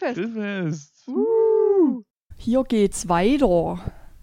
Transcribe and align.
Grillfest. 0.00 0.34
Grillfest. 0.34 1.08
Uh. 1.08 2.02
Hier 2.36 2.64
geht's 2.64 3.08
weiter. 3.08 3.78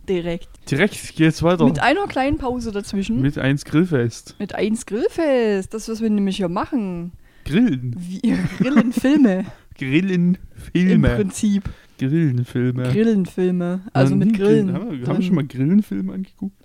Direkt. 0.10 0.50
Direkt 0.72 1.16
geht's 1.16 1.44
weiter. 1.44 1.66
Mit 1.66 1.80
einer 1.80 2.08
kleinen 2.08 2.38
Pause 2.38 2.72
dazwischen. 2.72 3.22
Mit 3.22 3.38
eins 3.38 3.66
Grillfest. 3.66 4.36
Mit 4.40 4.56
eins 4.56 4.86
Grillfest. 4.86 5.74
Das, 5.74 5.90
was 5.90 6.02
wir 6.02 6.10
nämlich 6.10 6.38
hier 6.38 6.50
machen. 6.50 7.12
Grillen. 7.46 7.96
Wir 7.98 8.38
grillen 8.58 8.94
Filme. 8.94 9.46
Grillen 9.78 10.38
Im 10.74 10.88
Filme. 10.90 11.10
Prinzip. 11.16 11.64
Grillenfilme. 12.00 12.84
Grillenfilme. 12.92 13.82
Also 13.94 14.14
Äh, 14.14 14.18
mit 14.18 14.34
Grillen. 14.36 14.74
Haben 14.74 14.92
wir, 15.02 15.08
haben 15.08 15.18
wir 15.18 15.26
schon 15.26 15.36
mal 15.36 15.46
Grillenfilme 15.46 16.14
angeguckt? 16.14 16.56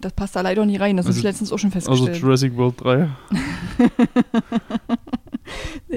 Das 0.00 0.12
passt 0.12 0.36
da 0.36 0.42
leider 0.42 0.64
nie 0.66 0.76
rein. 0.76 0.96
Das 0.96 1.06
Also- 1.06 1.18
ist 1.18 1.22
letztens 1.24 1.50
auch 1.52 1.58
schon 1.58 1.72
Also 1.72 1.90
festgestellt. 1.90 2.22
Jurassic 2.22 2.56
World 2.56 2.74
3. 2.82 3.08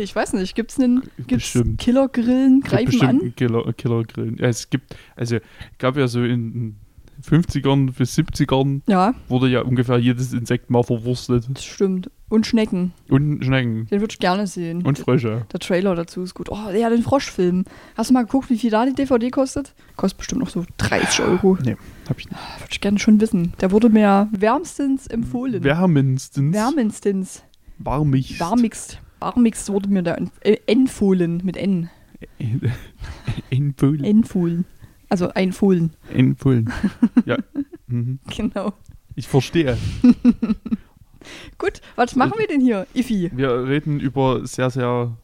ich 0.03 0.15
weiß 0.15 0.33
nicht. 0.33 0.55
Gibt's 0.55 0.79
einen 0.79 1.03
gibt's. 1.27 1.57
Killergrillen? 1.77 2.61
Gibt 2.61 2.71
Greifen 2.71 2.85
bestimmt 2.85 3.09
an? 3.09 3.19
einen 3.21 3.35
Killer, 3.35 3.73
Killergrillen. 3.73 4.37
Ja, 4.37 4.47
es 4.47 4.69
gibt, 4.69 4.95
also 5.15 5.37
gab 5.77 5.97
ja 5.97 6.07
so 6.07 6.23
in 6.23 6.53
den 6.53 6.79
50ern 7.23 7.91
bis 7.97 8.17
70ern 8.17 8.81
Ja, 8.87 9.13
wurde 9.27 9.49
ja 9.49 9.61
ungefähr 9.61 9.97
jedes 9.97 10.31
Insekt 10.31 10.69
mal 10.69 10.83
verwurstet. 10.83 11.47
das 11.51 11.65
stimmt. 11.65 12.09
Und 12.29 12.45
Schnecken. 12.45 12.93
Und 13.09 13.43
Schnecken. 13.43 13.87
Den 13.87 14.01
würde 14.01 14.11
ich 14.13 14.19
gerne 14.19 14.45
sehen. 14.45 14.83
Und 14.85 14.99
Frösche. 14.99 15.47
Der 15.51 15.59
Trailer 15.59 15.95
dazu 15.95 16.21
ist 16.21 16.35
gut. 16.35 16.47
Oh, 16.51 16.69
ja, 16.71 16.89
den 16.91 17.01
Froschfilm. 17.01 17.65
Hast 17.97 18.11
du 18.11 18.13
mal 18.13 18.21
geguckt, 18.21 18.51
wie 18.51 18.57
viel 18.59 18.69
da 18.69 18.85
die 18.85 18.93
DVD 18.93 19.31
kostet? 19.31 19.73
Kostet 19.95 20.19
bestimmt 20.19 20.41
noch 20.41 20.49
so 20.49 20.63
30 20.77 21.21
Euro. 21.21 21.57
Nee, 21.63 21.75
hab 22.07 22.19
ich 22.19 22.29
nicht. 22.29 22.39
Würde 22.59 22.69
ich 22.71 22.81
gerne 22.81 22.99
schon 22.99 23.19
wissen. 23.19 23.53
Der 23.61 23.71
wurde 23.71 23.89
mir 23.89 24.29
wärmstens 24.31 25.07
empfohlen. 25.07 25.63
Wärmendstens. 25.63 26.53
Wärmendstens. 26.53 27.43
Warmigst. 27.79 28.39
Warmigst. 28.39 29.01
Warmigst 29.19 29.69
wurde 29.71 29.89
mir 29.89 30.03
da 30.03 30.15
en- 30.15 30.31
äh, 30.41 30.57
empfohlen. 30.67 31.41
Mit 31.43 31.57
N. 31.57 31.89
Empfohlen. 33.49 34.03
Empfohlen. 34.03 34.65
Also 35.09 35.29
einfohlen. 35.33 35.93
Empfohlen. 36.13 36.71
ja. 37.25 37.37
Mhm. 37.87 38.19
Genau. 38.35 38.73
Ich 39.15 39.27
verstehe. 39.27 39.77
Gut, 41.57 41.81
was 41.95 42.15
machen 42.15 42.33
wir 42.37 42.47
denn 42.47 42.61
hier, 42.61 42.87
Ifi? 42.93 43.31
Wir 43.33 43.65
reden 43.67 43.99
über 43.99 44.45
sehr, 44.45 44.69
sehr 44.69 45.17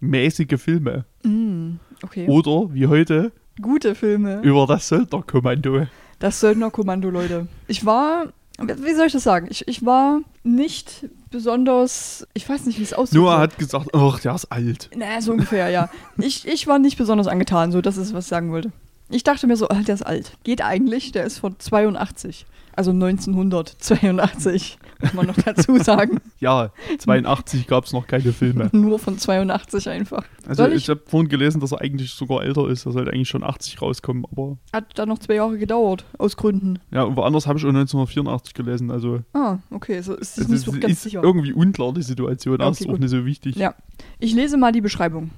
mäßige 0.00 0.60
Filme. 0.60 1.04
Mm, 1.22 1.76
okay. 2.02 2.26
Oder, 2.28 2.72
wie 2.74 2.86
heute, 2.86 3.32
Gute 3.60 3.94
Filme. 3.94 4.40
über 4.42 4.66
das 4.66 4.88
Söldnerkommando. 4.88 5.86
Das 6.18 6.40
Söldnerkommando, 6.40 7.08
Leute. 7.10 7.48
Ich 7.66 7.86
war, 7.86 8.32
wie 8.58 8.94
soll 8.94 9.06
ich 9.06 9.12
das 9.12 9.22
sagen? 9.22 9.46
Ich, 9.50 9.66
ich 9.68 9.84
war 9.84 10.20
nicht 10.42 11.06
besonders, 11.30 12.26
ich 12.34 12.48
weiß 12.48 12.66
nicht, 12.66 12.78
wie 12.78 12.82
es 12.82 12.92
aussieht. 12.92 13.18
Noah 13.18 13.38
hat 13.38 13.58
gesagt, 13.58 13.94
ach, 13.94 14.20
der 14.20 14.34
ist 14.34 14.50
alt. 14.50 14.90
Naja, 14.96 15.20
so 15.20 15.32
ungefähr, 15.32 15.68
ja. 15.70 15.88
Ich, 16.16 16.46
ich 16.46 16.66
war 16.66 16.78
nicht 16.78 16.98
besonders 16.98 17.28
angetan, 17.28 17.70
so 17.70 17.80
das 17.80 17.96
ist, 17.96 18.12
was 18.14 18.24
ich 18.24 18.28
sagen 18.28 18.50
wollte. 18.50 18.72
Ich 19.10 19.24
dachte 19.24 19.46
mir 19.46 19.56
so, 19.56 19.68
ah, 19.68 19.80
der 19.86 19.94
ist 19.94 20.02
alt. 20.06 20.32
Geht 20.44 20.62
eigentlich, 20.62 21.12
der 21.12 21.24
ist 21.24 21.38
von 21.38 21.58
82. 21.58 22.46
Also 22.74 22.90
1982, 22.90 24.78
muss 25.00 25.12
man 25.14 25.26
noch 25.26 25.36
dazu 25.36 25.76
sagen. 25.78 26.18
Ja, 26.40 26.70
82 26.98 27.66
gab 27.66 27.84
es 27.84 27.92
noch 27.92 28.06
keine 28.06 28.32
Filme. 28.32 28.68
Nur 28.72 29.00
von 29.00 29.18
82 29.18 29.88
einfach. 29.88 30.24
Also 30.46 30.62
Soll 30.62 30.72
ich, 30.72 30.84
ich? 30.84 30.88
habe 30.88 31.00
vorhin 31.04 31.28
gelesen, 31.28 31.60
dass 31.60 31.72
er 31.72 31.80
eigentlich 31.80 32.12
sogar 32.12 32.44
älter 32.44 32.68
ist. 32.68 32.86
Er 32.86 32.92
sollte 32.92 33.10
eigentlich 33.12 33.28
schon 33.28 33.42
80 33.42 33.82
rauskommen. 33.82 34.24
Aber 34.30 34.56
Hat 34.72 34.96
dann 34.98 35.08
noch 35.08 35.18
zwei 35.18 35.34
Jahre 35.34 35.58
gedauert, 35.58 36.04
aus 36.16 36.36
Gründen. 36.36 36.78
ja, 36.92 37.02
und 37.02 37.16
woanders 37.16 37.48
habe 37.48 37.58
ich 37.58 37.64
auch 37.64 37.68
1984 37.70 38.54
gelesen. 38.54 38.90
Also 38.92 39.20
Ah, 39.32 39.58
okay, 39.72 40.00
so 40.00 40.14
ist 40.14 40.38
es 40.38 40.44
es 40.44 40.48
nicht 40.48 40.58
ist, 40.58 40.64
so 40.66 40.72
ganz 40.72 40.92
ist 40.92 41.02
sicher. 41.02 41.22
irgendwie 41.24 41.52
unklar, 41.52 41.92
die 41.92 42.02
Situation. 42.02 42.60
Okay, 42.60 42.70
ist 42.70 42.82
auch 42.86 42.90
gut. 42.92 43.00
nicht 43.00 43.10
so 43.10 43.24
wichtig. 43.26 43.56
Ja. 43.56 43.74
Ich 44.20 44.32
lese 44.34 44.56
mal 44.58 44.70
die 44.70 44.80
Beschreibung. 44.80 45.30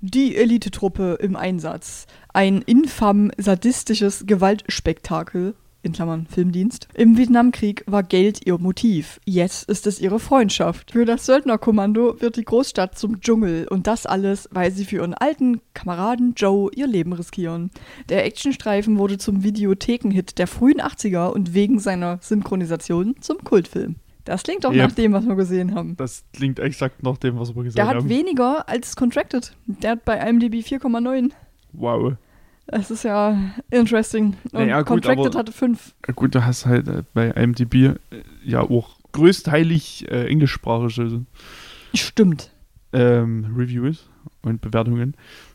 Die 0.00 0.34
Elitetruppe 0.36 1.18
im 1.20 1.36
Einsatz. 1.36 2.06
Ein 2.32 2.60
infam 2.62 3.30
sadistisches 3.38 4.24
Gewaltspektakel. 4.26 5.54
In 5.84 5.92
Klammern 5.92 6.26
Filmdienst. 6.26 6.88
Im 6.94 7.18
Vietnamkrieg 7.18 7.84
war 7.86 8.02
Geld 8.02 8.46
ihr 8.46 8.56
Motiv. 8.58 9.20
Jetzt 9.26 9.68
ist 9.68 9.86
es 9.86 10.00
ihre 10.00 10.18
Freundschaft. 10.18 10.92
Für 10.92 11.04
das 11.04 11.26
Söldnerkommando 11.26 12.20
wird 12.22 12.36
die 12.36 12.44
Großstadt 12.44 12.96
zum 12.98 13.20
Dschungel. 13.20 13.68
Und 13.68 13.86
das 13.86 14.06
alles, 14.06 14.48
weil 14.50 14.70
sie 14.72 14.86
für 14.86 14.96
ihren 14.96 15.12
alten 15.12 15.60
Kameraden 15.74 16.32
Joe 16.36 16.70
ihr 16.74 16.86
Leben 16.86 17.12
riskieren. 17.12 17.70
Der 18.08 18.24
Actionstreifen 18.24 18.96
wurde 18.98 19.18
zum 19.18 19.44
Videothekenhit 19.44 20.38
der 20.38 20.46
frühen 20.46 20.80
80er 20.80 21.28
und 21.30 21.52
wegen 21.52 21.78
seiner 21.78 22.18
Synchronisation 22.22 23.16
zum 23.20 23.44
Kultfilm. 23.44 23.96
Das 24.24 24.42
klingt 24.42 24.64
doch 24.64 24.72
Yep. 24.72 24.88
nach 24.88 24.92
dem, 24.92 25.12
was 25.12 25.26
wir 25.26 25.34
gesehen 25.34 25.74
haben. 25.74 25.98
Das 25.98 26.24
klingt 26.32 26.58
exakt 26.60 27.02
nach 27.02 27.18
dem, 27.18 27.38
was 27.38 27.54
wir 27.54 27.62
gesagt 27.62 27.76
Der 27.76 27.88
hat 27.88 27.96
haben. 27.96 28.08
weniger 28.08 28.66
als 28.70 28.96
Contracted. 28.96 29.54
Der 29.66 29.90
hat 29.90 30.06
bei 30.06 30.16
IMDb 30.16 30.62
4,9. 30.66 31.30
Wow. 31.74 32.14
Das 32.66 32.90
ist 32.90 33.04
ja 33.04 33.36
interesting. 33.70 34.34
Und 34.44 34.54
Naja, 34.54 34.78
gut, 34.78 34.86
Contracted 34.88 35.26
aber- 35.26 35.38
hatte 35.38 35.52
5. 35.52 35.94
Ja, 36.06 36.14
gut, 36.14 36.34
du 36.34 36.44
hast 36.44 36.66
halt 36.66 36.88
äh, 36.88 37.02
bei 37.12 37.28
IMDb 37.30 37.74
äh, 37.74 37.94
ja 38.44 38.60
auch 38.60 38.96
größteilig 39.12 40.10
äh, 40.10 40.26
englischsprachige 40.28 41.22
Stimmt. 41.94 42.50
ähm, 42.92 43.54
Reviews 43.56 44.08
und 44.42 44.60
Bewertungen. 44.60 45.14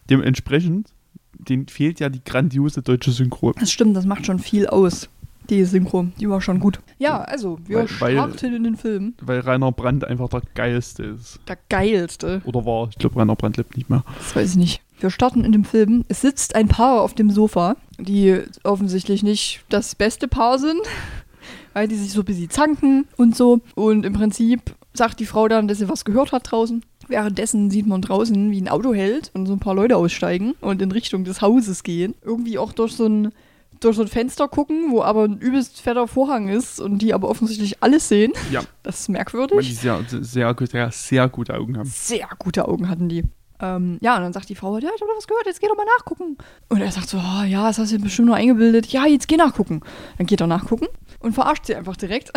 Dementsprechend, 0.10 0.94
denen 1.34 1.68
fehlt 1.68 2.00
ja 2.00 2.10
die 2.10 2.24
grandiose 2.24 2.82
deutsche 2.82 3.12
Synchro. 3.12 3.54
Das 3.54 3.72
stimmt, 3.72 3.96
das 3.98 4.06
macht 4.06 4.26
schon 4.26 4.40
viel 4.40 4.68
aus. 4.68 5.10
Die 5.50 5.64
Synchro, 5.66 6.06
die 6.20 6.30
war 6.30 6.42
schon 6.42 6.60
gut. 6.60 6.80
Ja, 7.00 7.22
also, 7.22 7.58
wir 7.66 7.88
starten 7.88 8.54
in 8.54 8.64
den 8.64 8.76
Film. 8.78 9.16
Weil 9.20 9.40
Rainer 9.40 9.72
Brandt 9.72 10.06
einfach 10.06 10.30
der 10.30 10.44
geilste 10.54 11.04
ist. 11.04 11.40
Der 11.48 11.58
geilste. 11.70 12.42
Oder 12.46 12.66
war. 12.66 12.88
Ich 12.90 12.98
glaube, 13.00 13.20
Rainer 13.20 13.36
Brandt 13.36 13.58
lebt 13.58 13.76
nicht 13.76 13.90
mehr. 13.90 14.04
Das 14.20 14.36
weiß 14.36 14.52
ich 14.52 14.58
nicht. 14.58 14.82
Wir 15.00 15.10
starten 15.10 15.46
in 15.46 15.52
dem 15.52 15.64
Film. 15.64 16.04
Es 16.10 16.22
sitzt 16.22 16.56
ein 16.56 16.68
Paar 16.68 17.02
auf 17.02 17.14
dem 17.14 17.30
Sofa, 17.32 17.78
die 17.98 18.42
offensichtlich 18.64 19.24
nicht 19.24 19.62
das 19.70 19.96
beste 19.96 20.28
Paar 20.28 20.60
sind, 20.60 20.82
weil 21.74 21.88
die 21.88 21.96
sich 21.96 22.12
so 22.12 22.22
ein 22.22 22.26
bisschen 22.26 22.50
zanken 22.50 23.08
und 23.16 23.36
so. 23.36 23.62
Und 23.76 24.06
im 24.06 24.14
Prinzip 24.14 24.76
sagt 24.94 25.20
die 25.20 25.26
Frau 25.26 25.48
dann, 25.48 25.68
dass 25.68 25.78
sie 25.78 25.88
was 25.90 26.04
gehört 26.04 26.32
hat 26.34 26.52
draußen. 26.52 26.84
Währenddessen 27.08 27.72
sieht 27.72 27.88
man 27.88 28.02
draußen, 28.02 28.52
wie 28.52 28.62
ein 28.62 28.68
Auto 28.68 28.94
hält 28.94 29.32
und 29.34 29.46
so 29.46 29.54
ein 29.54 29.60
paar 29.60 29.74
Leute 29.74 29.96
aussteigen 29.96 30.54
und 30.62 30.82
in 30.82 30.92
Richtung 30.92 31.24
des 31.24 31.42
Hauses 31.42 31.84
gehen. 31.84 32.14
Irgendwie 32.22 32.58
auch 32.58 32.74
durch 32.74 32.94
so 32.94 33.06
ein, 33.08 33.32
durch 33.80 33.96
so 33.96 34.02
ein 34.04 34.08
Fenster 34.10 34.48
gucken, 34.48 34.92
wo 34.92 35.02
aber 35.02 35.24
ein 35.24 35.38
übelst 35.38 35.80
fetter 35.82 36.08
Vorhang 36.08 36.50
ist 36.50 36.80
und 36.82 37.02
die 37.02 37.14
aber 37.14 37.30
offensichtlich 37.30 37.82
alles 37.82 38.10
sehen. 38.10 38.34
Ja. 38.52 38.62
Das 38.84 39.00
ist 39.00 39.08
Weil 39.08 39.14
die 39.14 39.18
merkwürdig. 39.18 39.80
sehr, 39.80 40.04
sehr, 40.08 40.24
sehr, 40.24 40.92
sehr 40.92 41.30
gute 41.30 41.56
Augen 41.56 41.78
haben. 41.78 41.90
Sehr 41.90 42.28
gute 42.38 42.68
Augen 42.68 42.90
hatten 42.90 43.08
die. 43.10 43.24
Ähm, 43.62 43.98
ja, 44.02 44.16
und 44.16 44.24
dann 44.24 44.34
sagt 44.34 44.50
die 44.50 44.56
Frau, 44.56 44.78
ja, 44.78 44.90
ich 44.96 45.02
habe 45.02 45.12
was 45.16 45.28
gehört, 45.28 45.46
jetzt 45.46 45.60
geh 45.60 45.68
doch 45.68 45.76
mal 45.76 45.86
nachgucken. 45.98 46.38
Und 46.70 46.82
er 46.82 46.92
sagt 46.92 47.10
so, 47.10 47.18
oh, 47.18 47.44
ja, 47.44 47.68
das 47.68 47.78
hast 47.78 47.92
du 47.92 48.00
bestimmt 48.00 48.28
nur 48.28 48.36
eingebildet. 48.36 48.88
Ja, 48.88 49.06
jetzt 49.06 49.28
geh 49.28 49.36
nachgucken. 49.36 49.82
Dann 50.18 50.28
geht 50.28 50.42
er 50.42 50.48
nachgucken 50.48 50.88
und 51.20 51.34
verarscht 51.34 51.66
sie 51.66 51.76
einfach 51.76 51.98
direkt, 51.98 52.32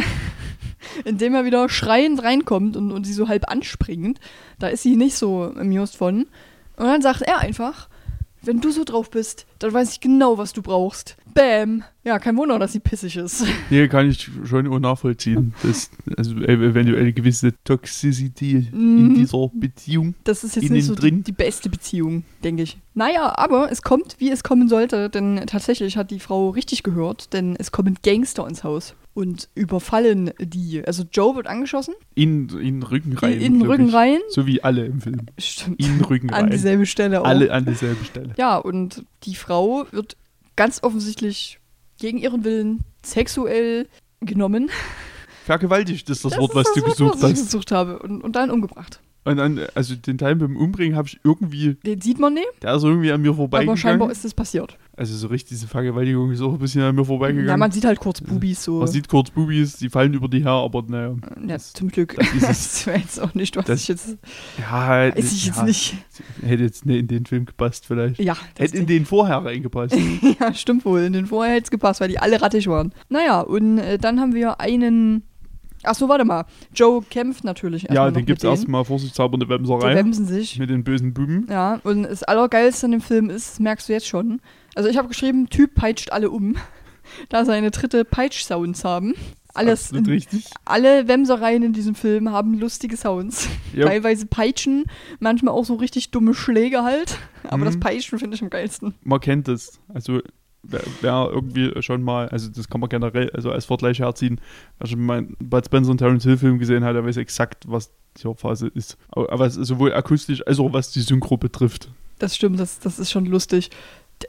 indem 1.05 1.34
er 1.34 1.44
wieder 1.44 1.69
schreiend 1.69 2.22
reinkommt 2.22 2.77
und, 2.77 2.91
und 2.91 3.05
sie 3.05 3.12
so 3.12 3.28
halb 3.28 3.50
anspringend. 3.50 4.19
Da 4.59 4.69
ist 4.69 4.83
sie 4.83 4.97
nicht 4.97 5.16
so 5.16 5.44
amused 5.56 5.97
von. 5.97 6.27
Und 6.77 6.87
dann 6.87 7.03
sagt 7.03 7.22
er 7.22 7.39
einfach, 7.39 7.89
wenn 8.43 8.60
du 8.60 8.72
so 8.72 8.83
drauf 8.83 9.10
bist, 9.10 9.47
dann 9.60 9.72
weiß 9.72 9.93
ich 9.93 10.00
genau, 10.00 10.39
was 10.39 10.53
du 10.53 10.62
brauchst. 10.62 11.16
Bäm. 11.34 11.82
Ja, 12.04 12.19
kein 12.19 12.37
Wunder, 12.37 12.59
dass 12.59 12.72
sie 12.72 12.81
pissig 12.81 13.16
ist. 13.16 13.44
Nee, 13.70 13.87
kann 13.88 14.09
ich 14.10 14.28
schon 14.44 14.65
nachvollziehen. 14.81 15.54
Das, 15.62 15.91
also 16.16 16.34
eventuell 16.37 17.00
eine 17.00 17.12
gewisse 17.12 17.53
Toxicity 17.65 18.68
Mhm. 18.72 18.98
in 18.98 19.15
dieser 19.15 19.48
Beziehung. 19.54 20.15
Das 20.24 20.42
ist 20.45 20.56
jetzt 20.56 20.71
nicht 20.71 20.84
so 20.86 20.95
die, 20.95 21.01
drin. 21.01 21.24
die 21.24 21.33
beste 21.33 21.68
Beziehung, 21.71 22.24
denke 22.42 22.62
ich. 22.65 22.78
Naja, 22.95 23.33
aber 23.36 23.71
es 23.71 23.83
kommt, 23.83 24.16
wie 24.18 24.30
es 24.30 24.42
kommen 24.42 24.68
sollte, 24.68 25.09
denn 25.10 25.42
tatsächlich 25.47 25.97
hat 25.97 26.10
die 26.10 26.21
Frau 26.21 26.51
richtig 26.51 26.83
gehört, 26.83 27.33
denn 27.33 27.54
es 27.59 27.71
kommen 27.72 27.97
Gangster 28.03 28.47
ins 28.48 28.65
Haus 28.65 28.95
und 29.15 29.48
überfallen 29.54 30.30
die. 30.41 30.84
Also 30.84 31.04
Joe 31.12 31.36
wird 31.36 31.47
angeschossen, 31.47 31.95
In, 32.15 32.48
in 32.59 32.83
Rücken 32.83 33.12
rein. 33.16 33.41
in 33.41 33.59
glaub 33.60 33.71
Rücken 33.72 33.91
rein. 33.91 34.18
So 34.30 34.47
wie 34.47 34.62
alle 34.62 34.86
im 34.86 35.01
Film. 35.01 35.27
Stimmt. 35.39 35.80
In 35.80 36.01
Rücken 36.01 36.30
An 36.30 36.45
rein. 36.45 36.51
dieselbe 36.51 36.86
Stelle 36.86 37.21
auch. 37.21 37.27
Alle 37.27 37.53
an 37.53 37.65
dieselbe 37.65 38.04
Stelle. 38.04 38.34
Ja, 38.36 38.56
und 38.56 39.04
die 39.24 39.34
Frau 39.34 39.86
wird 39.92 40.16
ganz 40.57 40.83
offensichtlich 40.83 41.59
gegen 41.99 42.19
ihren 42.19 42.45
Willen 42.45 42.81
sexuell 43.04 43.89
genommen. 44.21 44.71
Vergewaltigt 45.45 46.09
ist 46.09 46.25
das, 46.25 46.33
Das 46.33 46.39
Wort, 46.41 46.51
ist 46.51 46.57
was 46.57 46.65
das 46.66 46.75
du 46.75 46.81
Wort, 46.83 46.91
gesucht 46.91 47.15
was 47.22 47.31
ich 47.31 47.37
hast. 47.37 47.45
gesucht 47.47 47.72
habe 47.72 47.99
und, 47.99 48.22
und 48.22 48.37
dann 48.37 48.51
umgebracht. 48.51 49.01
Und 49.25 49.37
dann, 49.37 49.60
also 49.75 49.95
den 49.95 50.19
Teil 50.19 50.34
beim 50.37 50.57
Umbringen 50.57 50.97
habe 50.97 51.09
ich 51.09 51.21
irgendwie, 51.25 51.75
Den 51.87 52.01
sieht 52.01 52.19
man 52.19 52.34
nicht, 52.34 52.47
der 52.63 52.75
ist 52.75 52.83
irgendwie 52.83 53.13
an 53.13 53.21
mir 53.22 53.28
aber 53.28 53.37
vorbeigegangen. 53.37 53.77
scheinbar 53.78 54.10
ist 54.10 54.25
es 54.25 54.34
passiert. 54.34 54.78
Also 54.97 55.16
so 55.16 55.28
richtig, 55.28 55.50
diese 55.50 55.66
Vergewaltigung 55.66 56.30
ist 56.33 56.41
auch 56.42 56.53
ein 56.53 56.59
bisschen 56.59 56.83
an 56.83 56.94
mir 56.94 57.04
vorbeigegangen. 57.04 57.48
Ja, 57.48 57.56
man 57.56 57.71
sieht 57.71 57.84
halt 57.84 57.98
kurz 57.98 58.21
Bubis 58.21 58.62
so. 58.62 58.80
Man 58.80 58.89
sieht 58.89 59.09
kurz 59.09 59.30
Bubis, 59.30 59.77
die 59.78 59.89
fallen 59.89 60.12
über 60.12 60.28
die 60.28 60.42
her, 60.42 60.50
aber 60.50 60.83
naja. 60.86 61.15
Ja, 61.47 61.59
zum 61.59 61.89
Glück. 61.89 62.15
das 62.16 62.27
ist. 62.34 62.42
Das 62.42 62.86
wäre 62.86 62.98
jetzt 62.98 63.21
auch 63.21 63.34
nicht, 63.34 63.56
was 63.56 63.65
Das- 63.65 63.80
ich 63.83 63.89
jetzt. 63.89 64.18
Ja, 64.59 64.89
Weiß 65.15 65.33
ich 65.33 65.47
jetzt 65.47 65.56
ja, 65.59 65.65
nicht. 65.65 65.94
Hätte 66.42 66.62
jetzt 66.65 66.84
nicht 66.86 66.98
in 67.00 67.06
den 67.09 67.27
Film 67.27 67.47
gepasst 67.47 67.86
vielleicht. 67.86 68.21
Ja, 68.21 68.36
Hätte 68.59 68.77
in 68.77 68.86
den 68.86 69.06
vorher 69.06 69.39
reingepasst. 69.39 69.97
ja, 70.41 70.53
stimmt 70.54 70.84
wohl. 70.84 71.00
In 71.03 71.12
den 71.15 71.27
vorher 71.27 71.54
hätte 71.54 71.65
es 71.65 71.71
gepasst, 71.71 72.00
weil 72.00 72.09
die 72.09 72.18
alle 72.18 72.41
rattig 72.42 72.66
waren. 72.66 72.92
Naja, 73.09 73.41
und 73.41 73.78
äh, 73.78 73.98
dann 73.98 74.21
haben 74.21 74.34
wir 74.34 74.60
einen 74.60 75.22
Achso, 75.84 76.08
warte 76.08 76.24
mal. 76.24 76.44
Joe 76.74 77.02
kämpft 77.08 77.44
natürlich 77.44 77.82
Ja, 77.84 77.88
erstmal 77.88 78.10
noch 78.10 78.16
den 78.18 78.26
gibt 78.26 78.38
es 78.38 78.44
erstmal 78.44 78.84
vorsichtshalber 78.84 79.34
eine 79.34 79.44
Die 79.46 79.50
Wemserei 79.50 79.94
wemsen 79.94 80.26
sich. 80.26 80.58
mit 80.58 80.70
den 80.70 80.84
bösen 80.84 81.12
Buben. 81.12 81.46
Ja, 81.50 81.80
und 81.84 82.04
das 82.04 82.22
Allergeilste 82.22 82.86
an 82.86 82.92
dem 82.92 83.00
Film 83.00 83.30
ist, 83.30 83.50
das 83.52 83.60
merkst 83.60 83.88
du 83.88 83.92
jetzt 83.92 84.06
schon. 84.06 84.40
Also 84.74 84.88
ich 84.88 84.96
habe 84.96 85.08
geschrieben, 85.08 85.48
Typ 85.48 85.74
peitscht 85.74 86.10
alle 86.12 86.30
um. 86.30 86.56
da 87.28 87.44
seine 87.44 87.70
dritte 87.70 88.04
Peitsch-Sounds 88.04 88.84
haben. 88.84 89.14
Alles, 89.54 89.86
Absolut 89.90 90.08
richtig. 90.08 90.46
alle 90.64 91.08
Wemsereien 91.08 91.62
in 91.62 91.72
diesem 91.74 91.94
Film 91.94 92.30
haben 92.30 92.58
lustige 92.58 92.96
Sounds. 92.96 93.48
Ja. 93.74 93.86
Teilweise 93.86 94.26
Peitschen, 94.26 94.84
manchmal 95.18 95.52
auch 95.54 95.64
so 95.64 95.74
richtig 95.74 96.10
dumme 96.10 96.32
Schläge 96.34 96.82
halt. 96.84 97.18
Aber 97.44 97.58
Mhm. 97.58 97.64
das 97.64 97.80
Peitschen 97.80 98.18
finde 98.18 98.34
ich 98.36 98.42
am 98.42 98.50
geilsten. 98.50 98.94
Man 99.02 99.18
kennt 99.20 99.48
es. 99.48 99.78
Also 99.92 100.20
wer, 100.62 101.28
irgendwie 101.32 101.82
schon 101.82 102.03
mal, 102.03 102.28
also 102.28 102.48
das 102.50 102.68
kann 102.68 102.80
man 102.80 102.88
generell 102.88 103.30
also 103.30 103.50
als 103.50 103.64
Vergleich 103.64 103.98
herziehen, 103.98 104.41
wer 104.78 104.86
schon 104.86 105.04
mal 105.04 105.22
Bud 105.41 105.64
Spencer 105.64 105.91
und 105.91 105.98
Terence 105.98 106.24
Hill 106.24 106.38
Film 106.38 106.59
gesehen 106.59 106.84
hat, 106.84 106.94
der 106.94 107.04
weiß 107.04 107.16
exakt, 107.16 107.64
was 107.68 107.92
die 108.18 108.28
Hauptphase 108.28 108.68
ist. 108.68 108.97
Aber 109.10 109.32
aber 109.32 109.50
sowohl 109.50 109.92
akustisch 109.94 110.47
als 110.47 110.59
auch 110.59 110.72
was 110.72 110.91
die 110.92 111.00
Synchro 111.00 111.36
betrifft. 111.36 111.91
Das 112.18 112.36
stimmt, 112.36 112.60
das, 112.60 112.78
das 112.78 112.98
ist 112.98 113.10
schon 113.10 113.26
lustig. 113.26 113.70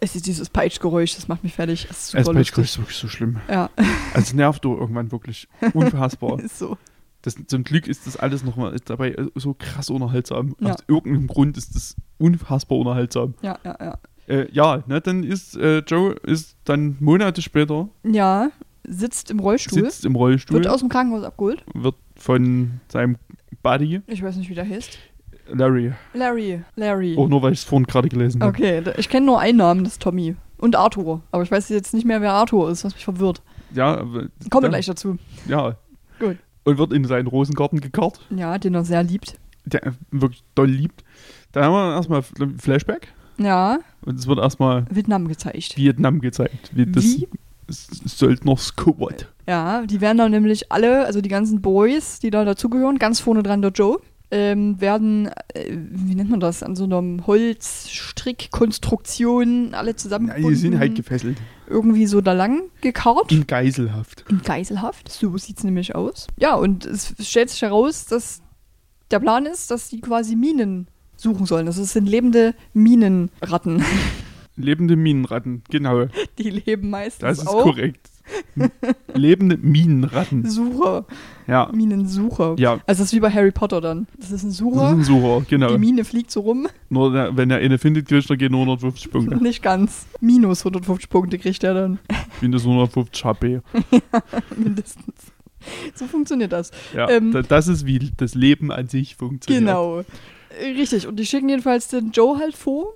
Es 0.01 0.15
ist 0.15 0.25
dieses 0.25 0.49
Peitschgeräusch, 0.49 1.13
das 1.15 1.27
macht 1.27 1.43
mich 1.43 1.53
fertig. 1.53 1.85
Das 1.87 2.07
ist 2.07 2.15
Es 2.15 2.25
lustig. 2.25 2.57
ist 2.57 2.77
wirklich 2.79 2.97
so 2.97 3.07
schlimm. 3.07 3.39
Ja, 3.47 3.69
Also 4.13 4.35
nervt 4.35 4.65
doch 4.65 4.75
irgendwann 4.79 5.11
wirklich. 5.11 5.47
Unfassbar. 5.73 6.39
ist 6.43 6.57
so. 6.57 6.77
Das, 7.21 7.35
zum 7.47 7.63
Glück 7.63 7.87
ist 7.87 8.05
das 8.07 8.17
alles 8.17 8.43
nochmal 8.43 8.75
dabei 8.83 9.15
so 9.35 9.53
krass 9.53 9.89
unterhaltsam. 9.89 10.55
Ja. 10.59 10.71
Aus 10.73 10.83
irgendeinem 10.87 11.27
Grund 11.27 11.57
ist 11.57 11.75
das 11.75 11.95
unfassbar 12.17 12.79
unterhaltsam. 12.79 13.35
Ja, 13.41 13.57
ja, 13.63 13.77
ja. 13.79 13.97
Äh, 14.27 14.47
ja, 14.51 14.83
ne, 14.87 15.01
dann 15.01 15.23
ist 15.23 15.55
äh, 15.57 15.79
Joe 15.79 16.13
ist 16.23 16.55
dann 16.65 16.95
Monate 16.99 17.41
später, 17.41 17.89
Ja, 18.03 18.49
sitzt 18.85 19.29
im 19.31 19.39
Rollstuhl, 19.39 19.83
sitzt 19.83 20.05
im 20.05 20.15
Rollstuhl, 20.15 20.55
wird 20.57 20.67
aus 20.67 20.79
dem 20.79 20.89
Krankenhaus 20.89 21.23
abgeholt. 21.23 21.63
wird 21.73 21.95
von 22.15 22.79
seinem 22.87 23.17
Buddy 23.63 24.01
Ich 24.07 24.23
weiß 24.23 24.35
nicht, 24.37 24.49
wie 24.49 24.55
der 24.55 24.67
heißt. 24.69 24.97
Larry, 25.51 25.91
Larry. 26.13 26.61
Larry. 26.77 27.17
auch 27.17 27.27
nur 27.27 27.41
weil 27.41 27.51
ich 27.51 27.59
es 27.59 27.65
vorhin 27.65 27.85
gerade 27.85 28.07
gelesen 28.07 28.41
habe. 28.41 28.51
Okay, 28.57 28.81
ich 28.97 29.09
kenne 29.09 29.25
nur 29.25 29.39
einen 29.41 29.57
Namen, 29.57 29.83
das 29.83 29.93
ist 29.93 30.01
Tommy. 30.01 30.35
Und 30.57 30.77
Arthur. 30.77 31.21
Aber 31.31 31.43
ich 31.43 31.51
weiß 31.51 31.67
jetzt 31.69 31.93
nicht 31.93 32.05
mehr, 32.05 32.21
wer 32.21 32.31
Arthur 32.31 32.69
ist, 32.71 32.85
was 32.85 32.93
mich 32.93 33.03
verwirrt. 33.03 33.41
Ja, 33.73 33.97
aber- 33.97 34.27
Kommen 34.49 34.63
wir 34.63 34.69
gleich 34.69 34.85
dazu. 34.85 35.17
Ja. 35.47 35.75
Gut. 36.19 36.37
Und 36.63 36.77
wird 36.77 36.93
in 36.93 37.03
seinen 37.03 37.27
Rosengarten 37.27 37.81
gekarrt, 37.81 38.21
Ja, 38.29 38.57
den 38.57 38.73
er 38.73 38.85
sehr 38.85 39.03
liebt. 39.03 39.37
der 39.65 39.83
er 39.83 39.93
wirklich 40.11 40.41
doll 40.55 40.69
liebt. 40.69 41.03
Dann 41.51 41.65
haben 41.65 41.73
wir 41.73 41.95
erstmal 41.95 42.23
Flashback 42.57 43.11
Ja, 43.37 43.79
und 44.05 44.19
es 44.19 44.27
wird 44.27 44.39
erstmal 44.39 44.85
Vietnam 44.89 45.27
gezeigt. 45.27 45.75
Vietnam 45.77 46.21
gezeigt. 46.21 46.71
Wie 46.73 46.85
das 46.85 47.03
Wie? 47.03 47.27
Söldner 47.69 48.57
Squad. 48.57 49.27
Ja, 49.47 49.85
die 49.85 50.01
werden 50.01 50.17
dann 50.17 50.31
nämlich 50.31 50.71
alle, 50.71 51.05
also 51.05 51.21
die 51.21 51.29
ganzen 51.29 51.61
Boys, 51.61 52.19
die 52.19 52.29
da 52.29 52.43
dazugehören, 52.45 52.99
ganz 52.99 53.19
vorne 53.21 53.41
dran 53.41 53.61
der 53.61 53.71
Joe, 53.71 53.99
ähm, 54.31 54.79
werden, 54.81 55.27
äh, 55.53 55.69
wie 55.71 56.15
nennt 56.15 56.29
man 56.29 56.39
das, 56.39 56.61
an 56.63 56.75
so 56.75 56.83
einer 56.83 57.25
Holzstrickkonstruktion 57.25 59.73
alle 59.73 59.91
Ja, 59.91 59.97
zusammengebunden. 59.97 60.49
die 60.49 60.55
sind 60.55 60.79
halt 60.79 60.95
gefesselt. 60.95 61.37
irgendwie 61.67 62.05
so 62.07 62.19
da 62.21 62.33
lang 62.33 62.63
gekarrt. 62.81 63.31
In 63.31 63.47
Geiselhaft. 63.47 64.25
in 64.29 64.41
Geiselhaft. 64.41 65.09
So 65.11 65.37
sieht 65.37 65.57
es 65.59 65.63
nämlich 65.63 65.95
aus. 65.95 66.27
Ja, 66.37 66.55
und 66.55 66.85
es 66.85 67.13
stellt 67.21 67.49
sich 67.49 67.61
heraus, 67.61 68.05
dass 68.05 68.41
der 69.11 69.19
Plan 69.19 69.45
ist, 69.45 69.71
dass 69.71 69.89
die 69.89 70.01
quasi 70.01 70.35
Minen 70.35 70.87
suchen 71.23 71.45
sollen. 71.45 71.65
Das 71.65 71.77
sind 71.77 72.07
lebende 72.07 72.53
Minenratten. 72.73 73.83
Lebende 74.55 74.95
Minenratten, 74.95 75.63
genau. 75.71 76.05
Die 76.37 76.51
leben 76.51 76.91
meistens 76.91 77.21
Das 77.21 77.39
ist 77.39 77.47
auch. 77.47 77.63
korrekt. 77.63 78.11
Lebende 79.15 79.57
Minenratten. 79.57 80.47
Sucher. 80.47 81.05
Ja. 81.47 81.71
Minensucher. 81.73 82.55
Ja, 82.59 82.73
Also 82.73 82.83
das 82.85 82.99
ist 82.99 83.13
wie 83.13 83.19
bei 83.19 83.31
Harry 83.31 83.49
Potter 83.51 83.81
dann. 83.81 84.05
Das 84.17 84.27
ist 84.29 84.43
ein 84.43 84.49
das 84.49 84.51
ist 84.51 84.57
Sucher. 84.57 84.89
ein 84.89 85.03
Sucher, 85.03 85.43
genau. 85.49 85.69
Die 85.69 85.79
Mine 85.79 86.05
fliegt 86.05 86.29
so 86.29 86.41
rum. 86.41 86.67
Nur 86.89 87.11
der, 87.11 87.35
wenn 87.35 87.49
er 87.49 87.57
eine 87.57 87.79
findet, 87.79 88.07
kriegt 88.07 88.29
er 88.43 88.49
nur 88.51 88.59
150 88.61 89.09
Punkte. 89.11 89.37
Nicht 89.37 89.63
ganz. 89.63 90.05
Minus 90.21 90.59
150 90.59 91.09
Punkte 91.09 91.39
kriegt 91.39 91.63
er 91.63 91.73
dann. 91.73 91.99
Minus 92.41 92.63
150 92.63 93.25
HP. 93.25 93.61
Mindestens. 94.55 95.15
So 95.95 96.05
funktioniert 96.05 96.51
das. 96.51 96.71
Ja, 96.93 97.09
Ähm, 97.09 97.31
da- 97.31 97.41
das 97.41 97.67
ist 97.67 97.85
wie 97.85 98.11
das 98.17 98.35
Leben 98.35 98.71
an 98.71 98.87
sich 98.87 99.15
funktioniert. 99.15 99.65
Genau. 99.65 100.03
Richtig. 100.61 101.07
Und 101.07 101.17
die 101.19 101.25
schicken 101.25 101.49
jedenfalls 101.49 101.87
den 101.87 102.11
Joe 102.11 102.37
halt 102.39 102.55
vor. 102.55 102.93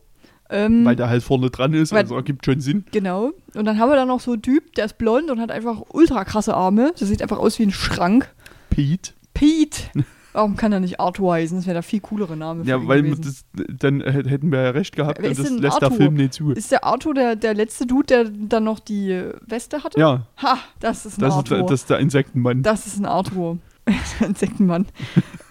Ähm, 0.49 0.85
Weil 0.85 0.95
der 0.95 1.09
halt 1.09 1.23
vorne 1.23 1.49
dran 1.49 1.73
ist, 1.73 1.91
Weil- 1.91 2.03
also 2.03 2.15
ergibt 2.15 2.45
schon 2.45 2.61
Sinn. 2.61 2.85
Genau. 2.91 3.31
Und 3.53 3.65
dann 3.65 3.79
haben 3.79 3.89
wir 3.89 3.95
dann 3.97 4.07
noch 4.07 4.21
so 4.21 4.31
einen 4.33 4.41
Typ, 4.41 4.73
der 4.75 4.85
ist 4.85 4.97
blond 4.97 5.29
und 5.29 5.41
hat 5.41 5.51
einfach 5.51 5.81
ultra 5.89 6.23
krasse 6.23 6.53
Arme. 6.53 6.93
Der 6.99 7.05
sieht 7.07 7.21
einfach 7.21 7.37
aus 7.37 7.59
wie 7.59 7.63
ein 7.63 7.71
Schrank. 7.71 8.29
Pete. 8.69 9.11
Pete. 9.33 9.81
Warum 10.33 10.55
kann 10.55 10.71
er 10.71 10.79
nicht 10.79 10.99
Arthur 10.99 11.33
heißen? 11.33 11.57
Das 11.57 11.65
wäre 11.65 11.73
der 11.73 11.83
viel 11.83 11.99
coolere 11.99 12.37
Name. 12.37 12.63
für 12.63 12.69
Ja, 12.69 12.87
weil 12.87 13.15
das, 13.15 13.43
dann 13.53 14.01
hätt- 14.01 14.29
hätten 14.29 14.51
wir 14.51 14.61
ja 14.61 14.69
recht 14.69 14.95
gehabt, 14.95 15.17
Wer 15.19 15.31
und 15.31 15.37
ist 15.39 15.43
das 15.43 15.49
lässt 15.59 15.81
der 15.81 15.87
Arthur? 15.87 15.97
Film 15.97 16.13
nicht 16.13 16.33
zu. 16.33 16.51
Ist 16.51 16.71
der 16.71 16.83
Arthur 16.83 17.13
der, 17.15 17.35
der 17.35 17.53
letzte 17.55 17.85
Dude, 17.87 18.05
der 18.05 18.23
dann 18.25 18.63
noch 18.63 18.79
die 18.79 19.19
Weste 19.47 19.83
hatte? 19.83 19.99
Ja, 19.99 20.27
Ha, 20.41 20.59
das 20.79 21.05
ist 21.07 21.17
ein 21.17 21.21
das 21.21 21.33
ist, 21.33 21.37
Arthur. 21.39 21.57
der- 21.57 21.65
das 21.65 21.81
ist 21.81 21.89
der 21.89 21.99
Insektenmann. 21.99 22.61
Das 22.61 22.85
ist 22.85 22.99
ein 22.99 23.05
Arthur. 23.05 23.57
Insektenmann. 24.25 24.85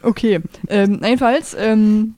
Okay. 0.02 0.40
ähm, 0.68 1.00
jedenfalls, 1.02 1.56
ähm, 1.58 2.14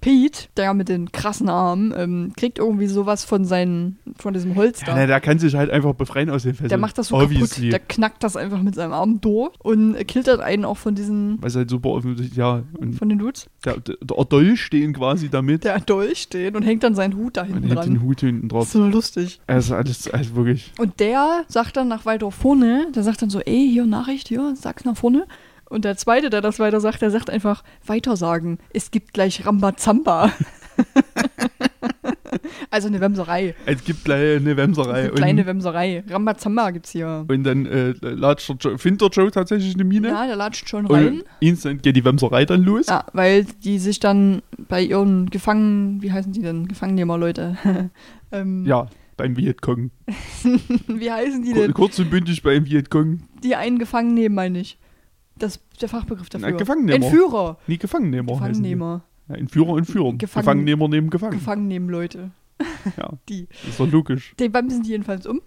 Pete, 0.00 0.48
der 0.58 0.74
mit 0.74 0.90
den 0.90 1.12
krassen 1.12 1.48
Armen, 1.48 1.94
ähm, 1.96 2.32
kriegt 2.36 2.58
irgendwie 2.58 2.88
sowas 2.88 3.24
von 3.24 3.46
seinen, 3.46 3.98
von 4.18 4.34
diesem 4.34 4.54
Holz 4.54 4.80
Ja, 4.82 4.88
da. 4.88 4.94
na, 4.96 5.06
der 5.06 5.18
kann 5.22 5.38
sich 5.38 5.54
halt 5.54 5.70
einfach 5.70 5.94
befreien 5.94 6.28
aus 6.28 6.42
den 6.42 6.52
Fesseln. 6.52 6.68
der 6.68 6.76
macht 6.76 6.98
das 6.98 7.08
so 7.08 7.16
Obviously. 7.16 7.70
kaputt. 7.70 7.72
Der 7.72 7.78
knackt 7.80 8.22
das 8.22 8.36
einfach 8.36 8.60
mit 8.60 8.74
seinem 8.74 8.92
Arm 8.92 9.22
durch 9.22 9.52
und 9.60 9.96
kiltert 10.06 10.40
einen 10.42 10.66
auch 10.66 10.76
von 10.76 10.94
diesen, 10.94 11.38
Was 11.40 11.56
halt 11.56 11.70
super 11.70 11.88
offensichtlich, 11.88 12.36
ja. 12.36 12.64
Und 12.78 12.96
von 12.96 13.08
den 13.08 13.18
Dudes. 13.18 13.46
der, 13.64 13.78
der, 13.80 13.96
der 14.02 14.24
Dolch 14.26 14.60
stehen 14.60 14.92
quasi 14.92 15.30
damit. 15.30 15.64
Der 15.64 15.80
Dolch 15.80 16.18
stehen 16.20 16.54
und 16.54 16.64
hängt 16.64 16.82
dann 16.82 16.94
seinen 16.94 17.16
Hut 17.16 17.38
da 17.38 17.40
und 17.44 17.54
hinten 17.54 17.68
den 17.68 17.74
dran. 17.74 18.02
Hut 18.02 18.20
hinten 18.20 18.48
drauf. 18.50 18.68
So 18.68 18.86
lustig. 18.86 19.40
Also 19.46 19.74
alles, 19.74 20.06
also 20.10 20.36
wirklich. 20.36 20.70
Und 20.78 21.00
der 21.00 21.44
sagt 21.48 21.78
dann 21.78 21.88
nach 21.88 22.04
weiter 22.04 22.30
vorne, 22.30 22.88
der 22.94 23.04
sagt 23.04 23.22
dann 23.22 23.30
so, 23.30 23.40
ey, 23.40 23.70
hier 23.72 23.86
Nachricht, 23.86 24.28
hier, 24.28 24.52
sag's 24.54 24.84
nach 24.84 24.98
vorne. 24.98 25.24
Und 25.74 25.84
der 25.84 25.96
zweite, 25.96 26.30
der 26.30 26.40
das 26.40 26.60
weiter 26.60 26.78
sagt, 26.78 27.02
der 27.02 27.10
sagt 27.10 27.28
einfach, 27.28 27.64
weitersagen, 27.84 28.58
es 28.72 28.92
gibt 28.92 29.12
gleich 29.12 29.44
Rambazamba. 29.44 30.30
also 32.70 32.86
eine 32.86 33.00
Wemserei. 33.00 33.56
Es 33.66 33.82
gibt 33.82 34.04
gleich 34.04 34.36
eine 34.36 34.56
Wemserei. 34.56 35.00
Eine 35.00 35.10
kleine 35.10 35.46
Wemserei. 35.46 36.04
Rambazamba 36.08 36.70
gibt's 36.70 36.92
hier. 36.92 37.24
und 37.26 37.42
dann 37.42 37.66
äh, 37.66 37.92
latscht 38.02 38.50
der 38.50 38.56
Joe, 38.60 38.78
findet 38.78 39.00
der 39.00 39.08
Joe 39.08 39.32
tatsächlich 39.32 39.74
eine 39.74 39.82
Mine. 39.82 40.08
Ja, 40.10 40.28
der 40.28 40.36
latscht 40.36 40.68
schon 40.68 40.86
rein. 40.86 41.08
und 41.08 41.24
instant 41.40 41.82
geht 41.82 41.96
die 41.96 42.04
Wemserei 42.04 42.44
dann 42.44 42.62
los. 42.62 42.86
Ja, 42.86 43.06
weil 43.12 43.44
die 43.64 43.80
sich 43.80 43.98
dann 43.98 44.42
bei 44.68 44.80
ihren 44.80 45.28
Gefangenen, 45.28 46.00
wie 46.02 46.12
heißen 46.12 46.32
die 46.32 46.42
denn? 46.42 46.68
Gefangennehmer-Leute. 46.68 47.58
ähm, 48.30 48.64
Ja, 48.64 48.86
beim 49.16 49.36
Vietcong. 49.36 49.90
Wie 50.86 51.10
heißen 51.10 51.42
die 51.42 51.52
denn? 51.52 51.74
kurz 51.74 51.98
und 51.98 52.10
bündig 52.10 52.42
beim 52.42 52.64
Vietcong. 52.64 53.20
Die 53.42 53.54
einen 53.56 53.78
gefangen 53.78 54.14
nehmen, 54.14 54.34
meine 54.36 54.60
ich. 54.60 54.78
Das 55.38 55.60
der 55.80 55.88
Fachbegriff 55.88 56.28
dafür. 56.28 56.50
Na, 56.50 56.56
Gefangennehmer. 56.56 57.04
Entführer. 57.06 57.58
Nie 57.66 57.78
Gefangennehmer. 57.78 58.32
Gefangennehmer. 58.34 59.02
Ja, 59.28 59.34
Entführer 59.36 59.70
und 59.70 59.84
Führen. 59.86 60.18
Gefangen- 60.18 60.42
Gefangennehmer 60.44 60.88
nehmen 60.88 61.10
gefangen. 61.10 61.32
Gefangen 61.38 61.66
nehmen 61.68 61.88
Leute. 61.88 62.30
Ja, 62.98 63.10
Die. 63.28 63.46
das 63.48 63.70
ist 63.70 63.80
doch 63.80 63.90
logisch. 63.90 64.34
Den 64.38 64.52
bremsen 64.52 64.82
die 64.82 64.90
jedenfalls 64.90 65.26
um. 65.26 65.40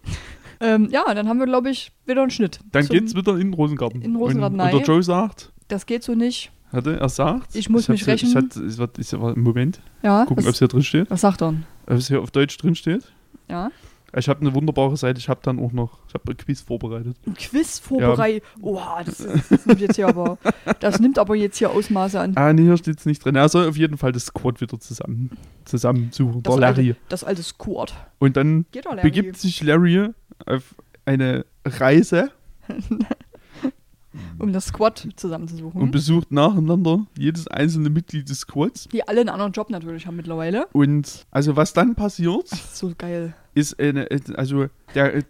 ähm, 0.60 0.90
ja, 0.92 1.14
dann 1.14 1.30
haben 1.30 1.40
wir, 1.40 1.46
glaube 1.46 1.70
ich, 1.70 1.92
wieder 2.06 2.22
einen 2.22 2.32
Schnitt. 2.32 2.60
Dann 2.72 2.88
geht's 2.88 3.16
wieder 3.16 3.34
in 3.34 3.52
den 3.52 3.54
Rosengarten. 3.54 4.02
in 4.02 4.12
den 4.12 4.16
Rosengarten 4.18 4.60
und, 4.60 4.74
und 4.74 4.80
der. 4.80 4.96
Joe 4.96 5.04
sagt, 5.04 5.54
Das 5.68 5.86
geht 5.86 6.04
so 6.04 6.16
nicht. 6.16 6.52
hatte 6.72 7.00
er 7.00 7.08
sagt, 7.10 7.56
Ich 7.56 7.70
muss 7.70 7.88
mich 7.88 8.02
hab's- 8.02 8.08
rächen. 8.24 8.30
Ich 8.30 8.36
hatte, 8.80 9.00
ich 9.00 9.14
ich, 9.14 9.20
Moment, 9.38 9.80
Ja. 10.04 10.26
gucken, 10.26 10.44
ob 10.46 10.52
es 10.52 10.60
hier 10.60 10.68
drin 10.68 10.84
steht. 10.84 11.10
was 11.12 11.22
sagt 11.22 11.42
er? 11.44 11.54
Ob 11.86 11.94
es 11.94 12.08
hier 12.08 12.22
auf 12.22 12.32
Deutsch 12.32 12.58
drin 12.58 12.76
steht. 12.76 13.04
Ja. 13.48 13.70
Ich 14.16 14.30
habe 14.30 14.40
eine 14.42 14.54
wunderbare 14.56 14.96
Seite. 14.96 15.20
Ich 15.20 15.28
habe 15.28 15.42
dann 15.44 15.60
auch 15.60 15.74
noch, 15.74 16.00
ich 16.08 16.14
habe 16.14 16.32
ein 16.32 16.38
Quiz 16.38 16.62
vorbereitet. 16.62 17.18
Ein 17.26 17.34
Quiz 17.34 17.80
vorbereitet. 17.80 18.42
Oha, 18.62 19.04
das, 19.04 19.20
ist- 19.20 19.52
das 19.52 19.66
nimmt 19.66 19.82
jetzt 19.82 19.96
hier 19.98 20.08
aber, 20.08 20.38
das 20.80 21.00
nimmt 21.00 21.20
aber 21.20 21.36
jetzt 21.36 21.58
hier 21.58 21.72
Ausmaße 21.72 22.20
an. 22.20 22.32
Ah, 22.36 22.54
nee, 22.54 22.64
hier 22.64 22.78
steht 22.78 23.00
es 23.00 23.06
nicht 23.06 23.24
drin. 23.26 23.36
Er 23.36 23.50
soll 23.50 23.68
auf 23.68 23.76
jeden 23.78 23.98
Fall 23.98 24.14
das 24.14 24.26
Squad 24.28 24.62
wieder 24.62 24.80
zusammen, 24.80 25.32
zusammensuchen. 25.66 26.42
Das 26.44 26.54
der 26.56 26.62
Larry. 26.62 26.88
alte, 26.90 27.00
das 27.10 27.24
alte 27.26 27.44
Squad. 27.44 27.94
Und 28.20 28.38
dann 28.38 28.66
begibt 29.02 29.38
sich 29.38 29.62
Larry 29.62 30.10
auf 30.46 30.76
eine 31.06 31.46
Reise 31.66 32.32
Um 34.40 34.54
das 34.54 34.68
Squad 34.68 35.08
zusammenzusuchen. 35.16 35.82
und 35.82 35.92
besucht 35.92 36.32
nacheinander 36.32 37.06
jedes 37.18 37.48
einzelne 37.48 37.90
Mitglied 37.90 38.30
des 38.30 38.42
Squads. 38.42 38.88
die 38.92 39.08
alle 39.08 39.22
einen 39.22 39.30
anderen 39.30 39.52
Job 39.52 39.70
natürlich 39.70 40.06
haben 40.08 40.16
mittlerweile. 40.16 40.68
Und 40.74 41.26
also 41.32 41.56
was 41.56 41.74
dann 41.74 41.96
passiert, 41.96 42.52
ist 42.52 42.78
so 42.78 42.92
geil. 42.98 43.36
ist 43.56 43.80
eine, 43.80 44.08
also 44.36 44.68
der, 44.96 45.16
äh, 45.16 45.24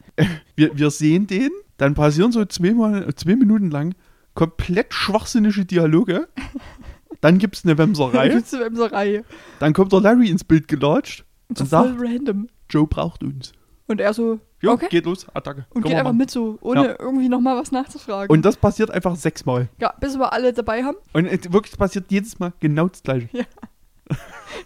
wir, 0.56 0.78
wir 0.78 0.92
sehen 0.92 1.28
den, 1.28 1.52
dann 1.78 1.94
passieren 1.94 2.32
so 2.32 2.44
zweimal, 2.46 3.14
zwei 3.16 3.36
Minuten 3.36 3.70
lang 3.72 3.94
komplett 4.34 4.94
schwachsinnige 4.94 5.66
Dialoge. 5.66 6.28
Dann 7.22 7.40
gibt 7.40 7.56
es 7.56 7.66
eine 7.66 7.76
Wemserei. 7.80 8.30
Gibt's 8.30 8.54
eine 8.54 8.66
Wemserei. 8.66 9.24
dann 9.60 9.74
kommt 9.74 9.92
der 9.92 10.02
Larry 10.02 10.30
ins 10.30 10.44
Bild 10.44 10.68
gelatscht 10.68 11.26
und 11.50 11.58
voll 11.58 11.68
sagt, 11.68 11.96
random. 12.00 12.48
Joe 12.70 12.86
braucht 12.86 13.24
uns. 13.24 13.54
Und 13.88 14.00
er 14.00 14.14
so, 14.14 14.40
Jo, 14.60 14.72
Okay. 14.72 14.88
geht 14.90 15.06
los, 15.06 15.28
Attacke. 15.34 15.66
Und 15.70 15.84
geht 15.86 15.94
einfach 15.96 16.14
mit 16.14 16.32
so, 16.32 16.58
ohne 16.62 16.86
Ja. 16.88 16.96
irgendwie 17.00 17.30
nochmal 17.30 17.56
was 17.58 17.72
nachzufragen. 17.72 18.30
Und 18.36 18.44
das 18.44 18.58
passiert 18.58 18.90
einfach 18.92 19.16
sechsmal. 19.16 19.70
ja, 19.80 19.94
bis 20.00 20.18
wir 20.18 20.34
alle 20.34 20.52
dabei 20.54 20.84
haben. 20.84 20.98
Und 21.14 21.26
es 21.28 21.52
wirklich 21.54 21.78
passiert 21.78 22.06
jedes 22.12 22.40
Mal 22.40 22.54
genau 22.60 22.88
das 22.88 23.04
Gleiche. 23.04 23.30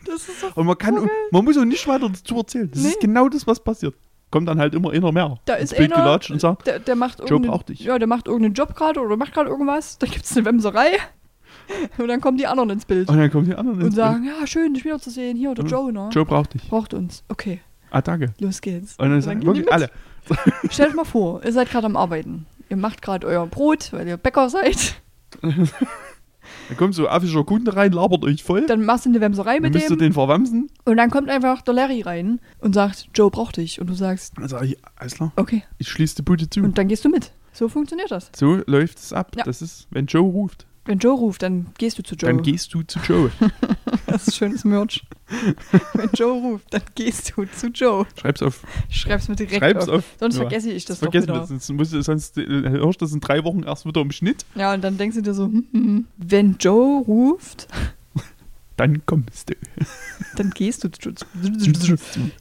Das 0.05 0.29
ist 0.29 0.39
so. 0.41 0.47
Und 0.53 0.67
man 0.67 0.77
kann, 0.77 0.97
Okay. 0.99 1.09
man 1.31 1.43
muss 1.43 1.57
auch 1.57 1.65
nicht 1.65 1.85
weiter 1.87 2.07
dazu 2.07 2.37
erzählen. 2.37 2.69
Das 2.71 2.83
Nee. 2.83 2.89
ist 2.89 2.99
genau 2.99 3.27
das, 3.27 3.47
was 3.47 3.59
passiert. 3.59 3.95
Kommt 4.29 4.47
dann 4.47 4.59
halt 4.59 4.75
immer 4.75 4.91
einer 4.91 5.11
mehr. 5.11 5.39
Da 5.45 5.55
ist 5.55 5.75
Bild 5.75 5.91
einer, 5.91 6.19
und 6.29 6.39
sagt, 6.39 6.67
der, 6.67 6.79
der 6.79 6.95
macht 6.95 7.19
irgendeinen- 7.19 7.49
braucht 7.51 7.69
dich. 7.69 7.79
Ja, 7.81 7.97
der 7.97 8.07
macht 8.07 8.27
irgendeinen 8.27 8.53
Job 8.53 8.75
gerade 8.75 8.99
oder 9.01 9.17
macht 9.17 9.33
gerade 9.33 9.49
irgendwas. 9.49 9.97
Da 9.97 10.05
gibt 10.07 10.23
es 10.25 10.37
eine 10.37 10.45
Wemserei. 10.45 10.91
Und 11.97 12.07
dann 12.07 12.21
kommen 12.21 12.37
die 12.37 12.47
anderen 12.47 12.69
ins 12.69 12.85
Bild. 12.85 13.09
und 13.09 13.17
dann 13.17 13.29
kommen 13.31 13.45
die 13.45 13.55
anderen 13.55 13.79
Und 13.79 13.85
ins 13.87 13.95
sagen, 13.95 14.23
ja, 14.25 14.45
schön, 14.47 14.73
dich 14.73 14.83
wiederzusehen. 14.85 15.35
Hier, 15.37 15.53
der 15.53 15.63
Mhm. 15.65 15.69
Joe, 15.69 15.91
ne? 15.91 15.99
Bild. 16.03 16.15
Joe 16.15 16.25
braucht 16.25 16.53
dich. 16.53 16.67
Braucht 16.69 16.93
uns. 16.93 17.23
Okay, 17.29 17.61
Attacke. 17.91 18.33
los 18.39 18.61
geht's. 18.61 18.93
Und 18.97 19.05
dann 19.05 19.13
Und 19.15 19.21
sagen 19.21 19.45
wirklich 19.45 19.71
alle. 19.71 19.89
Stellt 20.69 20.95
mal 20.95 21.03
vor, 21.05 21.43
ihr 21.43 21.51
seid 21.51 21.69
gerade 21.69 21.85
am 21.85 21.95
Arbeiten. 21.97 22.45
Ihr 22.69 22.77
macht 22.77 23.01
gerade 23.01 23.27
euer 23.27 23.45
Brot, 23.47 23.91
weil 23.91 24.07
ihr 24.07 24.17
Bäcker 24.17 24.49
seid. 24.49 25.01
Dann 26.67 26.77
kommt 26.77 26.95
so 26.95 27.07
affischer 27.07 27.43
Kunde 27.43 27.75
rein, 27.75 27.91
labert 27.91 28.23
euch 28.23 28.43
voll. 28.43 28.65
Dann 28.65 28.83
machst 28.85 29.05
du 29.05 29.09
eine 29.09 29.21
Wemserei 29.21 29.55
Dann 29.55 29.63
mit 29.63 29.73
müsst 29.73 29.85
ihr 29.89 29.95
dem. 29.97 29.99
den 29.99 30.13
verwamsen. 30.13 30.69
Und 30.85 30.97
dann 30.97 31.09
kommt 31.09 31.29
einfach 31.29 31.61
der 31.61 31.73
Larry 31.73 32.01
rein 32.01 32.39
und 32.59 32.73
sagt, 32.73 33.09
Joe 33.13 33.29
braucht 33.29 33.57
dich. 33.57 33.79
Und 33.79 33.87
du 33.89 33.93
sagst, 33.93 34.33
Dann 34.37 34.47
sag 34.47 34.63
ich, 34.63 34.77
alles 34.95 35.15
klar, 35.15 35.31
okay. 35.35 35.63
ich 35.77 35.89
schließe 35.89 36.15
die 36.15 36.21
Bude 36.23 36.49
zu. 36.49 36.61
Und 36.61 36.77
dann 36.77 36.87
gehst 36.87 37.05
du 37.05 37.09
mit. 37.09 37.31
So 37.53 37.67
funktioniert 37.69 38.11
das. 38.11 38.31
so 38.35 38.61
läuft 38.65 38.97
es 38.99 39.13
ab. 39.13 39.33
Ja. 39.37 39.43
Das 39.43 39.61
ist, 39.61 39.87
wenn 39.91 40.05
Joe 40.07 40.23
ruft, 40.29 40.65
Wenn 40.85 40.99
Joe 40.99 41.13
ruft, 41.17 41.43
dann 41.43 41.67
gehst 41.77 41.97
du 41.99 42.03
zu 42.03 42.15
Joe. 42.15 42.31
dann 42.33 42.41
gehst 42.41 42.73
du 42.73 42.81
zu 42.83 42.99
Joe. 42.99 43.31
Das 44.11 44.27
ist 44.27 44.35
schönes 44.35 44.63
Merch. 44.65 45.03
Wenn 45.93 46.09
Joe 46.13 46.31
ruft, 46.39 46.73
dann 46.73 46.81
gehst 46.95 47.33
du 47.35 47.45
zu 47.45 47.67
Joe. 47.67 48.05
Schreib's 48.19 48.41
auf. 48.41 48.63
Schreib's 48.89 49.27
mir 49.27 49.35
direkt 49.35 49.57
Schreib's 49.57 49.87
auf. 49.87 49.99
auf. 49.99 50.03
Sonst 50.19 50.35
Ja. 50.35 50.41
vergesse 50.41 50.71
ich 50.71 50.85
das 50.85 50.99
doch 50.99 51.05
Vergessen 51.05 51.29
wieder. 51.29 51.39
das. 51.39 51.49
Sonst, 51.49 51.69
musst 51.71 51.93
du, 51.93 52.01
sonst 52.01 52.37
äh, 52.37 52.45
hörst 52.45 53.01
du 53.01 53.05
das 53.05 53.13
in 53.13 53.21
drei 53.21 53.43
Wochen 53.43 53.63
erst 53.63 53.85
wieder 53.85 54.01
im 54.01 54.11
Schnitt. 54.11 54.45
Ja, 54.55 54.73
und 54.73 54.81
dann 54.83 54.97
denkst 54.97 55.15
du 55.15 55.21
dir 55.21 55.33
so, 55.33 55.45
hm, 55.45 55.65
hm, 55.71 55.83
hm. 55.85 56.07
wenn 56.17 56.55
Joe 56.59 57.03
ruft, 57.05 57.67
Dann 58.77 59.05
kommst 59.05 59.49
du. 59.49 59.53
dann 60.37 60.49
gehst 60.51 60.83
du 60.83 60.89
zu, 60.91 61.11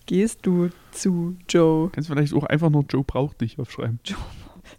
gehst 0.07 0.39
du 0.47 0.71
zu 0.91 1.37
Joe. 1.49 1.91
Kannst 1.91 2.09
vielleicht 2.09 2.33
auch 2.33 2.45
einfach 2.45 2.71
nur 2.71 2.85
Joe 2.89 3.05
braucht 3.05 3.41
dich 3.43 3.59
aufschreiben. 3.59 4.01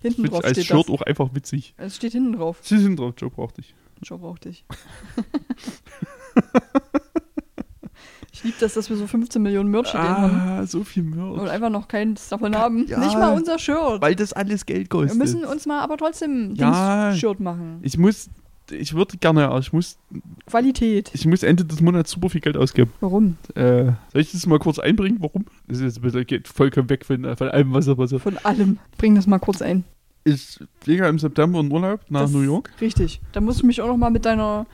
Hinten 0.02 0.24
Witz, 0.24 0.32
drauf 0.32 0.44
als 0.44 0.54
steht 0.54 0.66
Shirt 0.66 0.88
das. 0.88 0.90
auch 0.90 1.02
einfach 1.04 1.36
witzig. 1.36 1.76
Es 1.78 1.98
steht 1.98 2.14
hinten 2.14 2.34
drauf. 2.34 2.58
Sie 2.62 2.80
sind 2.80 2.98
drauf, 3.00 3.14
Joe 3.18 3.30
braucht 3.30 3.58
dich. 3.58 3.76
Joe 4.02 4.18
braucht 4.18 4.46
dich. 4.46 4.64
ich 8.34 8.44
liebe 8.44 8.58
das, 8.60 8.74
dass 8.74 8.90
wir 8.90 8.98
so 8.98 9.08
15 9.08 9.42
Millionen 9.42 9.76
haben. 9.76 10.36
Ah, 10.36 10.66
so 10.66 10.84
viel 10.84 11.04
Und 11.04 11.36
Merch. 11.36 11.50
einfach 11.52 11.70
noch 11.70 11.88
keins 11.88 12.30
davon 12.30 12.56
haben. 12.56 12.88
Ja. 12.88 13.00
Nicht 13.00 13.14
mal 13.18 13.34
unser 13.36 13.60
Shirt. 13.60 14.02
Weil 14.02 14.16
das 14.16 14.34
alles 14.34 14.66
Geld 14.66 14.82
Wir 14.84 14.88
kostet. 14.90 15.18
müssen 15.18 15.46
uns 15.46 15.66
mal 15.66 15.82
aber 15.82 15.98
trotzdem 15.98 16.56
Ja. 16.56 17.10
Dings 17.10 17.20
Shirt 17.20 17.40
machen. 17.40 17.80
ich 17.82 17.98
muss, 17.98 18.30
ich 18.72 18.94
würde 18.94 19.18
gerne, 19.18 19.50
aber 19.50 19.60
ich 19.60 19.74
muss, 19.74 19.98
Qualität. 20.46 21.12
ich 21.14 21.26
muss 21.26 21.44
Ende 21.44 21.66
des 21.66 21.82
Monats 21.82 22.12
super 22.12 22.30
viel 22.30 22.42
Geld 22.42 22.56
ausgeben. 22.58 22.92
Warum? 23.02 23.38
Äh, 23.56 23.92
soll 24.14 24.22
ich 24.22 24.32
das 24.32 24.46
mal 24.48 24.60
kurz 24.60 24.80
einbringen? 24.80 25.18
Warum? 25.20 25.46
Das 25.68 25.78
ist 25.80 25.84
jetzt 25.84 26.02
bisschen, 26.02 26.26
geht 26.26 26.48
vollkommen 26.48 26.90
weg 26.90 27.06
von, 27.06 27.36
von 27.36 27.50
allem, 27.50 27.74
was 27.74 27.86
da 27.86 27.96
passiert. 27.96 28.22
Von 28.22 28.38
allem. 28.40 28.80
Bring 28.98 29.16
das 29.16 29.28
mal 29.28 29.40
kurz 29.40 29.62
ein. 29.62 29.84
Ich 30.24 30.60
fliege 30.80 31.08
im 31.08 31.18
September 31.18 31.60
in 31.62 31.72
Urlaub 31.72 32.00
nach 32.10 32.22
Das- 32.22 32.32
New 32.32 32.42
York. 32.42 32.72
Richtig. 32.80 33.20
Da 33.34 33.42
muss 33.42 33.58
ich 33.58 33.64
mich 33.64 33.82
auch 33.82 33.88
noch 33.88 33.98
mal 33.98 34.12
mit 34.12 34.24
deiner 34.26 34.68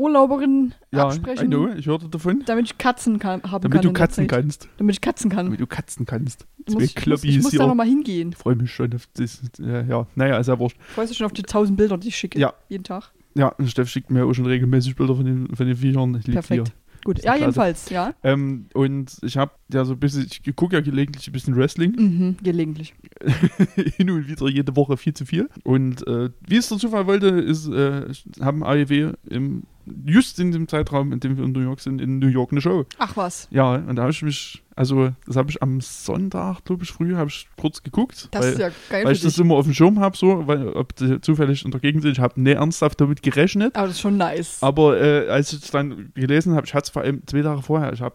Miturlauberin 0.00 0.74
Ja, 0.92 0.98
I 0.98 1.02
absprechen. 1.02 1.48
know, 1.48 1.68
ich 1.76 1.86
hörte 1.86 2.08
davon. 2.08 2.42
Damit 2.46 2.66
ich 2.66 2.78
Katzen 2.78 3.18
kann, 3.18 3.42
haben 3.42 3.62
Damit 3.62 3.72
kann. 3.72 3.82
du 3.82 3.88
in 3.88 3.94
der 3.94 4.00
katzen 4.00 4.26
kannst. 4.26 4.68
Damit 4.78 4.94
ich 4.94 5.00
Katzen 5.00 5.30
kann. 5.30 5.46
Damit 5.46 5.60
du 5.60 5.66
katzen 5.66 6.06
kannst. 6.06 6.46
muss, 6.66 6.74
Zwei 6.76 6.82
ich, 6.84 7.06
muss, 7.06 7.24
ich 7.24 7.42
muss 7.42 7.52
da 7.52 7.58
hier. 7.58 7.66
noch 7.66 7.74
mal 7.74 7.86
hingehen. 7.86 8.30
Ich 8.30 8.36
freue 8.38 8.56
mich 8.56 8.72
schon 8.72 8.94
auf 8.94 9.06
das. 9.14 9.42
Ja, 9.58 9.82
ja. 9.82 10.06
naja, 10.14 10.38
ist 10.38 10.46
ja 10.48 10.58
wurscht. 10.58 10.76
Freust 10.94 11.12
du 11.12 11.16
schon 11.16 11.26
auf 11.26 11.32
die 11.32 11.42
tausend 11.42 11.76
Bilder, 11.76 11.98
die 11.98 12.08
ich 12.08 12.16
schicke? 12.16 12.38
Ja. 12.38 12.54
Jeden 12.68 12.84
Tag. 12.84 13.12
Ja, 13.34 13.48
und 13.48 13.70
Steff 13.70 13.88
schickt 13.88 14.10
mir 14.10 14.24
auch 14.24 14.32
schon 14.34 14.46
regelmäßig 14.46 14.96
Bilder 14.96 15.14
von 15.14 15.24
den, 15.24 15.54
von 15.54 15.66
den 15.66 15.76
Viechern. 15.76 16.16
Ich 16.16 16.32
Perfekt. 16.32 16.68
Viecher. 16.68 16.76
Gut. 17.04 17.18
Ja, 17.18 17.32
klasse. 17.32 17.40
jedenfalls, 17.40 17.88
ja. 17.90 18.12
Ähm, 18.22 18.66
und 18.74 19.16
ich 19.22 19.38
habe 19.38 19.52
ja 19.72 19.84
so 19.86 19.94
ein 19.94 19.98
bisschen, 19.98 20.26
ich 20.26 20.54
gucke 20.54 20.76
ja 20.76 20.82
gelegentlich 20.82 21.26
ein 21.28 21.32
bisschen 21.32 21.56
Wrestling. 21.56 21.92
Mhm, 21.96 22.36
gelegentlich. 22.42 22.94
Hin 23.96 24.10
und 24.10 24.28
wieder 24.28 24.48
jede 24.48 24.76
Woche 24.76 24.96
viel 24.98 25.14
zu 25.14 25.24
viel. 25.24 25.48
Und 25.64 26.06
äh, 26.06 26.28
wie 26.46 26.56
es 26.56 26.68
der 26.68 26.76
Zufall 26.78 27.06
wollte, 27.06 27.28
ist, 27.28 27.68
äh, 27.68 28.02
haben 28.42 28.62
AEW 28.62 29.12
im, 29.30 29.62
just 30.04 30.38
in 30.38 30.52
dem 30.52 30.68
Zeitraum, 30.68 31.12
in 31.12 31.20
dem 31.20 31.36
wir 31.36 31.44
in 31.44 31.52
New 31.52 31.60
York 31.60 31.80
sind, 31.80 32.00
in 32.00 32.18
New 32.18 32.28
York 32.28 32.52
eine 32.52 32.60
Show. 32.60 32.84
Ach 32.98 33.16
was. 33.16 33.48
Ja, 33.50 33.74
und 33.74 33.96
da 33.96 34.02
habe 34.02 34.12
ich 34.12 34.22
mich, 34.22 34.62
also 34.76 35.12
das 35.26 35.36
habe 35.36 35.50
ich 35.50 35.62
am 35.62 35.80
Sonntag, 35.80 36.64
glaube 36.64 36.84
ich, 36.84 36.90
früh, 36.90 37.14
habe 37.16 37.30
ich 37.30 37.48
kurz 37.58 37.82
geguckt. 37.82 38.28
Das 38.30 38.42
weil, 38.42 38.52
ist 38.52 38.58
ja 38.58 38.70
geil 38.88 39.04
weil 39.04 39.12
ich 39.12 39.22
das 39.22 39.34
dich. 39.34 39.44
immer 39.44 39.56
auf 39.56 39.64
dem 39.64 39.74
Schirm 39.74 40.00
habe, 40.00 40.16
so, 40.16 40.46
weil 40.46 40.68
ob 40.68 40.94
die 40.96 41.20
zufällig 41.20 41.64
in 41.64 41.70
der 41.70 41.80
Gegend 41.80 42.02
sind. 42.02 42.12
Ich 42.12 42.20
habe 42.20 42.40
nicht 42.40 42.56
ernsthaft 42.56 43.00
damit 43.00 43.22
gerechnet. 43.22 43.76
Aber 43.76 43.86
das 43.86 43.96
ist 43.96 44.02
schon 44.02 44.16
nice. 44.16 44.58
Aber 44.62 45.00
äh, 45.00 45.28
als 45.28 45.52
ich 45.52 45.62
es 45.62 45.70
dann 45.70 46.12
gelesen 46.14 46.54
habe, 46.54 46.66
ich 46.66 46.74
hatte 46.74 46.84
es 46.84 46.90
vor 46.90 47.02
allem 47.02 47.22
zwei 47.26 47.42
Tage 47.42 47.62
vorher, 47.62 47.92
ich 47.92 48.00
habe 48.00 48.14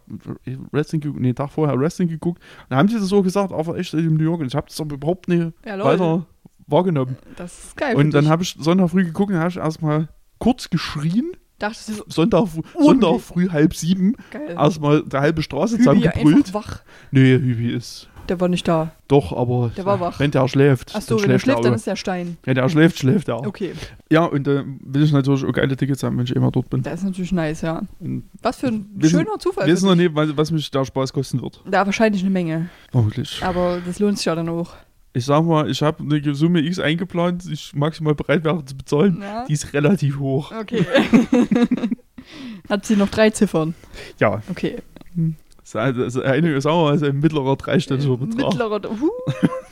Wrestling 0.72 1.02
geguckt, 1.02 1.22
nee, 1.22 1.34
Tag 1.34 1.52
vorher 1.52 1.80
Wrestling 1.80 2.08
geguckt, 2.08 2.42
dann 2.70 2.78
haben 2.78 2.88
sie 2.88 2.96
das 2.96 3.08
so 3.08 3.22
gesagt, 3.22 3.52
aber 3.52 3.78
echt 3.78 3.94
in 3.94 4.16
New 4.16 4.24
York 4.24 4.42
und 4.42 4.48
ich 4.48 4.56
habe 4.56 4.68
das 4.68 4.80
aber 4.80 4.96
überhaupt 4.96 5.28
nicht 5.28 5.54
ja, 5.66 5.84
weiter 5.84 6.26
wahrgenommen. 6.68 7.18
Das 7.36 7.66
ist 7.66 7.78
geil 7.78 7.96
Und 7.96 8.12
dann 8.14 8.28
habe 8.28 8.44
ich 8.44 8.56
Sonntag 8.60 8.90
früh 8.90 9.06
geguckt 9.06 9.32
und 9.32 9.38
habe 9.38 9.50
ich 9.50 9.58
erstmal 9.58 10.10
kurz 10.40 10.70
geschrien, 10.70 11.32
Dachtest 11.60 11.90
du 11.90 11.94
so, 11.94 12.04
Sonntag, 12.10 12.48
Sonntag 12.80 13.22
früh 13.22 13.50
halb 13.50 13.74
sieben, 13.76 14.16
geil. 14.32 14.56
erstmal 14.58 15.04
der 15.04 15.22
halbe 15.22 15.42
Straße 15.42 15.76
Hübi 15.76 15.84
zusammengebrüllt. 15.84 16.54
wach. 16.54 16.82
Nee, 17.12 17.34
Hübi 17.38 17.72
ist 17.72 18.10
Der 18.28 18.40
war 18.42 18.50
nicht 18.50 18.68
da. 18.68 18.92
doch, 19.08 19.32
aber 19.32 19.72
Der 19.78 19.86
war 19.86 20.00
wach. 20.02 20.20
wenn 20.20 20.32
der 20.32 20.48
schläft, 20.50 20.94
Achso, 20.94 21.16
dann 21.16 21.24
wenn 21.24 21.32
er 21.32 21.40
schläft 21.40 21.64
dann 21.64 21.74
ist 21.74 21.88
der 21.88 21.96
Stein. 21.96 22.36
Wenn 22.44 22.56
der 22.56 22.68
schläft, 22.68 23.00
schläft 23.00 23.30
er. 23.30 23.40
Okay, 23.48 23.72
Ja, 24.12 24.26
und 24.26 24.46
da 24.48 24.64
will 24.82 25.04
ich 25.04 25.14
natürlich 25.14 25.46
auch 25.46 25.54
geile 25.54 25.78
Tickets 25.78 26.04
haben, 26.04 26.18
wenn 26.18 26.26
ich 26.26 26.36
immer 26.36 26.52
dort 26.52 26.70
bin. 26.70 26.82
das 26.84 26.96
ist 27.00 27.06
natürlich 27.06 27.32
nice, 27.32 27.62
ja. 27.62 27.84
Und 28.02 28.24
Was 28.42 28.58
für 28.58 28.68
ein 28.68 28.90
Wissen- 28.96 29.20
schöner 29.20 29.40
Zufall. 29.40 29.66
wir 29.66 29.74
wissen 29.74 29.88
noch 29.88 29.96
nicht, 29.96 30.14
was, 30.14 30.36
was 30.36 30.52
mich 30.52 30.70
da 30.72 30.84
Spaß 30.84 31.14
kosten 31.14 31.42
wird. 31.42 31.64
Da 31.70 31.86
wahrscheinlich 31.86 32.22
eine 32.22 32.32
Menge. 32.32 32.70
Vermutlich. 32.92 33.40
Aber 33.42 33.80
das 33.86 34.00
lohnt 34.00 34.18
sich 34.18 34.26
ja 34.26 34.36
dann 34.36 34.50
auch. 34.50 34.74
Ich 35.16 35.24
sag 35.26 35.46
mal, 35.46 35.70
ich 35.70 35.82
habe 35.82 36.04
eine 36.04 36.36
Summe 36.36 36.60
X 36.60 36.78
eingeplant, 36.78 37.46
die 37.46 37.54
ich 37.54 37.74
maximal 37.74 38.14
bereit 38.14 38.44
wäre 38.44 38.66
zu 38.66 38.76
bezahlen. 38.76 39.20
Ja. 39.22 39.46
Die 39.46 39.54
ist 39.54 39.72
relativ 39.74 40.20
hoch. 40.20 40.52
Okay. 40.52 40.86
Hat 42.70 42.86
sie 42.86 42.96
noch 42.98 43.10
drei 43.10 43.30
Ziffern. 43.30 43.76
Ja, 44.20 44.42
Okay. 44.50 44.78
das 45.16 45.64
ist 45.70 45.76
also- 45.78 46.22
eine, 46.22 46.60
sagen 46.60 46.76
wir 46.78 46.84
mal, 46.84 46.96
ist 46.96 47.04
ein 47.04 47.20
mittlerer 47.20 47.56
dreistelliger 47.56 48.18
Betrag. 48.18 48.50
Mittlerer. 48.50 48.92
Uh. 48.92 49.10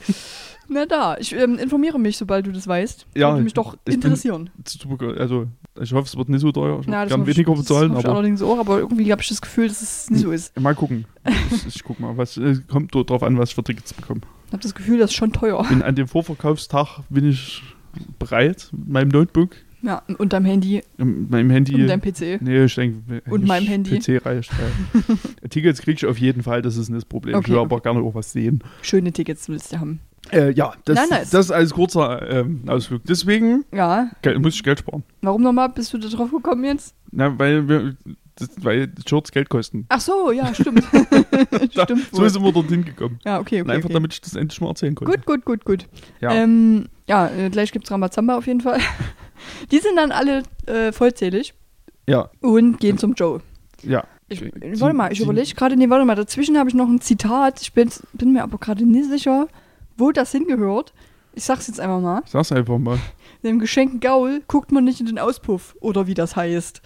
Na 0.68 0.86
da, 0.86 1.18
ich 1.18 1.34
ähm, 1.34 1.58
informiere 1.58 1.98
mich, 1.98 2.16
sobald 2.16 2.46
du 2.46 2.52
das 2.52 2.66
weißt. 2.66 3.06
Ja, 3.14 3.32
Würde 3.32 3.44
mich 3.44 3.52
doch 3.52 3.74
ich 3.74 3.80
bin- 3.80 3.94
interessieren. 3.96 4.48
Super, 4.66 5.14
also, 5.20 5.46
ich 5.78 5.92
hoffe, 5.92 6.06
es 6.06 6.16
wird 6.16 6.30
nicht 6.30 6.40
so 6.40 6.52
teuer. 6.52 6.78
Ich 6.80 6.86
Na, 6.86 7.04
gerne 7.04 7.20
hoffe 7.20 7.30
ich- 7.30 7.36
weniger 7.36 7.52
das 7.54 7.60
bezahlen, 7.66 7.90
hoffe 7.90 8.00
ich 8.00 8.06
aber 8.06 8.14
allerdings 8.16 8.40
auch, 8.40 8.58
aber 8.58 8.78
irgendwie 8.78 9.12
habe 9.12 9.20
ich 9.20 9.28
das 9.28 9.42
Gefühl, 9.42 9.68
dass 9.68 9.82
es 9.82 10.08
nicht 10.08 10.22
so 10.22 10.30
ist. 10.30 10.58
mal 10.58 10.74
gucken. 10.74 11.04
ich, 11.52 11.66
ich 11.76 11.84
guck 11.84 12.00
mal, 12.00 12.16
was 12.16 12.38
äh, 12.38 12.56
kommt 12.66 12.94
dort 12.94 13.10
drauf 13.10 13.22
an, 13.22 13.36
was 13.36 13.50
ich 13.50 13.54
für 13.54 13.62
Tickets 13.62 13.92
bekomme. 13.92 14.22
Ich 14.46 14.52
habe 14.52 14.62
das 14.62 14.74
Gefühl, 14.74 14.98
das 14.98 15.10
ist 15.10 15.16
schon 15.16 15.32
teuer. 15.32 15.64
Bin 15.68 15.82
an 15.82 15.94
dem 15.94 16.06
Vorverkaufstag 16.08 17.00
bin 17.08 17.28
ich 17.28 17.62
bereit 18.18 18.68
mit 18.72 18.88
meinem 18.88 19.08
Notebook, 19.08 19.56
Ja, 19.82 20.02
und 20.18 20.32
deinem 20.32 20.46
Handy 20.46 20.82
mit 20.96 21.30
meinem 21.30 21.50
Handy. 21.50 21.74
und 21.74 21.86
deinem 21.86 22.00
PC. 22.00 22.40
Nee, 22.40 22.64
ich 22.64 22.74
denke, 22.74 23.22
Und 23.30 23.46
meinem 23.46 23.66
Handy. 23.66 23.98
PC 23.98 24.24
reicht. 24.24 24.50
Ja. 24.52 25.14
Tickets 25.50 25.80
krieg 25.82 25.96
ich 25.96 26.06
auf 26.06 26.18
jeden 26.18 26.42
Fall, 26.42 26.62
das 26.62 26.76
ist 26.76 26.88
nicht 26.88 26.98
das 26.98 27.04
Problem. 27.04 27.34
Okay, 27.36 27.46
ich 27.48 27.52
will 27.52 27.60
aber 27.60 27.80
gerne 27.80 28.00
auch 28.00 28.14
was 28.14 28.32
sehen. 28.32 28.62
Schöne 28.82 29.12
Tickets 29.12 29.48
willst 29.48 29.72
du 29.72 29.80
haben. 29.80 30.00
Äh, 30.32 30.52
ja, 30.52 30.72
das, 30.86 30.96
Nein, 30.96 31.06
nice. 31.10 31.30
das 31.30 31.46
ist 31.46 31.50
als 31.52 31.72
kurzer 31.74 32.28
ähm, 32.30 32.62
Ausflug. 32.66 33.02
Deswegen 33.04 33.64
Ja, 33.72 34.10
muss 34.38 34.54
ich 34.54 34.62
Geld 34.62 34.78
sparen. 34.78 35.02
warum 35.20 35.42
nochmal 35.42 35.68
bist 35.68 35.92
du 35.92 35.98
da 35.98 36.08
drauf 36.08 36.30
gekommen 36.30 36.64
jetzt? 36.64 36.94
Na, 37.12 37.38
weil 37.38 37.68
wir, 37.68 37.94
das, 38.36 38.50
weil 38.56 38.92
Shorts 39.06 39.30
Geld 39.32 39.48
kosten. 39.48 39.86
Ach 39.88 40.00
so, 40.00 40.32
ja, 40.32 40.52
stimmt. 40.54 40.84
Da, 41.74 41.84
stimmt 41.84 42.08
so 42.12 42.28
sind 42.28 42.42
wir 42.42 42.52
dorthin 42.52 42.84
gekommen. 42.84 43.18
Ja, 43.24 43.38
okay, 43.40 43.60
Und 43.60 43.68
okay. 43.68 43.76
einfach 43.76 43.86
okay. 43.86 43.94
damit 43.94 44.12
ich 44.12 44.20
das 44.20 44.34
endlich 44.34 44.60
mal 44.60 44.68
erzählen 44.68 44.94
konnte. 44.94 45.16
Gut, 45.16 45.26
gut, 45.26 45.44
gut, 45.44 45.64
gut. 45.64 45.86
Ja. 46.20 46.32
Ähm, 46.32 46.86
ja, 47.08 47.28
äh, 47.28 47.50
gleich 47.50 47.72
gibt's 47.72 47.90
Ramazamba 47.90 48.36
auf 48.36 48.46
jeden 48.46 48.60
Fall. 48.60 48.80
Die 49.70 49.78
sind 49.78 49.96
dann 49.96 50.10
alle 50.12 50.42
äh, 50.66 50.90
vollzählig 50.92 51.54
ja, 52.08 52.30
und 52.40 52.78
gehen 52.78 52.98
zum 52.98 53.14
Joe. 53.14 53.40
ja. 53.82 54.04
Ich, 54.28 54.38
Sie- 54.40 54.80
warte 54.80 54.96
mal, 54.96 55.12
ich 55.12 55.20
überlege 55.20 55.54
gerade, 55.54 55.76
nee, 55.76 55.90
warte 55.90 56.06
mal, 56.06 56.14
dazwischen 56.14 56.56
habe 56.58 56.70
ich 56.70 56.74
noch 56.74 56.88
ein 56.88 57.00
Zitat. 57.02 57.60
Ich 57.60 57.74
bin, 57.74 57.90
bin 58.14 58.32
mir 58.32 58.42
aber 58.42 58.56
gerade 58.56 58.86
nicht 58.86 59.10
sicher, 59.10 59.48
wo 59.98 60.12
das 60.12 60.32
hingehört. 60.32 60.94
Ich 61.34 61.44
sag's 61.44 61.66
jetzt 61.66 61.78
einfach 61.78 62.00
mal. 62.00 62.22
Sag's 62.24 62.50
einfach 62.50 62.78
mal. 62.78 62.98
Dem 63.42 63.58
geschenkten 63.58 64.00
Gaul 64.00 64.42
guckt 64.48 64.72
man 64.72 64.84
nicht 64.84 65.00
in 65.00 65.06
den 65.06 65.18
Auspuff, 65.18 65.76
oder 65.80 66.06
wie 66.06 66.14
das 66.14 66.36
heißt. 66.36 66.80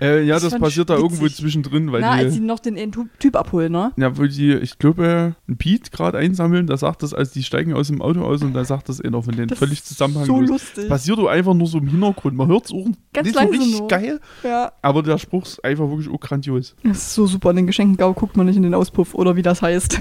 Äh, 0.00 0.22
ja, 0.24 0.34
Das 0.34 0.50
das, 0.50 0.58
passiert 0.60 0.90
da 0.90 0.96
irgendwo 0.96 1.28
zwischendrin, 1.28 1.92
weil 1.92 2.00
Na, 2.00 2.12
als 2.12 2.34
sie 2.34 2.40
die, 2.40 2.46
noch 2.46 2.58
den 2.58 2.76
einen 2.78 2.92
Typ 3.18 3.36
abholen, 3.36 3.72
ne? 3.72 3.92
ja, 3.96 4.16
wo 4.16 4.24
die, 4.24 4.54
ich 4.54 4.78
glaube, 4.78 5.34
ein 5.48 5.56
Pete 5.56 5.90
gerade 5.90 6.18
einsammeln, 6.18 6.66
da 6.66 6.76
sagt 6.76 7.02
das, 7.02 7.14
als 7.14 7.30
die 7.32 7.42
steigen 7.42 7.72
aus 7.74 7.88
dem 7.88 8.00
Auto 8.02 8.22
aus 8.22 8.42
und 8.42 8.54
da 8.54 8.64
sagt 8.64 8.88
das 8.88 9.00
einer 9.00 9.22
von 9.22 9.34
denen 9.34 9.48
Das 9.48 9.58
völlig 9.58 9.78
ist 9.80 9.88
zusammenhanglos. 9.88 10.46
So 10.46 10.52
lustig. 10.52 10.88
Passiert 10.88 11.18
doch 11.18 11.26
einfach 11.28 11.54
nur 11.54 11.66
so 11.66 11.78
im 11.78 11.88
Hintergrund. 11.88 12.36
Man 12.36 12.48
hört 12.48 12.66
es 12.66 12.72
auch 12.72 12.86
Ganz 13.12 13.26
nicht 13.28 13.38
so 13.38 13.46
richtig 13.46 13.78
nur. 13.78 13.88
geil, 13.88 14.20
Ja. 14.42 14.72
aber 14.82 15.02
der 15.02 15.18
Spruch 15.18 15.44
ist 15.44 15.64
einfach 15.64 15.88
wirklich 15.88 16.08
auch 16.08 16.20
grandios. 16.20 16.74
Das 16.82 16.96
ist 16.98 17.14
so 17.14 17.26
super. 17.26 17.50
In 17.50 17.56
den 17.56 17.66
Geschenkengau 17.66 18.12
guckt 18.14 18.36
man 18.36 18.46
nicht 18.46 18.56
in 18.56 18.62
den 18.62 18.74
Auspuff 18.74 19.14
oder 19.14 19.36
wie 19.36 19.42
das 19.42 19.62
heißt. 19.62 20.00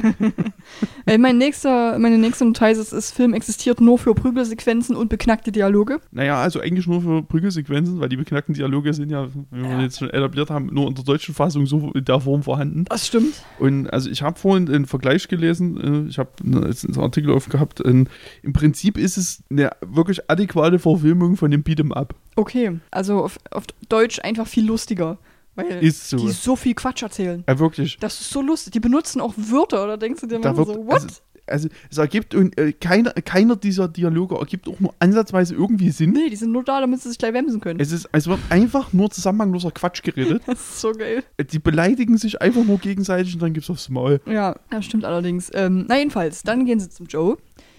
Ey, 1.06 1.18
mein 1.18 1.38
nächster, 1.38 1.98
meine 2.00 2.18
nächste 2.18 2.46
Notiz 2.46 2.78
ist, 2.78 2.94
das 2.94 3.12
Film 3.12 3.34
existiert 3.34 3.80
nur 3.82 3.98
für 3.98 4.14
Prügelsequenzen 4.14 4.96
und 4.96 5.10
beknackte 5.10 5.52
Dialoge. 5.52 6.00
Naja, 6.12 6.38
also 6.42 6.60
eigentlich 6.60 6.88
nur 6.88 7.02
für 7.02 7.24
Prügelsequenzen, 7.24 8.00
weil 8.00 8.10
die 8.10 8.18
beknackten 8.18 8.54
Dialoge 8.54 8.94
sind 8.94 9.10
ja, 9.12 9.28
Ja. 9.70 9.82
jetzt 9.82 10.00
schon 10.00 10.10
etabliert 10.10 10.50
haben, 10.50 10.68
nur 10.68 10.88
in 10.88 10.96
der 10.96 11.04
deutschen 11.04 11.34
Fassung 11.36 11.66
so 11.66 11.92
in 11.94 12.06
der 12.06 12.20
Form 12.20 12.44
vorhanden. 12.44 12.86
Das 12.86 13.08
stimmt. 13.08 13.34
Und 13.60 13.88
also 13.92 14.10
ich 14.10 14.22
habe 14.22 14.40
vorhin 14.40 14.68
einen 14.68 14.86
Vergleich 14.86 15.28
gelesen, 15.28 16.06
äh, 16.06 16.10
ich 16.10 16.18
habe 16.20 16.30
jetzt 16.68 16.86
einen 16.86 16.98
Artikel 17.00 17.32
aufgehabt. 17.32 17.82
ähm, 17.86 18.08
Im 18.44 18.54
Prinzip 18.54 18.98
ist 18.98 19.18
es 19.18 19.44
eine 19.50 19.72
wirklich 19.86 20.30
adäquate 20.30 20.80
Verfilmung 20.80 21.38
von 21.38 21.52
dem 21.52 21.64
Beat'em 21.64 21.94
Up. 21.94 22.16
Okay. 22.36 22.80
Also 22.92 23.24
auf, 23.24 23.38
auf 23.52 23.64
Deutsch 23.90 24.20
einfach 24.24 24.48
viel 24.48 24.66
lustiger. 24.66 25.18
Weil 25.56 25.84
Ist 25.84 26.10
so. 26.10 26.18
die 26.18 26.30
so 26.30 26.56
viel 26.56 26.76
Quatsch 26.76 27.02
erzählen. 27.02 27.44
Ja, 27.50 27.58
wirklich. 27.58 27.98
Das 28.00 28.22
ist 28.22 28.30
so 28.30 28.44
lustig. 28.44 28.74
Die 28.74 28.80
benutzen 28.80 29.20
auch 29.20 29.34
Wörter, 29.38 29.84
oder 29.86 29.98
denkst 29.98 30.22
du 30.22 30.28
dir 30.28 30.40
Da 30.40 30.50
immer 30.52 30.58
wird, 30.60 30.68
so, 30.68 30.86
what? 30.86 30.94
also, 30.94 31.08
also 31.48 31.70
es 31.90 31.98
ergibt 31.98 32.36
und 32.36 32.58
äh, 32.58 32.74
keiner, 32.74 33.12
keiner 33.12 33.56
dieser 33.56 33.88
Dialoge 33.88 34.36
ergibt 34.36 34.68
auch 34.68 34.80
nur 34.80 34.94
ansatzweise 35.00 35.56
irgendwie 35.56 35.90
Sinn. 35.92 36.12
nee, 36.12 36.30
die 36.30 36.36
sind 36.36 36.52
nur 36.52 36.64
da, 36.64 36.82
damit 36.82 37.02
sie 37.02 37.10
sich 37.10 37.18
gleich 37.18 37.34
wemsen 37.34 37.60
können. 37.60 37.80
Es 37.80 37.92
ist, 37.92 38.10
es 38.12 38.28
wird 38.28 38.40
einfach 38.50 38.94
nur 38.94 39.10
zusammenhangloser 39.10 39.72
Quatsch 39.72 40.04
geredet. 40.04 40.44
das 40.46 40.60
ist 40.60 40.82
so 40.82 40.92
geil. 40.92 41.24
Die 41.52 41.60
beleidigen 41.60 42.18
sich 42.18 42.42
einfach 42.42 42.64
nur 42.64 42.78
gegenseitig 42.80 43.34
und 43.34 43.42
dann 43.42 43.54
gibt's 43.54 43.70
aufs 43.70 43.90
Maul. 43.90 44.22
Ja, 44.26 44.56
das 44.70 44.86
stimmt 44.86 45.06
allerdings. 45.06 45.52
Ähm, 45.54 45.86
na 45.88 45.98
jedenfalls, 45.98 46.44
dann 46.44 46.66
gehen 46.66 46.80
sie 46.80 46.90
zum 46.90 47.08
Joe, 47.08 47.38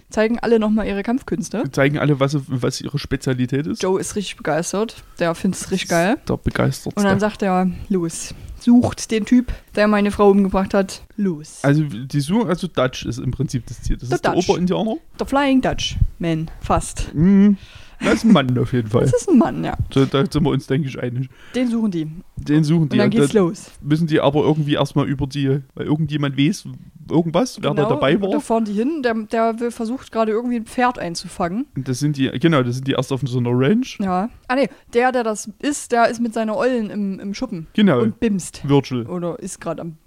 zeigen 0.09 0.39
alle 0.39 0.59
nochmal 0.59 0.87
ihre 0.87 1.03
Kampfkünste. 1.03 1.63
Zeigen 1.71 1.99
alle, 1.99 2.19
was, 2.19 2.37
was 2.47 2.81
ihre 2.81 2.99
Spezialität 2.99 3.67
ist. 3.67 3.83
Joe 3.83 3.99
ist 3.99 4.15
richtig 4.15 4.37
begeistert. 4.37 5.03
Der 5.19 5.35
findet 5.35 5.61
es 5.61 5.71
richtig 5.71 5.89
geil. 5.89 6.17
Der 6.27 6.37
begeistert. 6.37 6.95
Und 6.97 7.03
dann 7.03 7.19
sagt 7.19 7.41
er, 7.41 7.69
los, 7.89 8.33
sucht 8.61 9.11
den 9.11 9.25
Typ, 9.25 9.51
der 9.75 9.87
meine 9.87 10.11
Frau 10.11 10.29
umgebracht 10.29 10.73
hat. 10.73 11.03
Los. 11.17 11.59
Also 11.63 11.83
die 11.83 12.19
Suche, 12.19 12.47
also 12.49 12.67
Dutch 12.67 13.05
ist 13.05 13.17
im 13.19 13.31
Prinzip 13.31 13.65
das 13.67 13.81
Ziel. 13.81 13.97
Das 13.97 14.09
Der 14.09 14.15
ist 14.17 14.25
der 14.25 14.33
Dutch. 14.33 14.49
Oberindianer. 14.49 14.95
Der 15.19 15.25
Flying 15.27 15.61
Dutch 15.61 15.95
Man, 16.19 16.49
fast. 16.61 17.13
Mhm. 17.13 17.57
Das 18.01 18.15
ist 18.15 18.23
ein 18.23 18.31
Mann 18.31 18.57
auf 18.57 18.73
jeden 18.73 18.89
Fall. 18.89 19.01
Das 19.01 19.13
ist 19.13 19.29
ein 19.29 19.37
Mann, 19.37 19.63
ja. 19.63 19.77
So, 19.93 20.05
da 20.05 20.23
sind 20.29 20.43
wir 20.43 20.51
uns, 20.51 20.67
denke 20.67 20.87
ich, 20.87 20.97
einig. 20.99 21.29
Den 21.53 21.69
suchen 21.69 21.91
die. 21.91 22.07
Den 22.37 22.63
suchen 22.63 22.89
die. 22.89 22.93
Und 22.93 22.97
dann 22.99 23.09
geht's 23.09 23.33
da 23.33 23.39
los. 23.39 23.71
müssen 23.81 24.07
die 24.07 24.19
aber 24.21 24.43
irgendwie 24.43 24.75
erstmal 24.75 25.07
über 25.07 25.27
die, 25.27 25.59
weil 25.75 25.85
irgendjemand 25.85 26.37
weiß, 26.37 26.65
irgendwas, 27.09 27.61
wer 27.61 27.73
da 27.73 27.85
dabei 27.89 28.15
und 28.15 28.23
da 28.23 28.33
war. 28.33 28.41
fahren 28.41 28.65
die 28.65 28.73
hin. 28.73 29.01
Der, 29.03 29.53
der 29.53 29.71
versucht 29.71 30.11
gerade 30.11 30.31
irgendwie 30.31 30.57
ein 30.57 30.65
Pferd 30.65 30.99
einzufangen. 30.99 31.65
Und 31.75 31.87
das 31.87 31.99
sind 31.99 32.17
die, 32.17 32.29
genau, 32.39 32.63
das 32.63 32.75
sind 32.75 32.87
die 32.87 32.93
erst 32.93 33.11
auf 33.11 33.21
so 33.25 33.39
einer 33.39 33.51
Ranch. 33.51 33.97
Ja. 34.01 34.29
Ah, 34.47 34.55
nee, 34.55 34.69
der, 34.93 35.11
der 35.11 35.23
das 35.23 35.51
ist, 35.59 35.91
der 35.91 36.07
ist 36.09 36.21
mit 36.21 36.33
seiner 36.33 36.55
Eulen 36.55 36.89
im, 36.89 37.19
im 37.19 37.33
Schuppen. 37.33 37.67
Genau, 37.73 37.99
Und 38.01 38.19
bimst. 38.19 38.67
Virgil. 38.67 39.05
Oder 39.07 39.39
ist 39.39 39.59
gerade 39.59 39.81
am, 39.81 39.97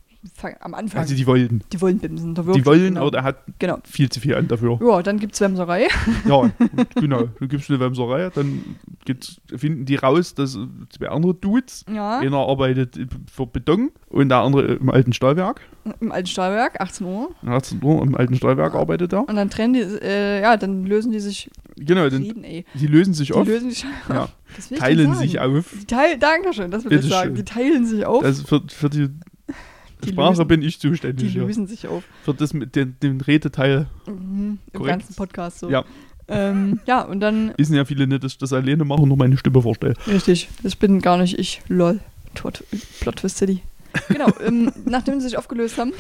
am 0.61 0.75
Anfang. 0.75 1.01
Also 1.01 1.15
die 1.15 1.27
wollen. 1.27 1.65
die 1.73 1.81
wollen 1.81 1.99
bimsen. 1.99 2.35
Die 2.35 2.65
wollen, 2.67 2.95
genau. 2.95 3.01
aber 3.03 3.11
der 3.11 3.23
hat 3.25 3.39
Genau. 3.59 3.79
viel 3.85 4.09
zu 4.09 4.21
viel 4.21 4.35
an 4.35 4.49
dafür. 4.49 4.79
Ja, 4.81 5.03
dann 5.03 5.19
gibt's 5.19 5.41
Wemserei. 5.41 5.89
Ja, 6.29 6.51
genau. 6.95 7.25
Du 7.39 7.49
gibst 7.49 7.71
eine 7.71 7.81
Wemserei, 7.81 8.31
dann 8.35 8.77
finden 9.57 9.85
die 9.85 9.97
raus, 9.97 10.35
dass 10.35 10.59
zwei 10.91 11.09
andere 11.09 11.35
Dudes, 11.35 11.85
Ja. 11.93 12.19
einer 12.19 12.39
arbeitet 12.39 12.99
für 13.33 13.47
Beton 13.47 13.91
und 14.09 14.29
der 14.29 14.39
andere 14.39 14.75
im 14.75 14.91
alten 14.91 15.13
Stahlwerk. 15.13 15.61
Im 16.01 16.13
alten 16.13 16.29
Stahlwerk, 16.29 16.81
18 16.81 17.07
Uhr. 17.07 17.35
18 17.45 17.83
Uhr 17.83 18.03
im 18.03 18.15
alten 18.15 18.37
Stahlwerk 18.37 18.75
arbeitet 18.75 19.13
er. 19.13 19.29
Und 19.29 19.35
dann 19.35 19.51
trennen 19.51 19.75
die, 19.75 19.81
äh, 19.81 20.41
ja, 20.41 20.57
dann 20.57 20.85
lösen 20.85 21.11
die 21.11 21.19
sich. 21.21 21.51
Genau, 21.77 22.09
dann, 22.09 22.45
ey. 22.45 22.65
die 22.75 22.87
lösen 22.87 23.15
sich 23.15 23.29
Die 23.29 23.35
auf, 23.35 23.47
lösen 23.47 23.71
sich 23.71 23.85
Ja. 24.09 24.29
Teilen 24.79 25.15
sich 25.15 25.41
auf. 25.41 25.75
Die 25.81 25.87
teil, 25.87 26.19
Dankeschön, 26.19 26.71
das 26.71 26.85
will 26.85 26.91
Bitte 26.91 27.05
ich 27.07 27.13
sagen. 27.13 27.35
Die 27.35 27.45
teilen 27.45 27.87
sich 27.87 28.05
auf. 28.05 28.23
Das 28.23 28.43
für, 28.43 28.63
für 28.69 28.91
die, 28.91 29.09
Die 30.05 30.11
Sprache 30.11 30.31
lösen- 30.33 30.47
bin 30.49 30.63
ich 30.63 30.79
die 30.79 30.89
zuständig. 30.89 31.35
Ja. 31.35 31.43
lösen 31.45 31.67
sich 31.67 31.87
auf. 31.89 32.03
Für 32.25 32.35
das 32.35 32.53
mit 32.55 32.75
den, 32.77 32.97
den 33.03 33.21
Redeteil 33.21 33.87
Mhm, 34.07 34.59
Im 34.73 34.79
Korrekt. 34.79 34.99
ganzen 34.99 35.15
Podcast 35.15 35.59
so. 35.61 35.71
Ja. 35.71 35.85
Ähm, 36.29 36.81
ja, 36.87 37.03
und 37.03 37.21
dann, 37.21 37.53
wissen 37.57 37.75
ja 37.75 37.85
viele 37.85 38.07
nicht, 38.07 38.23
dass 38.25 38.33
ich 38.33 38.39
das 38.39 38.53
alleine 38.53 38.85
mache 38.85 39.03
und 39.03 39.09
nur 39.09 39.17
meine 39.19 39.37
Stimme 39.37 39.61
vorstelle. 39.61 39.95
richtig, 40.07 40.49
das 40.63 40.77
bin 40.77 41.01
gar 41.01 41.19
nicht 41.19 41.39
ich. 41.39 41.61
Lol. 41.69 42.01
Plot, 42.35 42.65
Plot 43.01 43.17
Twist 43.17 43.37
City. 43.39 43.61
Genau, 44.09 44.29
ähm, 44.47 44.73
nachdem 44.87 45.21
sie 45.21 45.29
sich 45.29 45.39
aufgelöst 45.39 45.79
haben, 45.79 45.93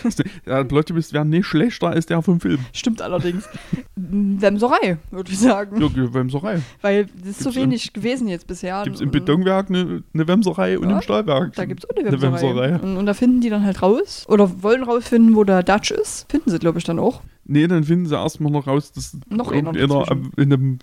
Der 0.46 0.64
Plot 0.64 0.92
bist 0.94 1.12
wäre 1.12 1.24
nicht 1.24 1.46
schlechter 1.46 1.88
als 1.88 2.06
der 2.06 2.22
vom 2.22 2.40
Film. 2.40 2.58
stimmt 2.72 3.02
allerdings. 3.02 3.48
Wemserei, 3.96 4.98
würde 5.10 5.30
ich 5.30 5.38
sagen. 5.38 5.80
Ja, 5.80 6.14
Wemserei. 6.14 6.60
Weil 6.80 7.06
das 7.18 7.28
ist 7.30 7.38
so 7.40 7.44
Gibt's 7.50 7.56
im- 7.56 7.62
wenig 7.62 7.92
gewesen 7.92 8.28
jetzt 8.28 8.46
bisher. 8.46 8.82
Gibt 8.84 8.96
es 8.96 9.02
im 9.02 9.10
Betonwerk 9.10 9.68
eine, 9.68 10.02
eine 10.14 10.28
Wemserei 10.28 10.78
und 10.78 10.88
Ja, 10.90 10.96
im 10.96 11.02
Stahlwerk. 11.02 11.54
Da 11.54 11.64
gibt 11.64 11.84
es 11.84 11.90
auch 11.90 11.96
eine 11.96 12.08
eine 12.08 12.22
Wemserei. 12.22 12.70
Wemserei. 12.72 12.76
Und, 12.78 12.96
und 12.96 13.06
da 13.06 13.14
finden 13.14 13.40
die 13.40 13.50
dann 13.50 13.64
halt 13.64 13.82
raus. 13.82 14.24
Oder 14.28 14.62
wollen 14.62 14.82
rausfinden, 14.82 15.34
wo 15.36 15.44
der 15.44 15.62
Dutch 15.62 15.90
ist. 15.90 16.26
Finden 16.30 16.50
sie, 16.50 16.58
glaube 16.58 16.78
ich, 16.78 16.84
dann 16.84 16.98
auch. 16.98 17.22
Nee, 17.44 17.66
dann 17.66 17.84
finden 17.84 18.06
sie 18.06 18.14
erstmal 18.14 18.52
noch 18.52 18.66
raus, 18.66 18.92
dass 18.92 19.16
Noch 19.28 19.50
einer 19.50 19.70
am- 19.70 20.30
in 20.36 20.52
einem 20.52 20.78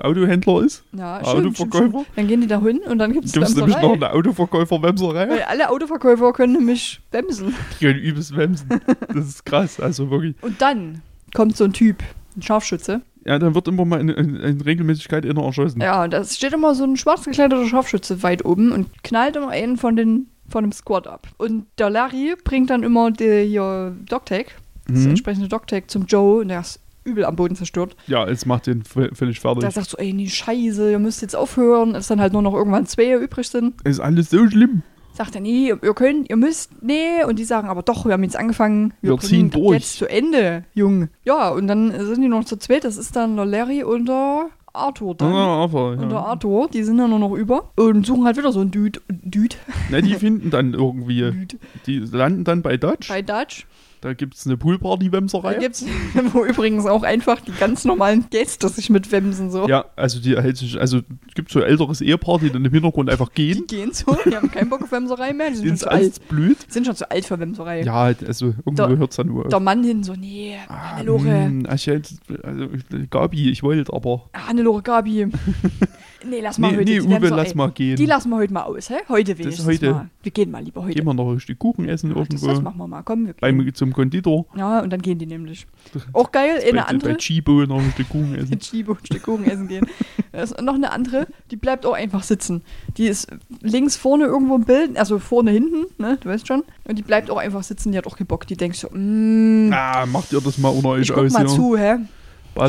Autohändler 0.00 0.62
ist. 0.62 0.84
Ja, 0.92 1.20
stimmt, 1.24 1.28
stimmt, 1.28 1.46
Autoverkäufer. 1.74 1.88
stimmt. 2.00 2.06
Dann 2.16 2.26
gehen 2.28 2.40
die 2.42 2.46
da 2.46 2.60
hin 2.60 2.80
und 2.88 2.98
dann 2.98 3.12
gibt 3.12 3.24
es 3.26 3.32
Gibt 3.32 3.46
es 3.46 3.56
nämlich 3.56 3.76
noch 3.80 3.92
eine 3.94 4.12
Autoverkäufer-Wemserei? 4.12 5.28
Weil 5.28 5.42
alle 5.42 5.70
Autoverkäufer 5.70 6.32
können 6.32 6.54
nämlich 6.54 7.00
wemsen. 7.10 7.54
Die 7.80 7.84
können 7.86 7.98
übelst 7.98 8.36
wemsen. 8.36 8.68
Das 9.08 9.26
ist 9.26 9.44
krass, 9.46 9.80
also 9.80 10.10
wirklich. 10.10 10.34
Und 10.42 10.60
dann 10.60 11.02
kommt 11.34 11.56
so 11.56 11.64
ein 11.64 11.72
Typ, 11.72 12.02
ein 12.36 12.42
Scharfschütze. 12.42 13.00
Ja, 13.24 13.38
dann 13.40 13.54
wird 13.56 13.66
immer 13.66 13.84
mal 13.84 14.00
in, 14.00 14.08
in, 14.08 14.36
in 14.36 14.60
Regelmäßigkeit 14.60 15.26
einer 15.26 15.42
erschossen. 15.42 15.80
Ja, 15.80 16.04
und 16.04 16.12
da 16.12 16.22
steht 16.24 16.52
immer 16.52 16.74
so 16.76 16.84
ein 16.84 16.96
schwarz 16.96 17.24
gekleideter 17.24 17.66
Scharfschütze 17.66 18.22
weit 18.22 18.44
oben 18.44 18.70
und 18.72 18.86
knallt 19.02 19.34
immer 19.36 19.48
einen 19.48 19.76
von 19.76 19.96
den 19.96 20.28
von 20.48 20.62
dem 20.62 20.70
Squad 20.70 21.08
ab. 21.08 21.26
Und 21.38 21.66
der 21.78 21.90
Larry 21.90 22.36
bringt 22.44 22.70
dann 22.70 22.84
immer 22.84 23.10
die 23.10 23.46
hier 23.48 23.96
Doctag, 24.08 24.54
das 24.86 25.00
Mhm. 25.00 25.10
entsprechende 25.10 25.48
Doctag 25.48 25.90
zum 25.90 26.06
Joe 26.06 26.40
und 26.42 26.48
der 26.48 26.60
ist 26.60 26.78
übel 27.06 27.24
am 27.24 27.36
Boden 27.36 27.54
zerstört. 27.56 27.96
Ja, 28.06 28.26
es 28.26 28.44
macht 28.44 28.66
den 28.66 28.82
völlig 28.84 29.40
fertig. 29.40 29.60
Der 29.60 29.70
sagt 29.70 29.90
so, 29.90 29.96
ey, 29.96 30.12
nee, 30.12 30.28
scheiße, 30.28 30.90
ihr 30.90 30.98
müsst 30.98 31.22
jetzt 31.22 31.36
aufhören, 31.36 31.92
dass 31.94 32.08
dann 32.08 32.20
halt 32.20 32.32
nur 32.32 32.42
noch 32.42 32.54
irgendwann 32.54 32.86
zwei 32.86 33.14
übrig 33.14 33.48
sind. 33.48 33.74
ist 33.84 34.00
alles 34.00 34.30
so 34.30 34.46
schlimm. 34.48 34.82
Sagt 35.14 35.34
er, 35.34 35.40
nee, 35.40 35.68
ihr 35.68 35.94
könnt, 35.94 36.28
ihr 36.28 36.36
müsst, 36.36 36.82
nee. 36.82 37.24
Und 37.26 37.38
die 37.38 37.44
sagen, 37.44 37.68
aber 37.68 37.82
doch, 37.82 38.04
wir 38.04 38.12
haben 38.12 38.22
jetzt 38.22 38.36
angefangen. 38.36 38.92
Wir 39.00 39.16
ziehen 39.18 39.48
bringen 39.48 39.64
durch. 39.64 39.78
Jetzt 39.78 39.96
zu 39.96 40.06
Ende, 40.10 40.64
Junge. 40.74 41.08
Ja, 41.24 41.48
und 41.48 41.68
dann 41.68 41.90
sind 41.90 42.20
die 42.20 42.28
noch 42.28 42.44
zu 42.44 42.58
zweit. 42.58 42.84
Das 42.84 42.98
ist 42.98 43.16
dann 43.16 43.34
der 43.36 43.46
Larry 43.46 43.82
und 43.82 44.06
der 44.06 44.50
Arthur 44.74 45.14
dann. 45.14 45.32
Ja, 45.32 45.38
aber, 45.38 45.92
Und 45.92 46.10
der 46.10 46.18
ja. 46.18 46.24
Arthur, 46.24 46.68
die 46.68 46.82
sind 46.82 46.98
dann 46.98 47.08
nur 47.08 47.18
noch 47.18 47.32
über 47.32 47.72
und 47.76 48.04
suchen 48.06 48.26
halt 48.26 48.36
wieder 48.36 48.52
so 48.52 48.60
einen 48.60 48.70
Dude. 48.70 49.00
Dude. 49.08 49.56
Na, 49.90 50.02
die 50.02 50.14
finden 50.18 50.50
dann 50.50 50.74
irgendwie, 50.74 51.22
Dude. 51.22 51.56
die 51.86 51.98
landen 52.00 52.44
dann 52.44 52.60
bei 52.60 52.76
Dutch. 52.76 53.08
Bei 53.08 53.22
Dutch. 53.22 53.66
Da 54.06 54.14
gibt 54.14 54.34
es 54.36 54.46
eine 54.46 54.56
Poolparty-Wemserei. 54.56 55.54
Da 55.54 55.58
gibt's, 55.58 55.84
wo 56.32 56.44
übrigens 56.44 56.86
auch 56.86 57.02
einfach 57.02 57.40
die 57.40 57.50
ganz 57.50 57.84
normalen 57.84 58.26
Gäste 58.30 58.68
sich 58.68 58.88
mit 58.88 59.10
Wemsen 59.10 59.50
so. 59.50 59.66
Ja, 59.66 59.86
also 59.96 60.20
die 60.20 60.36
hält 60.36 60.56
sich, 60.58 60.78
also 60.80 60.98
es 61.28 61.34
gibt 61.34 61.50
so 61.50 61.58
ein 61.60 61.64
älteres 61.66 62.00
Ehepaar, 62.00 62.38
die 62.38 62.50
dann 62.50 62.64
im 62.64 62.70
Hintergrund 62.72 63.10
einfach 63.10 63.28
Die 63.30 63.46
gehen. 63.52 63.66
gehen 63.66 63.92
so, 63.92 64.16
die 64.24 64.36
haben 64.36 64.48
keinen 64.48 64.68
Bock 64.70 64.82
auf 64.82 64.92
Wemserei 64.92 65.32
mehr, 65.32 65.50
die 65.50 65.56
sind 65.56 65.64
schon 65.64 65.70
Ins 65.72 65.80
zu 65.80 65.90
alt. 65.90 66.00
alles 66.02 66.18
blüht. 66.20 66.58
Sind 66.72 66.86
schon 66.86 66.94
zu 66.94 67.10
alt 67.10 67.24
für 67.24 67.40
Wemserei. 67.40 67.82
Ja, 67.82 68.04
also 68.26 68.54
irgendwo 68.64 68.96
hört 68.96 69.10
es 69.10 69.16
dann 69.16 69.26
nur 69.26 69.42
auf. 69.46 69.50
Der 69.50 69.58
Mann 69.58 69.82
hin 69.82 70.04
so, 70.04 70.12
nee, 70.14 70.56
Ah, 70.68 70.92
Hannelore, 70.92 71.24
hm, 71.44 71.66
ich 71.74 71.86
hätte- 71.88 72.14
also, 72.44 72.68
Gabi, 73.10 73.50
ich 73.50 73.64
wollte, 73.64 73.92
aber. 73.92 74.30
Hannelore 74.34 74.82
Gabi. 74.82 75.26
nee, 76.28 76.40
lass 76.40 76.58
mal 76.58 76.70
Nee, 76.70 76.76
heute 76.78 76.84
nee 76.92 77.00
die 77.00 77.06
Uwe, 77.06 77.28
lass 77.28 77.54
mal 77.54 77.70
gehen. 77.70 77.96
Die 77.96 78.06
lassen 78.06 78.30
wir 78.30 78.36
heute 78.36 78.52
mal 78.52 78.62
aus, 78.62 78.90
hä? 78.90 78.96
Heute 79.08 79.38
wenigstens 79.38 79.66
heute. 79.66 79.90
mal. 79.92 80.10
Wir 80.22 80.32
gehen 80.32 80.50
mal 80.50 80.62
lieber 80.62 80.82
heute. 80.82 80.94
Gehen 80.94 81.04
wir 81.04 81.14
noch 81.14 81.30
ein 81.30 81.40
Stück 81.40 81.58
Kuchen 81.58 81.88
essen 81.88 82.10
das, 82.10 82.18
irgendwo. 82.18 82.46
das 82.46 82.60
machen 82.60 82.78
wir 82.78 82.86
mal. 82.86 83.02
Komm, 83.02 83.26
wir 83.26 83.34
gehen. 83.34 83.58
beim, 83.58 83.74
zum 83.74 83.92
Konditor. 83.92 84.46
Ja, 84.56 84.80
und 84.80 84.90
dann 84.90 85.02
gehen 85.02 85.18
die 85.18 85.26
nämlich. 85.26 85.66
Auch 86.12 86.32
geil, 86.32 86.58
bei, 86.62 86.68
eine 86.68 86.88
andere. 86.88 87.10
bei 87.10 87.16
Chibo 87.16 87.64
noch 87.64 87.80
ein 87.80 87.90
Stück 87.92 88.08
Kuchen 88.08 88.34
essen. 88.34 88.50
mit 88.50 88.60
Chibo 88.70 88.92
ein 88.92 89.06
Stück 89.06 89.22
Kuchen 89.22 89.44
essen 89.44 89.68
gehen. 89.68 89.86
Da 90.32 90.42
ist 90.42 90.60
noch 90.60 90.74
eine 90.74 90.90
andere, 90.92 91.26
die 91.50 91.56
bleibt 91.56 91.86
auch 91.86 91.94
einfach 91.94 92.22
sitzen. 92.22 92.62
Die 92.96 93.06
ist 93.06 93.28
links 93.62 93.96
vorne 93.96 94.24
irgendwo 94.24 94.56
im 94.56 94.64
Bild, 94.64 94.96
also 94.98 95.18
vorne 95.18 95.50
hinten, 95.50 95.86
ne, 95.98 96.18
du 96.20 96.28
weißt 96.28 96.46
schon. 96.46 96.62
Und 96.84 96.98
die 96.98 97.02
bleibt 97.02 97.30
auch 97.30 97.38
einfach 97.38 97.62
sitzen, 97.62 97.92
die 97.92 97.98
hat 97.98 98.06
auch 98.06 98.16
Bock. 98.26 98.46
Die 98.46 98.56
denkt 98.56 98.76
so, 98.76 98.88
mm, 98.92 99.72
Ah, 99.72 100.06
macht 100.06 100.32
ihr 100.32 100.40
das 100.40 100.58
mal 100.58 100.68
unter 100.68 100.90
euch 100.90 101.02
ich 101.02 101.08
guck 101.12 101.24
aus, 101.24 101.32
mal 101.32 101.42
ja? 101.42 101.48
zu, 101.48 101.76
hä? 101.76 101.96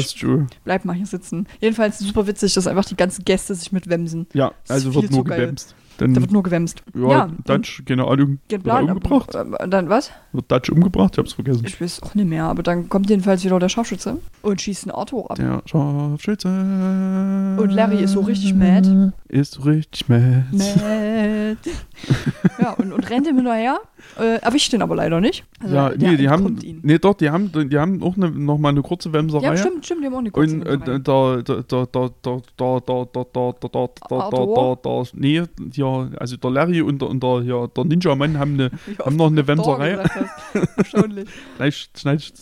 Schon. 0.01 0.47
Bleib 0.63 0.85
mal 0.85 0.93
hier 0.93 1.05
sitzen. 1.05 1.47
Jedenfalls 1.59 1.99
super 1.99 2.27
witzig, 2.27 2.53
dass 2.53 2.67
einfach 2.67 2.85
die 2.85 2.95
ganzen 2.95 3.25
Gäste 3.25 3.55
sich 3.55 3.71
mit 3.71 3.89
wemsen. 3.89 4.27
Ja, 4.33 4.53
also 4.67 4.93
wird 4.93 5.11
nur 5.11 5.23
zu 5.23 5.29
geil. 5.29 5.55
Gewämst. 5.97 6.01
Dann, 6.01 6.13
Da 6.13 6.21
wird 6.21 6.31
nur 6.31 6.43
gewemst. 6.43 6.83
ja, 6.95 7.09
ja, 7.09 7.29
Dutch, 7.45 7.83
keine 7.85 8.05
Ahnung, 8.07 8.39
Geht 8.47 8.59
er 8.59 8.63
Plan, 8.63 8.89
umgebracht? 8.89 9.35
äh, 9.35 9.67
Dann 9.69 9.89
was? 9.89 10.11
Wird 10.31 10.51
Dutch 10.51 10.69
umgebracht? 10.69 11.11
Ich 11.13 11.17
hab's 11.19 11.33
vergessen. 11.33 11.63
Ich 11.65 11.79
weiß 11.81 12.03
auch 12.03 12.15
nicht 12.15 12.27
mehr, 12.29 12.43
aber 12.45 12.63
dann 12.63 12.89
kommt 12.89 13.09
jedenfalls 13.09 13.43
wieder 13.43 13.59
der 13.59 13.69
Scharfschütze 13.69 14.17
und 14.41 14.61
schießt 14.61 14.85
einen 14.85 14.91
Arthur 14.95 15.29
ab. 15.31 15.37
Der 15.37 15.61
Scharfschütze. 15.65 16.47
Und 16.47 17.69
Larry 17.71 18.03
ist 18.03 18.11
so 18.13 18.21
richtig 18.21 18.53
mad. 18.53 19.11
ist 19.29 19.53
so 19.53 19.61
richtig 19.63 20.07
mad. 20.09 20.43
Matt. 20.51 21.57
ja, 22.59 22.71
und, 22.73 22.91
und 22.93 23.09
rennt 23.09 23.27
ihm 23.27 23.35
hinterher. 23.35 23.79
Äh, 24.19 24.37
erwischt 24.41 24.73
ihn 24.73 24.81
aber 24.81 24.95
leider 24.95 25.19
nicht. 25.19 25.43
Also 25.59 25.75
ja, 25.75 25.91
nee, 25.97 26.17
die 26.17 26.29
haben, 26.29 26.57
ihn. 26.61 26.79
nee, 26.83 26.97
doch, 26.97 27.15
die 27.15 27.29
haben, 27.29 27.51
die 27.69 27.77
haben 27.77 28.01
auch 28.03 28.15
ne, 28.15 28.29
noch 28.31 28.57
mal 28.57 28.69
eine 28.69 28.81
kurze 28.81 29.11
Wemserei. 29.11 29.43
Ja, 29.45 29.57
stimmt, 29.57 29.85
stimmt, 29.85 30.01
die 30.01 30.05
haben 30.05 30.13
auch 30.13 30.19
eine 30.19 30.31
kurze 30.31 30.55
Und 30.55 30.61
äh, 30.65 30.71
Wemserei. 30.71 30.99
da, 30.99 31.41
da, 31.41 31.61
da, 31.63 31.85
da, 31.91 32.09
da, 32.21 32.39
da, 32.55 32.79
da, 32.85 33.05
da, 33.05 33.23
da, 33.23 33.25
da, 33.33 33.53
da, 33.53 33.69
da, 33.69 33.89
da, 34.09 34.15
Arthur? 34.15 34.77
da, 34.83 34.89
da, 34.89 35.03
nee, 35.13 35.43
ja, 35.87 36.17
also 36.17 36.37
der 36.37 36.51
Larry 36.51 36.81
und 36.81 37.01
der, 37.01 37.09
und 37.09 37.21
der, 37.23 37.41
ja, 37.43 37.67
der 37.67 37.83
Ninja-Mann 37.85 38.37
haben 38.37 38.53
eine, 38.59 38.71
haben 39.03 39.15
noch 39.15 39.27
eine 39.27 39.47
Wemserei. 39.47 39.97
Erstaunlich. 40.77 41.29
gleich 41.57 41.89
schneid 41.97 42.19
ich 42.21 42.33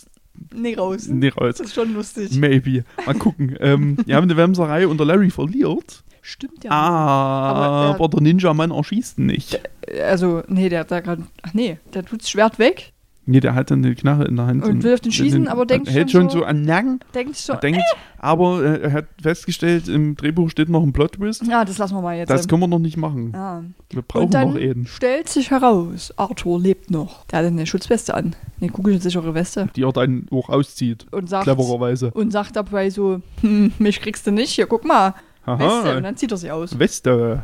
Nee, 0.54 0.74
raus. 0.74 1.06
nicht 1.08 1.36
raus. 1.40 1.54
Das 1.56 1.68
ist 1.68 1.74
schon 1.74 1.94
lustig. 1.94 2.32
Maybe. 2.36 2.84
Mal 3.06 3.14
gucken. 3.14 3.56
ähm, 3.58 3.96
die 4.06 4.14
haben 4.14 4.24
eine 4.24 4.36
Wemserei 4.36 4.86
und 4.86 4.98
der 4.98 5.06
Larry 5.06 5.30
verliert. 5.30 6.04
Stimmt 6.20 6.62
ja. 6.64 6.70
Ah, 6.72 7.50
Aber, 7.50 7.94
aber 7.94 8.08
der 8.08 8.20
Ninja-Mann 8.20 8.70
erschießt 8.70 9.18
ihn 9.18 9.26
nicht. 9.26 9.58
Also, 10.02 10.42
nee, 10.48 10.68
der 10.68 10.80
hat 10.80 10.90
da 10.90 11.00
gerade. 11.00 11.22
Ach 11.42 11.54
nee, 11.54 11.78
der 11.94 12.04
tut 12.04 12.20
das 12.22 12.28
Schwert 12.28 12.58
weg, 12.58 12.92
Nee, 13.28 13.40
der 13.40 13.54
hat 13.56 13.72
dann 13.72 13.84
eine 13.84 13.94
Knarre 13.96 14.24
in 14.26 14.36
der 14.36 14.46
Hand. 14.46 14.64
Und 14.64 14.84
will 14.84 14.94
auf 14.94 15.00
den 15.00 15.10
schießen, 15.10 15.48
aber 15.48 15.66
denkt 15.66 15.90
hält 15.90 16.10
schon 16.12 16.22
schon 16.22 16.30
so- 16.30 16.38
so 16.38 16.44
an 16.44 16.58
den 16.58 16.66
Nacken. 16.66 17.00
denkt 17.12 17.34
so. 17.36 17.54
Denkt, 17.54 17.82
aber 18.18 18.62
äh, 18.64 18.80
er 18.82 18.92
hat 18.92 19.06
festgestellt, 19.20 19.88
im 19.88 20.14
Drehbuch 20.14 20.48
steht 20.48 20.68
noch 20.68 20.82
ein 20.82 20.92
Plot-Twist. 20.92 21.44
Ja, 21.46 21.64
das 21.64 21.78
lassen 21.78 21.96
wir 21.96 22.02
mal 22.02 22.16
jetzt. 22.16 22.30
Das 22.30 22.46
können 22.46 22.62
wir 22.62 22.68
noch 22.68 22.78
nicht 22.78 22.96
machen. 22.96 23.32
ja. 23.34 23.64
Wir 23.90 24.02
brauchen 24.02 24.24
Und 24.26 24.34
dann 24.34 24.50
noch 24.50 24.56
Eden. 24.58 24.86
stellt 24.86 25.28
sich 25.28 25.50
heraus, 25.50 26.12
Arthur 26.16 26.60
lebt 26.60 26.90
noch. 26.90 27.24
Der 27.26 27.40
hat 27.40 27.46
eine 27.46 27.66
Schutzweste 27.66 28.14
an. 28.14 28.34
Eine 28.60 28.70
kugelsichere 28.70 29.34
Weste. 29.34 29.68
Die 29.76 29.82
er 29.82 29.92
dann 29.92 30.26
auch 30.30 30.48
auszieht. 30.48 31.06
Und 31.12 31.28
sagt, 31.28 31.44
Clevererweise. 31.44 32.10
und 32.12 32.30
sagt 32.32 32.54
dabei 32.56 32.90
so, 32.90 33.20
hm, 33.40 33.72
mich 33.78 34.00
kriegst 34.00 34.26
du 34.26 34.30
nicht, 34.30 34.50
hier, 34.52 34.66
guck 34.66 34.84
mal. 34.84 35.14
Weste. 35.46 35.64
Und 35.64 35.70
Aha. 35.88 36.00
dann 36.00 36.16
zieht 36.16 36.30
er 36.32 36.36
sie 36.36 36.50
aus. 36.50 36.78
Weste. 36.78 37.42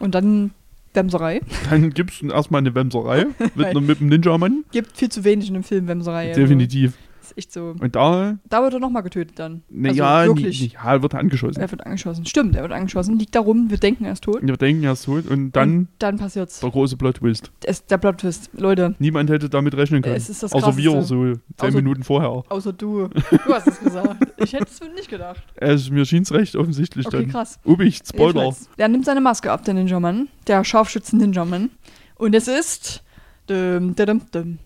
Und 0.00 0.14
dann 0.14 0.50
Wemserei. 0.94 1.40
Dann 1.70 1.90
gibt's 1.90 2.22
erstmal 2.22 2.60
eine 2.60 2.74
Wemserei 2.74 3.26
mit, 3.54 3.80
mit 3.80 4.00
dem 4.00 4.08
Ninja-Mann. 4.08 4.64
Gibt 4.72 4.96
viel 4.96 5.08
zu 5.08 5.24
wenig 5.24 5.48
in 5.48 5.54
dem 5.54 5.64
Film 5.64 5.88
Wemserei. 5.88 6.28
Also, 6.28 6.40
Definitiv. 6.40 6.94
Ist 7.36 7.38
echt 7.38 7.52
so. 7.52 7.74
Und 7.78 7.94
da, 7.96 8.38
Da 8.48 8.62
wird 8.62 8.74
er 8.74 8.80
nochmal 8.80 9.02
getötet 9.02 9.38
dann. 9.38 9.62
naja, 9.68 10.06
also 10.16 10.36
wirklich. 10.36 10.72
ja, 10.72 11.02
wird 11.02 11.12
er 11.14 11.20
angeschossen. 11.20 11.60
Er 11.60 11.70
wird 11.70 11.84
angeschossen. 11.84 12.26
Stimmt, 12.26 12.56
er 12.56 12.62
wird 12.62 12.72
angeschossen. 12.72 13.18
Liegt 13.18 13.34
da 13.34 13.40
rum, 13.40 13.70
wir 13.70 13.78
denken, 13.78 14.04
er 14.04 14.12
ist 14.12 14.24
tot. 14.24 14.40
Wir 14.42 14.56
denken, 14.56 14.84
er 14.84 14.92
ist 14.92 15.04
tot. 15.04 15.26
Und 15.28 15.52
dann 15.52 15.74
Und 15.78 15.88
dann 15.98 16.16
passiert's. 16.18 16.60
der 16.60 16.70
große 16.70 16.96
Plot-Twist. 16.96 17.50
Es, 17.64 17.84
der 17.86 17.98
Plot-Twist. 17.98 18.50
Leute, 18.54 18.94
Niemand 18.98 19.30
hätte 19.30 19.48
damit 19.48 19.76
rechnen 19.76 20.02
können. 20.02 20.16
es 20.16 20.28
ist 20.30 20.42
das 20.42 20.52
Außer 20.52 20.76
wir 20.76 21.02
so 21.02 21.24
zehn 21.34 21.40
Außer- 21.58 21.74
Minuten 21.74 22.02
vorher. 22.04 22.44
Außer 22.48 22.72
du. 22.72 23.08
Du 23.08 23.52
hast 23.54 23.66
es 23.68 23.80
gesagt. 23.80 24.16
Ich 24.38 24.52
hätte 24.52 24.64
es 24.64 24.80
nicht 24.94 25.08
gedacht. 25.08 25.42
Also, 25.60 25.92
mir 25.92 26.04
schien 26.04 26.22
es 26.22 26.32
recht 26.32 26.56
offensichtlich 26.56 27.06
Okay, 27.06 27.22
dann. 27.22 27.28
krass. 27.30 27.58
Ubicht, 27.64 28.06
Spoiler. 28.08 28.54
Der 28.78 28.88
nimmt 28.88 29.04
seine 29.04 29.20
Maske 29.20 29.50
ab, 29.50 29.64
der 29.64 29.74
Ninja-Mann. 29.74 30.28
Der 30.46 30.64
Scharfschützen-Ninja-Mann. 30.64 31.70
Und 32.16 32.34
es 32.34 32.48
ist. 32.48 33.02
Dum, 33.46 33.94
dum, 33.94 34.22
dum. 34.32 34.58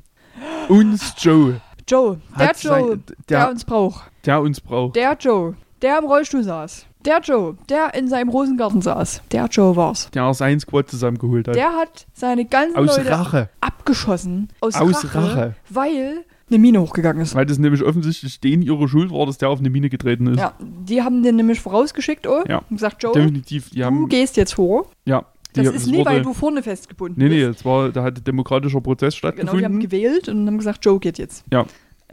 Uns 0.69 1.15
Joe. 1.19 1.61
Joe. 1.89 2.21
Der 2.39 2.53
Joe, 2.61 2.99
der, 2.99 3.17
der, 3.29 3.51
uns 3.51 3.65
braucht. 3.65 4.03
der 4.25 4.41
uns 4.41 4.61
braucht. 4.61 4.97
Der 4.97 5.17
Joe, 5.19 5.55
der 5.83 5.99
im 5.99 6.05
Rollstuhl 6.05 6.43
saß. 6.45 6.87
Der 7.05 7.21
Joe, 7.21 7.57
der 7.69 7.95
in 7.95 8.09
seinem 8.09 8.29
Rosengarten 8.29 8.83
saß. 8.83 9.23
Der 9.33 9.47
Joe 9.47 9.77
war's. 9.77 10.11
Der 10.13 10.35
sein 10.35 10.59
Squad 10.61 10.91
zusammengeholt 10.91 11.49
hat. 11.49 11.55
Der 11.55 11.73
hat 11.75 12.07
seine 12.13 12.45
ganzen 12.45 12.77
Aus 12.77 12.97
Leute 12.97 13.11
Rache. 13.11 13.49
abgeschossen. 13.61 14.49
Aus, 14.61 14.75
Aus 14.75 15.05
Rache, 15.05 15.15
Rache. 15.15 15.55
Weil 15.71 16.25
eine 16.51 16.59
Mine 16.59 16.81
hochgegangen 16.81 17.23
ist. 17.23 17.35
Weil 17.35 17.47
das 17.47 17.59
nämlich 17.59 17.83
offensichtlich 17.85 18.41
denen 18.41 18.63
ihre 18.63 18.89
Schuld 18.89 19.11
war, 19.13 19.27
dass 19.27 19.39
der 19.39 19.49
auf 19.51 19.59
eine 19.61 19.71
Mine 19.71 19.91
getreten 19.91 20.27
ist. 20.29 20.39
Ja, 20.39 20.55
die 20.61 21.03
haben 21.03 21.23
den 21.23 21.37
nämlich 21.37 21.61
vorausgeschickt, 21.61 22.27
oh, 22.27 22.43
Ja. 22.49 22.59
und 22.71 22.77
gesagt, 22.77 23.03
Joe, 23.03 23.13
Definitiv. 23.13 23.71
Die 23.71 23.81
du 23.81 23.85
haben, 23.85 24.09
gehst 24.09 24.37
jetzt 24.37 24.57
hoch. 24.59 24.87
ja. 25.05 25.25
Die, 25.57 25.63
Das 25.63 25.75
ist 25.75 25.87
nie, 25.87 26.05
weil 26.05 26.17
wurde- 26.17 26.23
du 26.23 26.35
vorne 26.35 26.63
festgebunden 26.63 27.19
Nee, 27.23 27.29
nee, 27.31 27.47
bist. 27.47 27.61
es 27.61 27.65
war, 27.65 27.89
da 27.91 28.03
hat 28.05 28.27
demokratischer 28.27 28.81
Prozess 28.81 29.19
Genau, 29.21 29.33
die 29.33 29.39
haben 29.39 29.47
stattgefunden. 29.49 29.81
gewählt 29.81 30.29
und 30.29 30.47
haben 30.47 30.59
gesagt, 30.59 30.85
Joe 30.85 30.99
geht 31.01 31.19
jetzt. 31.19 31.45
Ja. 31.53 31.65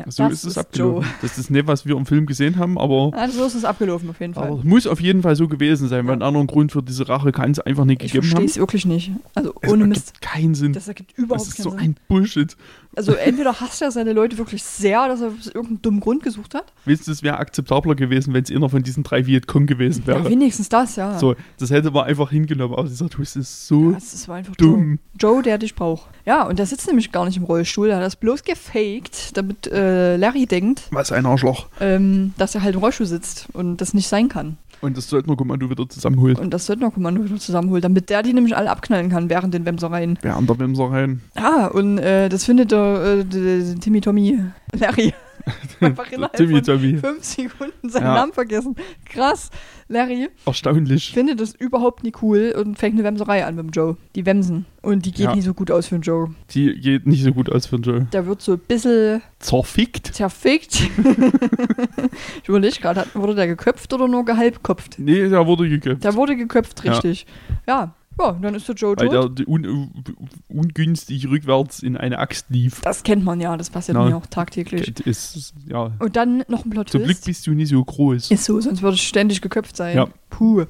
So 0.09 0.23
das 0.23 0.43
ist 0.43 0.45
es 0.45 0.55
Joe. 0.55 0.61
abgelaufen. 0.97 1.09
Das 1.21 1.37
ist 1.37 1.49
nicht, 1.49 1.67
was 1.67 1.85
wir 1.85 1.95
im 1.95 2.05
Film 2.05 2.25
gesehen 2.25 2.57
haben, 2.57 2.77
aber, 2.77 3.11
Ja, 3.15 3.29
so 3.29 3.45
ist 3.45 3.55
es 3.55 3.63
abgelaufen 3.63 4.09
auf 4.09 4.19
jeden 4.19 4.33
Fall. 4.33 4.47
aber 4.49 4.57
es 4.59 4.63
muss 4.65 4.87
auf 4.87 4.99
jeden 4.99 5.21
Fall 5.21 5.35
so 5.37 5.47
gewesen 5.47 5.87
sein, 5.87 6.05
weil 6.05 6.13
einen 6.13 6.21
anderen 6.21 6.47
Grund 6.47 6.73
für 6.73 6.83
diese 6.83 7.07
Rache 7.07 7.31
kann 7.31 7.51
es 7.51 7.59
einfach 7.61 7.85
nicht 7.85 8.01
ich 8.03 8.11
gegeben 8.11 8.23
verstehe 8.27 8.39
haben. 8.41 8.45
es 8.49 8.57
wirklich 8.57 8.85
nicht. 8.85 9.11
Also 9.35 9.53
ohne 9.63 9.83
ergibt 9.83 9.87
Mist. 9.87 10.21
keinen 10.21 10.53
Sinn. 10.53 10.73
Das 10.73 10.87
ergibt 10.89 11.11
Das 11.17 11.23
überhaupt 11.23 11.47
ist 11.47 11.55
keinen 11.55 11.63
so 11.63 11.69
Sinn. 11.71 11.79
ein 11.79 11.95
Bullshit. 12.09 12.57
Also 12.97 13.13
entweder 13.13 13.59
hasst 13.59 13.81
er 13.81 13.91
seine 13.91 14.13
Leute 14.13 14.37
wirklich 14.37 14.63
sehr, 14.63 15.07
dass 15.07 15.21
er 15.21 15.27
irgendeinen 15.53 15.81
dummen 15.81 15.99
Grund 16.01 16.23
gesucht 16.23 16.55
hat. 16.55 16.73
Wisst 16.85 17.07
ihr, 17.07 17.11
es 17.13 17.23
wäre 17.23 17.37
akzeptabler 17.39 17.95
gewesen, 17.95 18.33
wenn 18.33 18.43
es 18.43 18.51
einer 18.51 18.69
von 18.69 18.83
diesen 18.83 19.03
drei 19.03 19.25
Vietcong 19.25 19.65
gewesen 19.65 20.05
wäre. 20.07 20.23
Ja, 20.23 20.29
wenigstens 20.29 20.69
das, 20.69 20.95
ja. 20.97 21.17
so, 21.19 21.35
das 21.57 21.71
hätte 21.71 21.91
man 21.91 22.05
einfach 22.05 22.29
hingenommen. 22.31 22.73
Aber 22.77 22.87
dieser 22.87 23.09
Twist 23.09 23.35
ist 23.37 23.67
so 23.67 23.91
Ja, 23.91 23.95
das 23.95 24.27
war 24.27 24.35
einfach 24.37 24.55
Joe. 24.59 24.71
dumm. 24.71 24.99
Joe, 25.19 25.41
der 25.41 25.57
dich 25.57 25.75
braucht. 25.75 26.07
Ja, 26.25 26.43
und 26.47 26.57
der 26.59 26.65
sitzt 26.65 26.87
nämlich 26.87 27.11
gar 27.11 27.25
nicht 27.25 27.37
im 27.37 27.43
Rollstuhl. 27.43 27.87
Der 27.87 27.97
hat 27.97 28.03
das 28.03 28.15
bloß 28.15 28.43
gefaked, 28.43 29.37
damit 29.37 29.67
äh, 29.67 30.17
Larry 30.17 30.45
denkt, 30.47 30.83
Was 30.91 31.11
ein 31.11 31.25
Arschloch. 31.25 31.67
ähm, 31.79 32.33
dass 32.37 32.55
er 32.55 32.63
halt 32.63 32.75
im 32.75 32.81
Rollstuhl 32.81 33.05
sitzt 33.05 33.47
und 33.53 33.77
das 33.77 33.93
nicht 33.93 34.07
sein 34.07 34.27
kann. 34.29 34.57
Und 34.81 34.97
das 34.97 35.09
Söldner 35.09 35.35
Kommando 35.35 35.69
wieder 35.69 35.87
zusammenholt. 35.87 36.37
Und 36.37 36.51
das 36.53 36.65
Söldnerkommando 36.65 37.23
wieder 37.23 37.37
zusammenholt, 37.37 37.83
damit 37.83 38.09
der 38.09 38.23
die 38.23 38.33
nämlich 38.33 38.55
alle 38.57 38.69
abknallen 38.69 39.09
kann 39.09 39.29
während 39.29 39.53
den 39.53 39.65
Wemsereien. 39.65 40.19
An 40.23 40.47
der 40.47 40.59
Wemser 40.59 40.91
rein. 40.91 41.21
Ah, 41.35 41.67
und 41.67 41.97
äh, 41.97 42.27
das 42.29 42.43
findet 42.43 42.71
der, 42.71 43.19
äh, 43.21 43.23
der 43.25 43.79
Timmy 43.79 44.01
Tommy 44.01 44.39
Larry. 44.73 45.13
Einfach 45.81 46.11
innerhalb 46.11 46.33
Timmy 46.33 46.53
von 46.55 46.63
Tommy. 46.63 46.97
fünf 46.97 47.23
Sekunden 47.23 47.89
seinen 47.89 48.03
Ja. 48.05 48.13
Namen 48.15 48.33
vergessen. 48.33 48.75
Krass. 49.05 49.49
Larry 49.87 50.29
Erstaunlich. 50.45 51.11
findet 51.13 51.39
das 51.39 51.53
überhaupt 51.53 52.03
nicht 52.03 52.21
cool 52.23 52.55
und 52.57 52.77
fängt 52.79 52.95
eine 52.95 53.03
Wemserei 53.03 53.45
an 53.45 53.55
mit 53.55 53.65
dem 53.65 53.69
Joe. 53.71 53.97
Die 54.15 54.25
Wemsen. 54.25 54.65
Und 54.81 55.05
die 55.05 55.11
geht 55.11 55.25
Ja. 55.25 55.35
nicht 55.35 55.43
so 55.45 55.53
gut 55.53 55.69
aus 55.69 55.87
für 55.87 55.95
den 55.99 56.01
Joe. 56.01 56.33
Die 56.51 56.73
geht 56.79 57.05
nicht 57.05 57.23
so 57.23 57.31
gut 57.33 57.51
aus 57.51 57.67
für 57.67 57.77
den 57.77 57.83
Joe. 57.83 58.07
Der 58.11 58.25
wird 58.25 58.41
so 58.41 58.53
ein 58.53 58.59
bisschen 58.59 59.21
Zerfickt? 59.39 60.07
zerfickt. 60.15 60.75
ich 62.41 62.49
überlege 62.49 62.79
gerade, 62.79 63.01
hat- 63.01 63.15
wurde 63.15 63.35
der 63.35 63.47
geköpft 63.47 63.93
oder 63.93 64.07
nur 64.07 64.25
gehalbkopft? 64.25 64.97
Nee, 64.99 65.27
der 65.29 65.45
wurde 65.45 65.69
geköpft. 65.69 66.03
Der 66.03 66.15
wurde 66.15 66.35
geköpft, 66.35 66.83
Ja. 66.83 66.93
richtig. 66.93 67.25
Ja. 67.67 67.93
Ja, 68.19 68.31
dann 68.41 68.55
ist 68.55 68.67
der 68.67 68.75
Joe 68.75 68.95
Weil 68.97 69.09
tot. 69.09 69.39
der 69.39 69.47
un, 69.47 69.65
un, 69.65 70.03
ungünstig 70.47 71.27
rückwärts 71.29 71.83
in 71.83 71.97
eine 71.97 72.19
Axt 72.19 72.45
lief. 72.49 72.81
das 72.81 73.03
kennt 73.03 73.23
man 73.23 73.41
ja, 73.41 73.55
das 73.57 73.69
passiert 73.69 73.97
Na, 73.97 74.05
mir 74.05 74.15
auch 74.15 74.25
tagtäglich. 74.27 74.99
Ist, 75.05 75.53
ja. 75.67 75.91
Und 75.99 76.15
dann 76.15 76.43
noch 76.47 76.65
ein 76.65 76.69
Plot 76.69 76.89
Zum 76.89 77.03
Glück 77.03 77.21
bist 77.25 77.45
du 77.47 77.51
nicht 77.51 77.69
so 77.69 77.83
groß. 77.83 78.31
Ist 78.31 78.45
so, 78.45 78.59
sonst 78.61 78.81
würde 78.81 78.95
ich 78.95 79.07
ständig 79.07 79.41
geköpft 79.41 79.75
sein. 79.75 79.97
Ja. 79.97 80.07
Puh. 80.29 80.65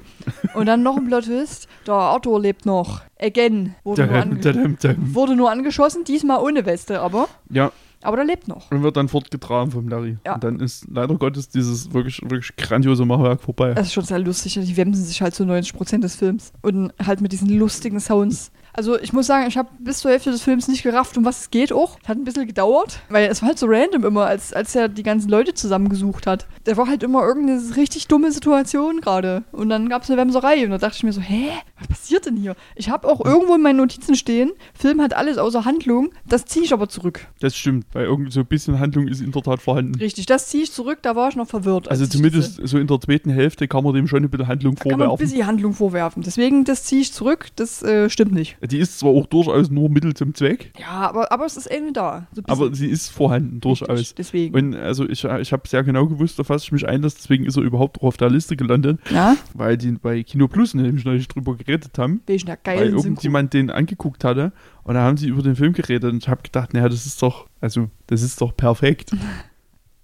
Und 0.54 0.66
dann 0.66 0.82
noch 0.82 0.96
ein 0.96 1.06
Plot 1.06 1.24
Twist. 1.24 1.68
Der 1.86 1.94
Arthur 1.94 2.40
lebt 2.40 2.66
noch. 2.66 3.02
Again. 3.20 3.74
Wurde, 3.84 4.06
nur, 4.06 4.12
Dum, 4.12 4.22
ange 4.30 4.40
dum, 4.40 4.78
dum. 4.80 5.14
wurde 5.14 5.36
nur 5.36 5.50
angeschossen, 5.50 6.04
diesmal 6.04 6.38
ohne 6.42 6.66
Weste, 6.66 7.00
aber. 7.00 7.28
Ja, 7.50 7.72
Aber 8.02 8.16
der 8.16 8.26
lebt 8.26 8.46
noch. 8.48 8.70
und 8.70 8.82
wird 8.82 8.96
dann 8.96 9.08
fortgetragen 9.08 9.70
vom 9.70 9.88
Larry. 9.88 10.18
Ja. 10.24 10.34
Und 10.34 10.44
dann 10.44 10.60
ist 10.60 10.86
leider 10.90 11.14
Gottes 11.16 11.48
dieses 11.48 11.92
wirklich, 11.92 12.20
wirklich 12.22 12.54
grandiose 12.56 13.04
Machwerk 13.04 13.40
vorbei. 13.40 13.74
Das 13.74 13.88
ist 13.88 13.92
schon 13.94 14.04
sehr 14.04 14.18
lustig. 14.18 14.54
Die 14.54 14.76
wemsen 14.76 15.04
sich 15.04 15.22
halt 15.22 15.34
zu 15.34 15.44
90% 15.44 16.00
des 16.00 16.14
Films. 16.16 16.52
Und 16.62 16.92
halt 17.04 17.20
mit 17.20 17.32
diesen 17.32 17.48
lustigen 17.48 18.00
Sounds. 18.00 18.52
Also 18.76 18.98
ich 19.00 19.12
muss 19.12 19.26
sagen, 19.26 19.46
ich 19.48 19.56
habe 19.56 19.68
bis 19.78 19.98
zur 20.00 20.10
Hälfte 20.10 20.30
des 20.30 20.42
Films 20.42 20.68
nicht 20.68 20.82
gerafft, 20.82 21.16
um 21.16 21.24
was 21.24 21.40
es 21.40 21.50
geht 21.50 21.72
auch. 21.72 21.98
Hat 22.06 22.16
ein 22.18 22.24
bisschen 22.24 22.46
gedauert, 22.46 23.00
weil 23.08 23.28
es 23.30 23.40
war 23.42 23.48
halt 23.48 23.58
so 23.58 23.66
random 23.68 24.04
immer, 24.04 24.26
als, 24.26 24.52
als 24.52 24.74
er 24.74 24.88
die 24.88 25.02
ganzen 25.02 25.30
Leute 25.30 25.54
zusammengesucht 25.54 26.26
hat. 26.26 26.46
Der 26.66 26.76
war 26.76 26.86
halt 26.86 27.02
immer 27.02 27.22
irgendeine 27.24 27.76
richtig 27.76 28.06
dumme 28.08 28.30
Situation 28.32 29.00
gerade. 29.00 29.44
Und 29.52 29.70
dann 29.70 29.88
gab 29.88 30.02
es 30.02 30.10
eine 30.10 30.20
Wemserei 30.20 30.64
und 30.64 30.70
da 30.70 30.78
dachte 30.78 30.96
ich 30.96 31.02
mir 31.04 31.12
so, 31.12 31.20
hä, 31.20 31.48
was 31.78 31.88
passiert 31.88 32.26
denn 32.26 32.36
hier? 32.36 32.54
Ich 32.74 32.90
habe 32.90 33.08
auch 33.08 33.24
irgendwo 33.24 33.54
in 33.54 33.62
meinen 33.62 33.76
Notizen 33.78 34.14
stehen, 34.14 34.52
Film 34.78 35.00
hat 35.00 35.14
alles 35.14 35.38
außer 35.38 35.64
Handlung, 35.64 36.10
das 36.28 36.44
ziehe 36.44 36.64
ich 36.64 36.72
aber 36.72 36.88
zurück. 36.88 37.26
Das 37.40 37.56
stimmt, 37.56 37.86
weil 37.92 38.04
irgendwie 38.04 38.30
so 38.30 38.40
ein 38.40 38.46
bisschen 38.46 38.78
Handlung 38.78 39.08
ist 39.08 39.20
in 39.22 39.32
der 39.32 39.42
Tat 39.42 39.62
vorhanden. 39.62 39.94
Richtig, 39.94 40.26
das 40.26 40.48
ziehe 40.48 40.64
ich 40.64 40.72
zurück, 40.72 40.98
da 41.02 41.16
war 41.16 41.28
ich 41.30 41.36
noch 41.36 41.48
verwirrt. 41.48 41.88
als 41.88 42.00
Also 42.00 42.10
zumindest 42.10 42.60
so 42.62 42.78
in 42.78 42.86
der 42.86 43.00
zweiten 43.00 43.30
Hälfte 43.30 43.68
kann 43.68 43.84
man 43.84 43.94
dem 43.94 44.06
schon 44.06 44.22
ein 44.22 44.28
bisschen 44.30 44.48
Handlung 44.48 44.74
Da 44.74 44.82
kann 44.82 44.98
man 44.98 45.00
ein 45.02 45.08
vorwerfen. 45.08 45.26
bisschen 45.26 45.46
Handlung 45.46 45.72
vorwerfen. 45.72 46.22
Deswegen, 46.22 46.64
das 46.64 46.84
ziehe 46.84 47.00
ich 47.02 47.12
zurück, 47.12 47.46
das 47.56 47.82
äh, 47.82 48.10
stimmt 48.10 48.32
nicht. 48.32 48.56
Die 48.66 48.78
ist 48.78 48.98
zwar 48.98 49.10
auch 49.10 49.26
durchaus 49.26 49.70
nur 49.70 49.88
Mittel 49.88 50.14
zum 50.14 50.34
Zweck, 50.34 50.72
Ja, 50.78 51.08
aber, 51.08 51.30
aber 51.32 51.46
es 51.46 51.56
ist 51.56 51.70
irgendwie 51.70 51.92
da. 51.92 52.26
So 52.32 52.42
aber 52.46 52.74
sie 52.74 52.88
ist 52.88 53.08
vorhanden 53.08 53.60
durchaus. 53.60 53.88
Richtig, 53.88 54.14
Deswegen. 54.16 54.54
Und 54.54 54.74
also 54.74 55.08
ich, 55.08 55.24
ich 55.24 55.52
habe 55.52 55.68
sehr 55.68 55.82
genau 55.84 56.06
gewusst, 56.06 56.40
auf 56.40 56.48
was 56.48 56.64
ich 56.64 56.72
mich 56.72 56.86
einlasse, 56.86 57.16
deswegen 57.18 57.44
ist 57.46 57.56
er 57.56 57.62
überhaupt 57.62 57.98
auch 57.98 58.04
auf 58.04 58.16
der 58.16 58.30
Liste 58.30 58.56
gelandet, 58.56 59.00
ja, 59.10 59.36
weil 59.54 59.76
die 59.76 59.92
bei 59.92 60.22
Kino 60.22 60.48
Plus 60.48 60.74
nämlich 60.74 61.04
neulich 61.04 61.28
drüber 61.28 61.54
geredet 61.56 61.98
haben, 61.98 62.20
wegen 62.26 62.46
der 62.46 62.58
weil 62.64 62.76
geilen 62.76 62.90
Synchro. 62.90 63.06
irgendjemand 63.06 63.52
den 63.54 63.70
angeguckt 63.70 64.24
hatte 64.24 64.52
und 64.84 64.94
da 64.94 65.02
haben 65.02 65.16
sie 65.16 65.28
über 65.28 65.42
den 65.42 65.56
Film 65.56 65.72
geredet 65.72 66.12
und 66.12 66.22
ich 66.22 66.28
habe 66.28 66.42
gedacht, 66.42 66.74
naja, 66.74 66.88
das 66.88 67.06
ist 67.06 67.22
doch, 67.22 67.46
also 67.60 67.88
das 68.06 68.22
ist 68.22 68.40
doch 68.40 68.56
perfekt. 68.56 69.10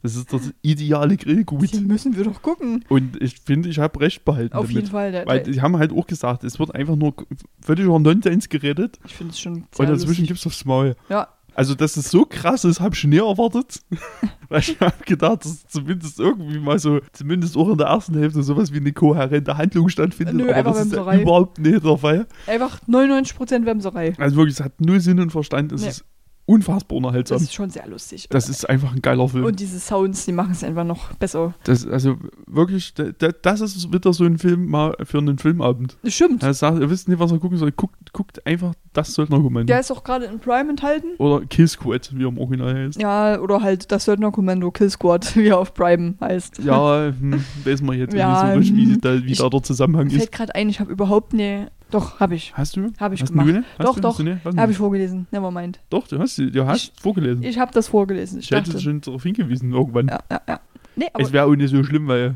Das 0.02 0.16
ist 0.16 0.32
das 0.32 0.52
ideale 0.62 1.16
Grillgut. 1.16 1.72
Den 1.72 1.86
müssen 1.86 2.16
wir 2.16 2.24
doch 2.24 2.42
gucken. 2.42 2.84
Und 2.88 3.22
ich 3.22 3.36
finde, 3.40 3.68
ich 3.68 3.78
habe 3.78 4.00
recht 4.00 4.24
behalten 4.24 4.54
Auf 4.54 4.62
damit. 4.66 4.74
jeden 4.76 4.88
Fall. 4.88 5.12
Der, 5.12 5.26
Weil 5.26 5.42
die 5.44 5.60
haben 5.62 5.76
halt 5.76 5.92
auch 5.92 6.06
gesagt, 6.06 6.42
es 6.44 6.58
wird 6.58 6.74
einfach 6.74 6.96
nur 6.96 7.14
völliger 7.60 7.98
Nonsens 7.98 8.48
geredet 8.48 8.98
ich 9.06 9.14
finde 9.14 9.32
es 9.32 9.40
schon 9.40 9.52
und 9.54 9.68
dazwischen 9.78 10.06
lustig. 10.08 10.26
gibt's 10.28 10.46
aufs 10.46 10.64
Maul. 10.64 10.96
Ja, 11.08 11.28
Also, 11.54 11.74
dass 11.74 11.96
es 11.96 12.10
so 12.10 12.24
krass 12.24 12.64
ist, 12.64 12.80
habe 12.80 12.94
ich 12.94 13.04
nie 13.04 13.18
erwartet. 13.18 13.80
Weil 14.48 14.60
ich 14.60 14.80
habe 14.80 15.04
gedacht, 15.06 15.44
dass 15.44 15.66
zumindest 15.68 16.18
irgendwie 16.18 16.58
mal 16.58 16.78
so, 16.78 17.00
zumindest 17.12 17.56
auch 17.56 17.68
in 17.70 17.78
der 17.78 17.86
ersten 17.88 18.18
Hälfte, 18.18 18.42
sowas 18.42 18.72
wie 18.72 18.78
eine 18.78 18.92
kohärente 18.92 19.56
Handlung 19.56 19.88
stattfindet. 19.88 20.34
Nö, 20.34 20.52
aber 20.52 20.70
das 20.72 20.86
ist 20.86 20.92
ja 20.94 21.14
überhaupt 21.20 21.58
nicht 21.58 21.84
der 21.84 21.96
Fall. 21.98 22.26
Einfach 22.46 22.80
99% 22.88 23.64
Wemserei. 23.66 24.14
Also 24.18 24.36
wirklich, 24.36 24.56
es 24.58 24.64
hat 24.64 24.80
null 24.80 25.00
Sinn 25.00 25.20
und 25.20 25.30
Verstand. 25.30 25.72
Es 25.72 25.82
Nee. 25.82 25.88
ist 25.88 26.04
unfassbar 26.44 26.96
unerhaltsam. 26.98 27.36
Das 27.36 27.42
Das, 27.42 27.50
ist 27.50 27.54
schon 27.54 27.70
sehr 27.70 27.86
lustig. 27.86 28.28
ist 28.48 28.68
einfach 28.68 28.92
ein 28.92 29.00
geiler 29.00 29.28
Film. 29.28 29.44
Und 29.44 29.60
diese 29.60 29.78
Sounds, 29.78 30.24
die 30.26 30.32
machen 30.32 30.52
es 30.52 30.64
einfach 30.64 30.84
noch 30.84 31.12
besser. 31.14 31.54
Das, 31.64 31.86
also 31.86 32.16
wirklich, 32.46 32.94
da- 32.94 33.12
da- 33.16 33.30
das 33.30 33.60
ist 33.60 33.92
wieder 33.92 34.12
so 34.12 34.24
ein 34.24 34.38
Film 34.38 34.66
mal 34.68 34.94
für 35.04 35.18
einen 35.18 35.38
Filmabend. 35.38 35.96
Das 36.02 36.14
stimmt. 36.14 36.42
Er 36.42 36.52
sagt, 36.54 36.80
ihr 36.80 36.90
wisst 36.90 37.08
nicht, 37.08 37.18
was 37.20 37.30
ihr 37.32 37.38
gucken 37.38 37.58
sollt. 37.58 37.76
Guckt, 37.76 38.12
guckt 38.12 38.44
einfach 38.46 38.74
das 38.92 39.14
Söldnerkommando. 39.14 39.66
Der 39.66 39.80
ist 39.80 39.90
auch 39.92 40.02
gerade 40.04 40.26
in 40.26 40.40
Prime 40.40 40.68
enthalten. 40.70 41.14
Oder 41.18 41.46
Kill 41.46 41.68
Squad, 41.68 42.10
wie 42.14 42.24
er 42.24 42.28
im 42.28 42.38
Original 42.38 42.74
heißt. 42.86 43.00
Ja, 43.00 43.38
oder 43.40 43.62
halt 43.62 43.90
das 43.92 44.04
Söldnerkommando 44.06 44.70
Kill 44.72 44.90
Squad, 44.90 45.36
wie 45.36 45.46
er 45.46 45.58
auf 45.58 45.72
Prime 45.74 46.14
heißt. 46.20 46.58
Ja, 46.58 47.06
hm, 47.18 47.42
weiß 47.64 47.82
man 47.82 47.96
jetzt 47.98 48.14
Ja, 48.16 48.42
nicht 48.42 48.52
so 48.52 48.58
richtig, 48.58 48.76
wie, 48.76 48.92
hm, 48.94 49.00
da, 49.00 49.24
wie 49.24 49.32
ich- 49.32 49.38
da 49.38 49.48
der 49.48 49.62
Zusammenhang 49.62 50.08
ist. 50.08 50.16
Fällt 50.16 50.32
gerade 50.32 50.54
ein, 50.54 50.68
ich 50.68 50.80
habe 50.80 50.90
überhaupt 50.90 51.32
ne. 51.34 51.70
Doch, 51.92 52.18
habe 52.18 52.34
ich. 52.34 52.52
Hast 52.56 52.74
du? 52.76 52.90
Hab 52.98 53.12
ich 53.12 53.22
hast 53.22 53.28
gemacht. 53.30 53.48
Du? 53.48 53.62
Hast 53.78 53.86
Doch, 53.86 53.94
du? 53.94 54.00
doch. 54.00 54.56
Habe 54.56 54.72
ich 54.72 54.78
vorgelesen. 54.78 55.26
Nevermind. 55.30 55.78
Doch, 55.90 56.08
du 56.08 56.18
hast, 56.18 56.38
du 56.38 56.66
hast 56.66 56.98
vorgelesen. 57.00 57.42
Ich 57.44 57.58
habe 57.58 57.72
das 57.72 57.86
vorgelesen. 57.88 58.40
Ich 58.40 58.50
Ich 58.50 58.56
hätte 58.56 58.80
schon 58.80 59.00
darauf 59.00 59.22
hingewiesen 59.22 59.72
irgendwann. 59.72 60.08
Ja, 60.08 60.18
ja, 60.30 60.40
ja. 60.48 60.60
Nee, 60.96 61.06
es 61.18 61.32
wäre 61.32 61.44
auch 61.46 61.54
nicht 61.54 61.70
so 61.70 61.82
schlimm, 61.84 62.08
weil 62.08 62.34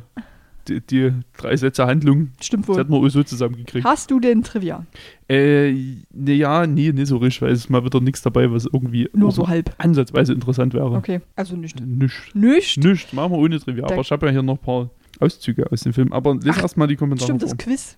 die, 0.68 0.80
die 0.80 1.12
drei 1.36 1.56
Sätze 1.56 1.86
Handlung, 1.86 2.30
stimmt 2.40 2.64
das 2.64 2.68
wohl. 2.68 2.78
hätten 2.80 2.90
wir 2.92 2.98
auch 2.98 3.08
so 3.08 3.22
zusammengekriegt. 3.22 3.84
Hast 3.84 4.10
du 4.10 4.18
den 4.18 4.42
Trivia? 4.42 4.84
Äh, 5.28 5.72
ne, 6.12 6.32
ja, 6.34 6.66
nee, 6.66 6.90
nicht 6.92 7.06
so 7.08 7.18
richtig, 7.18 7.42
weil 7.42 7.52
es 7.52 7.68
mal 7.68 7.84
wieder 7.84 8.00
nichts 8.00 8.22
dabei, 8.22 8.50
was 8.50 8.64
irgendwie 8.66 9.08
Nur 9.12 9.30
so 9.32 9.46
halb. 9.46 9.74
ansatzweise 9.78 10.32
interessant 10.32 10.74
wäre. 10.74 10.90
Okay, 10.92 11.20
also 11.36 11.56
nicht. 11.56 11.80
Nicht. 11.84 12.34
Nicht? 12.34 12.78
Nicht, 12.78 13.12
machen 13.12 13.32
wir 13.32 13.38
ohne 13.38 13.60
Trivia. 13.60 13.86
Da- 13.86 13.92
Aber 13.94 14.02
ich 14.02 14.10
habe 14.10 14.26
ja 14.26 14.32
hier 14.32 14.42
noch 14.42 14.54
ein 14.58 14.62
paar 14.64 14.90
Auszüge 15.20 15.70
aus 15.70 15.80
dem 15.82 15.92
Film. 15.92 16.12
Aber 16.12 16.34
lese 16.34 16.60
erstmal 16.60 16.88
die 16.88 16.96
Kommentare 16.96 17.26
Stimmt, 17.26 17.42
das 17.42 17.50
vor. 17.50 17.58
Quiz. 17.58 17.96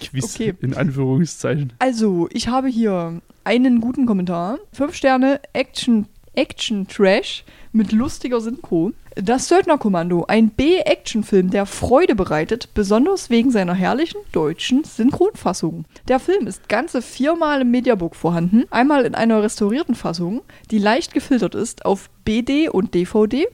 Quiz 0.00 0.34
okay. 0.34 0.54
in 0.60 0.74
Anführungszeichen. 0.74 1.72
Also, 1.78 2.28
ich 2.32 2.48
habe 2.48 2.68
hier 2.68 3.20
einen 3.44 3.80
guten 3.80 4.06
Kommentar. 4.06 4.58
Fünf 4.72 4.94
Sterne 4.94 5.40
Action, 5.52 6.06
Action 6.34 6.86
Trash 6.88 7.44
mit 7.72 7.92
lustiger 7.92 8.40
Synchro. 8.40 8.92
Das 9.14 9.48
Söldnerkommando, 9.48 10.26
ein 10.28 10.50
B-Action-Film, 10.50 11.48
der 11.48 11.64
Freude 11.64 12.14
bereitet, 12.14 12.74
besonders 12.74 13.30
wegen 13.30 13.50
seiner 13.50 13.72
herrlichen 13.72 14.20
deutschen 14.32 14.84
Synchronfassung. 14.84 15.86
Der 16.06 16.18
Film 16.18 16.46
ist 16.46 16.68
ganze 16.68 17.00
viermal 17.00 17.62
im 17.62 17.70
Mediabook 17.70 18.14
vorhanden, 18.14 18.64
einmal 18.70 19.06
in 19.06 19.14
einer 19.14 19.42
restaurierten 19.42 19.94
Fassung, 19.94 20.42
die 20.70 20.78
leicht 20.78 21.14
gefiltert 21.14 21.54
ist 21.54 21.86
auf 21.86 22.10
BD 22.26 22.68
und 22.68 22.92
DVD, 22.92 23.46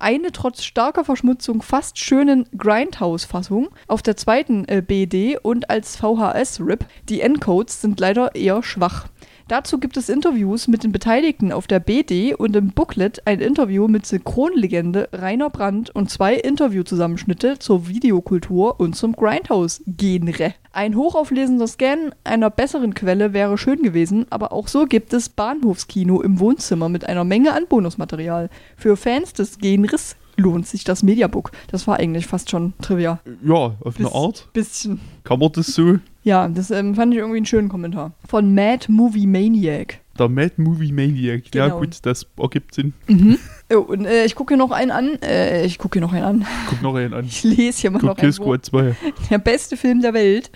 eine 0.00 0.32
trotz 0.32 0.64
starker 0.64 1.04
Verschmutzung 1.04 1.62
fast 1.62 1.98
schönen 1.98 2.46
Grindhouse-Fassung 2.56 3.68
auf 3.86 4.02
der 4.02 4.16
zweiten 4.16 4.66
äh, 4.66 4.82
BD 4.82 5.38
und 5.38 5.70
als 5.70 5.96
VHS-RIP. 5.96 6.84
Die 7.08 7.20
Encodes 7.20 7.80
sind 7.80 8.00
leider 8.00 8.34
eher 8.34 8.62
schwach. 8.62 9.06
Dazu 9.50 9.78
gibt 9.78 9.96
es 9.96 10.08
Interviews 10.08 10.68
mit 10.68 10.84
den 10.84 10.92
Beteiligten 10.92 11.50
auf 11.50 11.66
der 11.66 11.80
BD 11.80 12.34
und 12.36 12.54
im 12.54 12.68
Booklet 12.68 13.26
ein 13.26 13.40
Interview 13.40 13.88
mit 13.88 14.06
Synchronlegende 14.06 15.08
Rainer 15.12 15.50
Brandt 15.50 15.90
und 15.90 16.08
zwei 16.08 16.34
Interviewzusammenschnitte 16.36 17.58
zur 17.58 17.88
Videokultur 17.88 18.78
und 18.78 18.94
zum 18.94 19.12
Grindhouse-Genre. 19.16 20.54
Ein 20.72 20.94
hochauflesender 20.94 21.66
Scan 21.66 22.12
einer 22.22 22.48
besseren 22.48 22.94
Quelle 22.94 23.32
wäre 23.32 23.58
schön 23.58 23.82
gewesen, 23.82 24.24
aber 24.30 24.52
auch 24.52 24.68
so 24.68 24.86
gibt 24.86 25.12
es 25.12 25.28
Bahnhofskino 25.28 26.20
im 26.22 26.38
Wohnzimmer 26.38 26.88
mit 26.88 27.08
einer 27.08 27.24
Menge 27.24 27.52
an 27.52 27.64
Bonusmaterial. 27.68 28.50
Für 28.76 28.96
Fans 28.96 29.32
des 29.32 29.58
Genres 29.58 30.14
lohnt 30.36 30.68
sich 30.68 30.84
das 30.84 31.02
Mediabook. 31.02 31.50
Das 31.72 31.88
war 31.88 31.96
eigentlich 31.98 32.28
fast 32.28 32.50
schon 32.50 32.72
Trivia. 32.80 33.18
Ja, 33.42 33.74
auf 33.80 33.96
eine 33.98 34.06
Bis- 34.06 34.14
Art. 34.14 34.48
Bisschen. 34.52 35.00
Kann 35.24 35.40
man 35.40 35.50
das 35.50 35.66
so? 35.74 35.98
Ja, 36.22 36.48
das 36.48 36.70
ähm, 36.70 36.94
fand 36.94 37.12
ich 37.14 37.18
irgendwie 37.18 37.38
einen 37.38 37.46
schönen 37.46 37.68
Kommentar. 37.68 38.12
Von 38.28 38.54
Mad 38.54 38.86
Movie 38.92 39.26
Maniac. 39.26 40.00
Der 40.18 40.28
Mad 40.28 40.52
Movie 40.58 40.92
Maniac. 40.92 41.54
Ja, 41.54 41.66
Genau. 41.66 41.78
gut, 41.80 41.98
das 42.02 42.26
ergibt 42.38 42.74
Sinn. 42.74 42.92
Mhm. 43.08 43.38
Oh, 43.72 43.78
und 43.78 44.04
äh, 44.04 44.24
ich 44.24 44.34
gucke 44.34 44.54
hier 44.54 44.58
noch 44.58 44.72
einen 44.72 44.90
an. 44.90 45.22
Äh, 45.22 45.64
ich 45.64 45.78
gucke 45.78 46.00
hier 46.00 46.02
noch 46.02 46.12
einen 46.12 46.24
an. 46.24 46.46
Guck 46.68 46.82
noch 46.82 46.96
einen 46.96 47.14
an. 47.14 47.24
Ich 47.24 47.44
lese 47.44 47.82
hier 47.82 47.92
mal 47.92 48.00
Guck 48.00 48.08
noch 48.08 48.18
einen. 48.18 48.32
Squad 48.32 48.64
2. 48.66 48.96
Der 49.30 49.38
beste 49.38 49.76
Film 49.76 50.02
der 50.02 50.12
Welt. 50.12 50.50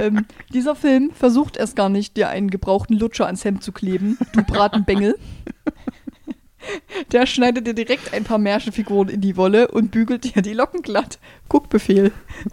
ähm, 0.00 0.24
dieser 0.52 0.76
Film 0.76 1.10
versucht 1.12 1.56
erst 1.56 1.74
gar 1.74 1.88
nicht, 1.88 2.16
dir 2.16 2.28
einen 2.28 2.50
gebrauchten 2.50 2.96
Lutscher 2.96 3.26
ans 3.26 3.44
Hemd 3.44 3.64
zu 3.64 3.72
kleben, 3.72 4.16
du 4.32 4.44
Bratenbengel. 4.44 5.16
Der 7.12 7.26
schneidet 7.26 7.66
dir 7.66 7.74
direkt 7.74 8.14
ein 8.14 8.24
paar 8.24 8.38
Märchenfiguren 8.38 9.08
in 9.08 9.20
die 9.20 9.36
Wolle 9.36 9.68
und 9.68 9.90
bügelt 9.90 10.22
dir 10.36 10.40
die 10.40 10.54
Locken 10.54 10.80
glatt. 10.82 11.18
Guckbefehl, 11.48 12.10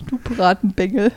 du 0.09 0.17
Bratenbengel. 0.17 1.11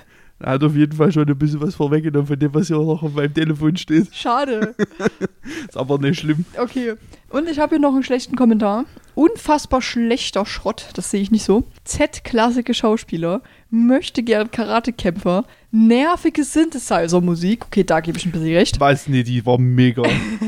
Er 0.45 0.53
hat 0.53 0.63
auf 0.63 0.77
jeden 0.77 0.93
Fall 0.93 1.11
schon 1.11 1.27
ein 1.27 1.39
bisschen 1.39 1.63
was 1.63 1.75
vorweggenommen 1.75 2.27
von 2.27 2.39
dem, 2.39 2.53
was 2.53 2.67
hier 2.67 2.77
noch 2.77 3.03
auf 3.03 3.15
meinem 3.15 3.33
Telefon 3.33 3.79
steht. 3.79 4.15
Schade. 4.15 4.75
Ist 5.67 5.75
aber 5.75 5.97
nicht 5.97 6.21
schlimm. 6.21 6.45
Okay. 6.59 6.97
Und 7.31 7.49
ich 7.49 7.59
habe 7.59 7.71
hier 7.71 7.79
noch 7.79 7.95
einen 7.95 8.03
schlechten 8.03 8.37
Kommentar. 8.37 8.85
Unfassbar 9.15 9.81
schlechter 9.81 10.45
Schrott, 10.45 10.91
das 10.97 11.11
sehe 11.11 11.23
ich 11.23 11.31
nicht 11.31 11.45
so. 11.45 11.65
Z-klassische 11.85 12.75
Schauspieler, 12.75 13.41
möchte 13.71 14.23
gern 14.23 14.51
Karatekämpfer, 14.51 15.47
nervige 15.75 16.45
Synthesizer-Musik. 16.45 17.67
Okay, 17.67 17.85
da 17.85 18.01
gebe 18.01 18.17
ich 18.17 18.25
ein 18.25 18.33
bisschen 18.33 18.55
recht. 18.55 18.81
Was? 18.81 19.09
Nee, 19.09 19.25
die 19.25 19.45
war 19.45 19.59
mega. 19.59 20.03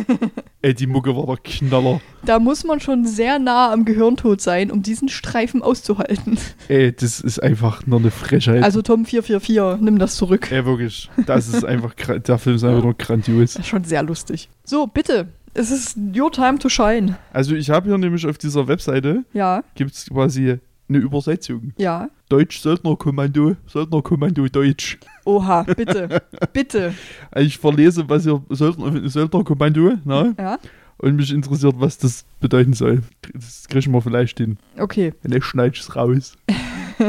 Ey, 0.62 0.72
die 0.72 0.86
Mucke 0.86 1.14
war 1.16 1.26
der 1.26 1.36
Knaller. 1.38 2.00
Da 2.24 2.38
muss 2.38 2.64
man 2.64 2.80
schon 2.80 3.04
sehr 3.04 3.38
nah 3.38 3.72
am 3.72 3.84
Gehirntod 3.84 4.40
sein, 4.40 4.70
um 4.70 4.82
diesen 4.82 5.08
Streifen 5.08 5.62
auszuhalten. 5.62 6.38
Ey, 6.68 6.92
das 6.92 7.20
ist 7.20 7.42
einfach 7.42 7.86
nur 7.86 7.98
eine 7.98 8.10
Frechheit. 8.10 8.62
Also 8.62 8.82
Tom 8.82 9.04
444, 9.04 9.80
nimm 9.84 9.98
das 9.98 10.14
zurück. 10.16 10.50
Ey, 10.50 10.64
wirklich. 10.64 11.10
Das 11.26 11.48
ist 11.48 11.64
einfach, 11.64 11.94
der 11.94 12.38
Film 12.38 12.56
ist 12.56 12.64
einfach 12.64 12.82
nur 12.84 12.94
grandios. 12.94 13.58
Schon 13.64 13.84
sehr 13.84 14.02
lustig. 14.02 14.48
So, 14.64 14.86
bitte. 14.86 15.28
Es 15.54 15.70
ist 15.70 15.96
your 16.14 16.30
time 16.30 16.58
to 16.58 16.68
shine. 16.68 17.16
Also 17.32 17.54
ich 17.54 17.70
habe 17.70 17.88
hier 17.88 17.96
nämlich 17.96 18.26
auf 18.26 18.36
dieser 18.36 18.68
Webseite, 18.68 19.24
Ja, 19.32 19.64
gibt 19.74 19.92
es 19.94 20.06
quasi 20.06 20.58
eine 20.88 20.98
Übersetzung. 20.98 21.72
ja. 21.78 22.08
Deutsch 22.28 22.58
Söldnerkommando, 22.60 23.54
Söldnerkommando 23.68 24.48
Deutsch. 24.48 24.98
Oha, 25.24 25.62
bitte. 25.62 26.22
bitte. 26.52 26.92
Ich 27.36 27.56
verlese, 27.58 28.08
was 28.08 28.24
hier 28.24 28.42
Söldner, 28.50 29.08
Söldnerkommando, 29.08 29.92
ne? 30.04 30.34
Ja, 30.36 30.58
Und 30.98 31.14
mich 31.16 31.32
interessiert, 31.32 31.76
was 31.78 31.98
das 31.98 32.24
bedeuten 32.40 32.72
soll. 32.72 33.02
Das 33.32 33.68
kriegen 33.68 33.92
wir 33.92 34.02
vielleicht 34.02 34.38
hin. 34.38 34.58
okay. 34.76 35.12
Wenn 35.22 35.36
ich 35.36 35.44
schneide 35.44 35.76
es 35.78 35.94
raus. 35.94 36.36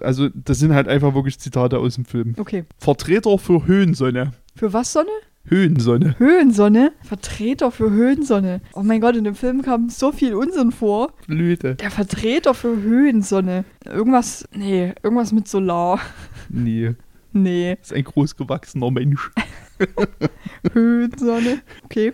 Also, 0.00 0.28
das 0.34 0.58
sind 0.58 0.74
halt 0.74 0.88
einfach 0.88 1.14
wirklich 1.14 1.38
Zitate 1.38 1.78
aus 1.78 1.94
dem 1.94 2.04
Film. 2.04 2.34
Okay. 2.38 2.64
Vertreter 2.78 3.38
für 3.38 3.66
Höhensonne. 3.66 4.32
Für 4.56 4.72
was 4.72 4.92
Sonne? 4.92 5.10
Höhensonne. 5.46 6.16
Höhensonne? 6.18 6.92
Vertreter 7.02 7.70
für 7.70 7.90
Höhensonne. 7.90 8.60
Oh 8.74 8.82
mein 8.82 9.00
Gott, 9.00 9.16
in 9.16 9.24
dem 9.24 9.34
Film 9.34 9.62
kam 9.62 9.88
so 9.88 10.12
viel 10.12 10.34
Unsinn 10.34 10.70
vor. 10.70 11.12
Blüte. 11.26 11.74
Der 11.76 11.90
Vertreter 11.90 12.54
für 12.54 12.80
Höhensonne. 12.80 13.64
Irgendwas, 13.84 14.46
nee, 14.54 14.92
irgendwas 15.02 15.32
mit 15.32 15.48
Solar. 15.48 16.00
Nee, 16.48 16.94
Nee, 17.32 17.76
das 17.76 17.92
ist 17.92 17.96
ein 17.96 18.02
großgewachsener 18.04 18.90
Mensch. 18.90 19.30
Höhensonne. 20.72 21.60
Okay, 21.84 22.12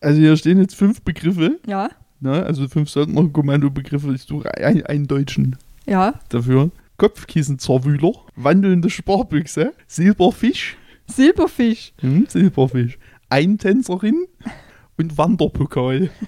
Also 0.00 0.18
hier 0.20 0.36
stehen 0.36 0.58
jetzt 0.58 0.74
fünf 0.74 1.02
Begriffe. 1.02 1.60
ja, 1.66 1.90
Ne? 2.20 2.42
Also 2.42 2.68
fünf 2.68 2.90
Söldnerkommando-Begriffe. 2.90 4.12
Ich 4.14 4.22
suche 4.22 4.54
einen, 4.54 4.84
einen 4.84 5.06
deutschen 5.06 5.56
ja. 5.86 6.14
dafür. 6.28 6.70
Kopfkissenzerwühler, 6.98 8.12
wandelnde 8.36 8.90
Sparbüchse, 8.90 9.72
Silberfisch, 9.86 10.76
Silberfisch. 11.10 11.92
hm, 12.00 12.26
Silberfisch, 12.28 12.98
Eintänzerin 13.28 14.26
und 14.96 15.16
Wanderpokal. 15.18 16.10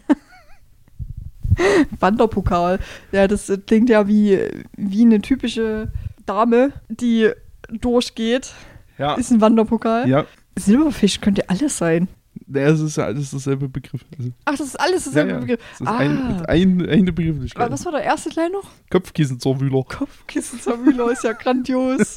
Wanderpokal. 2.00 2.78
Ja, 3.12 3.28
das 3.28 3.52
klingt 3.66 3.90
ja 3.90 4.08
wie, 4.08 4.38
wie 4.76 5.02
eine 5.02 5.20
typische 5.20 5.92
Dame, 6.26 6.72
die 6.88 7.30
durchgeht. 7.70 8.54
Ja. 8.98 9.14
Ist 9.14 9.30
ein 9.30 9.40
Wanderpokal. 9.40 10.08
Ja, 10.08 10.24
Silberfisch 10.58 11.20
könnte 11.20 11.48
alles 11.48 11.76
sein. 11.78 12.08
Nee, 12.46 12.60
es 12.62 12.80
ist 12.80 12.96
ja 12.96 13.04
alles 13.04 13.30
derselbe 13.30 13.68
Begriff. 13.68 14.04
Also, 14.18 14.30
Ach, 14.44 14.52
das 14.56 14.66
ist 14.68 14.80
alles 14.80 15.04
ja, 15.06 15.10
dasselbe 15.12 15.32
ja. 15.32 15.38
Begriff. 15.40 15.60
Das 15.72 15.80
ist 15.80 15.86
Ah. 15.86 15.96
ein, 15.98 16.46
ein, 16.46 16.88
eine 16.88 17.12
Begrifflichkeit. 17.12 17.62
Aber 17.62 17.72
was 17.72 17.84
war 17.84 17.92
der 17.92 18.02
erste 18.02 18.30
gleich 18.30 18.50
noch? 18.50 18.70
Kopfkissenzerwühler. 18.90 19.84
Kopfkissenzerwühler 19.84 21.10
ist 21.12 21.24
ja 21.24 21.32
grandios. 21.32 22.16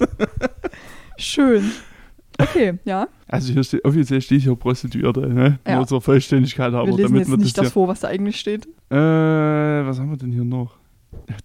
Schön. 1.18 1.72
Okay, 2.38 2.80
ja. 2.86 3.08
Also 3.28 3.54
hier 3.54 3.64
steht, 3.64 3.86
offiziell 3.86 4.22
steht 4.22 4.42
hier 4.42 4.56
Prostituierte, 4.56 5.22
ne? 5.28 5.60
Ja. 5.68 5.78
Nur 5.78 5.88
zur 5.88 6.02
Vollständigkeit, 6.02 6.74
aber 6.74 6.86
Wir 6.88 6.92
lesen 6.98 7.04
damit 7.04 7.20
jetzt 7.22 7.30
wir 7.32 7.38
nicht 7.38 7.58
das 7.58 7.66
das 7.66 7.74
vor, 7.74 7.88
was 7.88 8.00
da 8.02 8.08
eigentlich 8.10 8.40
steht. 8.40 8.68
ja, 8.92 9.82
Äh, 9.82 9.86
was 9.88 10.00
haben 10.00 10.10
wir 10.10 10.18
denn 10.18 10.32
hier 10.32 10.44
noch? 10.46 10.78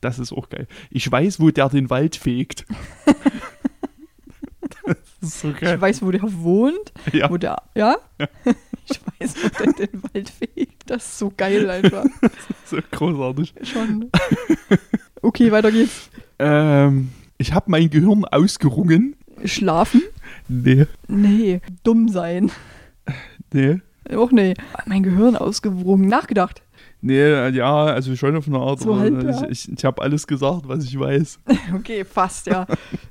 Das 0.00 0.18
ist 0.18 0.32
auch 0.32 0.48
geil. 0.48 0.66
Ich 0.90 1.10
weiß, 1.10 1.38
wo 1.40 1.50
der 1.50 1.68
den 1.68 1.90
Wald 1.90 2.16
fegt. 2.16 2.66
Das 4.86 4.96
ist 5.22 5.40
so 5.40 5.50
Ich 5.50 5.60
geil. 5.60 5.80
weiß, 5.80 6.02
wo 6.02 6.10
der 6.10 6.22
wohnt. 6.22 6.92
Ja. 7.12 7.30
Wo 7.30 7.36
der, 7.36 7.56
ja? 7.74 7.96
Ich 8.88 9.00
weiß, 9.20 9.34
wo 9.44 9.48
der 9.64 9.86
den 9.86 10.02
Wald 10.02 10.30
fegt. 10.30 10.82
Das 10.90 11.04
ist 11.04 11.18
so 11.18 11.32
geil 11.36 11.68
einfach. 11.70 12.04
So 12.64 12.78
großartig. 12.90 13.54
Schon. 13.62 14.10
Okay, 15.22 15.52
weiter 15.52 15.70
geht's. 15.70 16.10
Ähm, 16.40 17.10
ich 17.38 17.52
habe 17.52 17.70
mein 17.70 17.88
Gehirn 17.90 18.24
ausgerungen. 18.24 19.14
Schlafen? 19.44 20.02
Nee, 20.50 20.86
Nee. 21.06 21.60
Dumm 21.84 22.08
sein. 22.08 22.50
nee. 23.52 23.80
Auch 24.14 24.32
nee. 24.32 24.54
Mein 24.86 25.02
Gehirn 25.04 25.36
ausgewrungen. 25.36 26.08
Nachgedacht. 26.08 26.62
Nee, 27.02 27.48
ja, 27.50 27.84
also 27.84 28.14
schon 28.16 28.36
auf 28.36 28.46
eine 28.48 28.58
Art. 28.58 28.80
So 28.80 28.98
halb, 28.98 29.22
ja. 29.22 29.44
ich 29.44 29.68
ich, 29.68 29.72
ich 29.78 29.84
habe 29.84 30.02
alles 30.02 30.26
gesagt, 30.26 30.66
was 30.66 30.84
ich 30.84 30.98
weiß. 30.98 31.38
Okay, 31.74 32.04
fast, 32.04 32.46
ja. 32.48 32.66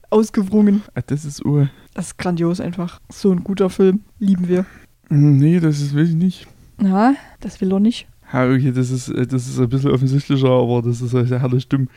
Ausgewrungen. 0.10 0.84
Ah, 0.94 1.02
Das 1.06 1.24
ist 1.26 1.44
uh, 1.46 1.66
Das 1.94 2.08
ist 2.08 2.18
grandios 2.18 2.60
einfach. 2.60 3.00
So 3.10 3.32
ein 3.32 3.44
guter 3.44 3.70
Film. 3.70 4.02
Lieben 4.20 4.48
wir. 4.48 4.66
Nee, 5.10 5.60
das 5.60 5.80
ist 5.82 5.96
will 5.96 6.10
ich 6.10 6.16
nicht. 6.16 6.48
Na, 6.78 7.16
das 7.40 7.62
will 7.62 7.72
er 7.72 7.80
nicht. 7.80 8.08
Ja, 8.32 8.46
okay, 8.46 8.72
das 8.72 8.92
ist, 8.92 9.10
äh, 9.10 9.26
das 9.26 9.48
ist 9.48 9.60
ein 9.60 9.70
bisschen 9.70 9.92
offensichtlicher, 9.92 10.50
aber 10.50 10.82
das 10.84 11.02
ist 11.02 11.14
ja 11.14 11.24
herrlich 11.40 11.68
dumm. 11.68 11.88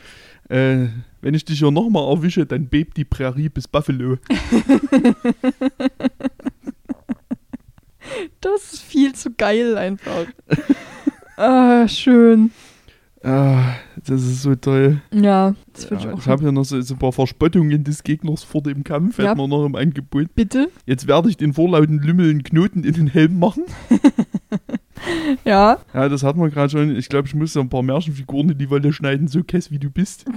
Äh, 0.49 0.87
wenn 1.21 1.33
ich 1.33 1.45
dich 1.45 1.59
hier 1.59 1.71
nochmal 1.71 2.07
erwische, 2.15 2.45
dann 2.45 2.67
bebt 2.67 2.97
die 2.97 3.05
Prärie 3.05 3.49
bis 3.49 3.67
Buffalo. 3.67 4.17
Das 8.41 8.73
ist 8.73 8.81
viel 8.83 9.13
zu 9.13 9.31
geil 9.31 9.77
einfach. 9.77 10.25
ah, 11.37 11.87
schön. 11.87 12.51
Ah, 13.23 13.75
das 14.05 14.21
ist 14.21 14.41
so 14.41 14.53
toll. 14.55 15.01
Ja, 15.11 15.55
das 15.71 15.85
finde 15.85 16.03
Ja, 16.03 16.09
ich 16.09 16.15
auch. 16.15 16.19
ich 16.19 16.27
habe 16.27 16.41
hier 16.43 16.51
noch 16.51 16.65
so, 16.65 16.79
so 16.81 16.95
ein 16.95 16.99
paar 16.99 17.13
Verspottungen 17.13 17.85
des 17.85 18.03
Gegners 18.03 18.43
vor 18.43 18.61
dem 18.61 18.83
Kampf, 18.83 19.17
Ja. 19.17 19.29
hätten 19.29 19.39
wir 19.39 19.47
noch 19.47 19.65
im 19.65 19.75
Angebot. 19.75 20.35
Bitte? 20.35 20.67
Jetzt 20.85 21.07
werde 21.07 21.29
ich 21.29 21.37
den 21.37 21.53
vorlauten 21.53 21.99
Lümmel 21.99 22.29
einen 22.29 22.43
Knoten 22.43 22.83
in 22.83 22.93
den 22.93 23.07
Helm 23.07 23.39
machen. 23.39 23.63
Ja. 25.45 25.79
Ja, 25.93 26.09
das 26.09 26.23
hat 26.23 26.35
man 26.37 26.49
gerade 26.51 26.69
schon. 26.69 26.95
Ich 26.95 27.09
glaube, 27.09 27.27
ich 27.27 27.35
muss 27.35 27.53
ja 27.53 27.61
ein 27.61 27.69
paar 27.69 27.83
Märchenfiguren 27.83 28.49
in 28.51 28.57
die 28.57 28.69
Wolle 28.69 28.93
schneiden, 28.93 29.27
so 29.27 29.43
kess 29.43 29.71
wie 29.71 29.79
du 29.79 29.89
bist. 29.89 30.25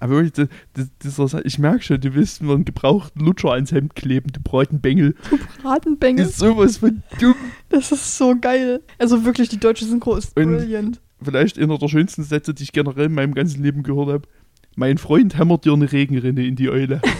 Aber 0.00 0.16
wirklich, 0.16 0.32
das, 0.74 0.88
das, 0.98 1.16
dieser, 1.16 1.46
ich 1.46 1.58
merke 1.58 1.82
schon, 1.82 2.00
du 2.00 2.14
willst 2.14 2.42
mir 2.42 2.52
einen 2.52 2.64
gebrauchten 2.66 3.24
Lutscher 3.24 3.52
ans 3.52 3.72
Hemd 3.72 3.94
kleben, 3.94 4.30
du 4.32 4.40
Bratenbengel. 4.40 5.14
Bratenbengel. 5.62 6.26
Ist 6.26 6.38
sowas 6.38 6.76
von 6.78 7.02
dumm. 7.20 7.34
Das 7.70 7.90
ist 7.90 8.18
so 8.18 8.34
geil. 8.38 8.82
Also 8.98 9.24
wirklich, 9.24 9.48
die 9.48 9.58
deutsche 9.58 9.86
Synchro 9.86 10.16
ist 10.16 10.36
Und- 10.36 10.56
brilliant. 10.56 11.00
Vielleicht 11.22 11.58
einer 11.58 11.78
der 11.78 11.88
schönsten 11.88 12.22
Sätze, 12.22 12.52
die 12.52 12.64
ich 12.64 12.72
generell 12.72 13.06
in 13.06 13.14
meinem 13.14 13.32
ganzen 13.32 13.62
Leben 13.62 13.82
gehört 13.82 14.08
habe. 14.08 14.28
Mein 14.76 14.98
Freund 14.98 15.38
hämmert 15.38 15.64
dir 15.64 15.72
eine 15.72 15.90
Regenrinne 15.90 16.44
in 16.46 16.54
die 16.56 16.68
Eule. 16.68 17.00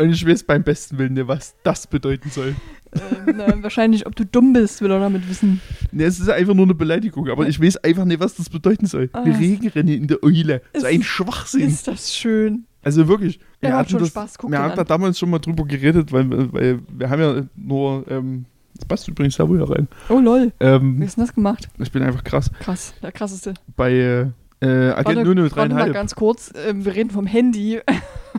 Und 0.00 0.10
ich 0.10 0.26
weiß 0.26 0.42
beim 0.42 0.64
besten 0.64 0.98
Willen 0.98 1.12
nicht, 1.14 1.28
was 1.28 1.54
das 1.62 1.86
bedeuten 1.86 2.30
soll. 2.30 2.56
Ähm, 2.94 3.34
na, 3.36 3.62
wahrscheinlich, 3.62 4.06
ob 4.06 4.14
du 4.16 4.24
dumm 4.24 4.52
bist, 4.52 4.80
will 4.82 4.90
er 4.90 5.00
damit 5.00 5.28
wissen. 5.28 5.60
Ne, 5.92 6.04
es 6.04 6.18
ist 6.20 6.28
einfach 6.30 6.54
nur 6.54 6.66
eine 6.66 6.74
Beleidigung, 6.74 7.28
aber 7.28 7.46
ich 7.48 7.60
weiß 7.60 7.78
einfach 7.78 8.04
nicht, 8.04 8.20
was 8.20 8.34
das 8.36 8.48
bedeuten 8.50 8.86
soll. 8.86 9.10
Ah, 9.12 9.22
Eine 9.22 9.38
Regenrinne 9.38 9.94
in 9.94 10.06
der 10.06 10.22
Eule. 10.22 10.62
So 10.72 10.78
es- 10.78 10.84
ein 10.84 11.02
Schwachsinn. 11.02 11.68
Ist 11.68 11.86
das 11.88 12.14
schön. 12.14 12.64
Also 12.82 13.08
wirklich. 13.08 13.40
Wir 13.60 13.70
macht 13.70 13.78
hatten 13.78 13.90
schon 13.90 14.00
das, 14.00 14.08
Spaß, 14.10 14.36
wir 14.46 14.58
haben 14.58 14.72
an. 14.72 14.76
da 14.76 14.84
damals 14.84 15.18
schon 15.18 15.30
mal 15.30 15.38
drüber 15.38 15.64
geredet, 15.64 16.12
weil, 16.12 16.52
weil 16.52 16.80
wir 16.92 17.08
haben 17.08 17.20
ja 17.20 17.42
nur, 17.56 18.04
ähm, 18.10 18.44
das 18.76 18.84
passt 18.86 19.08
übrigens 19.08 19.36
sehr 19.36 19.48
wohl 19.48 19.58
herein. 19.58 19.88
Oh 20.10 20.18
lol. 20.20 20.52
Wie 20.58 20.64
Ähm, 20.64 20.98
hast 21.02 21.16
du 21.16 21.20
denn 21.20 21.26
das 21.26 21.34
gemacht? 21.34 21.68
ich 21.78 21.90
bin 21.92 22.02
einfach 22.02 22.22
krass. 22.24 22.50
Krass. 22.60 22.92
Der 23.02 23.10
krasseste. 23.12 23.54
Bei 23.76 23.90
äh, 23.92 24.20
äh, 24.60 24.90
Agent 24.90 25.26
warte, 25.26 25.56
warte 25.56 25.74
mal 25.74 25.88
003,5. 25.88 25.92
ganz 25.92 26.14
kurz. 26.14 26.52
Ähm, 26.68 26.84
wir 26.84 26.94
reden 26.94 27.10
vom 27.10 27.26
Handy. 27.26 27.80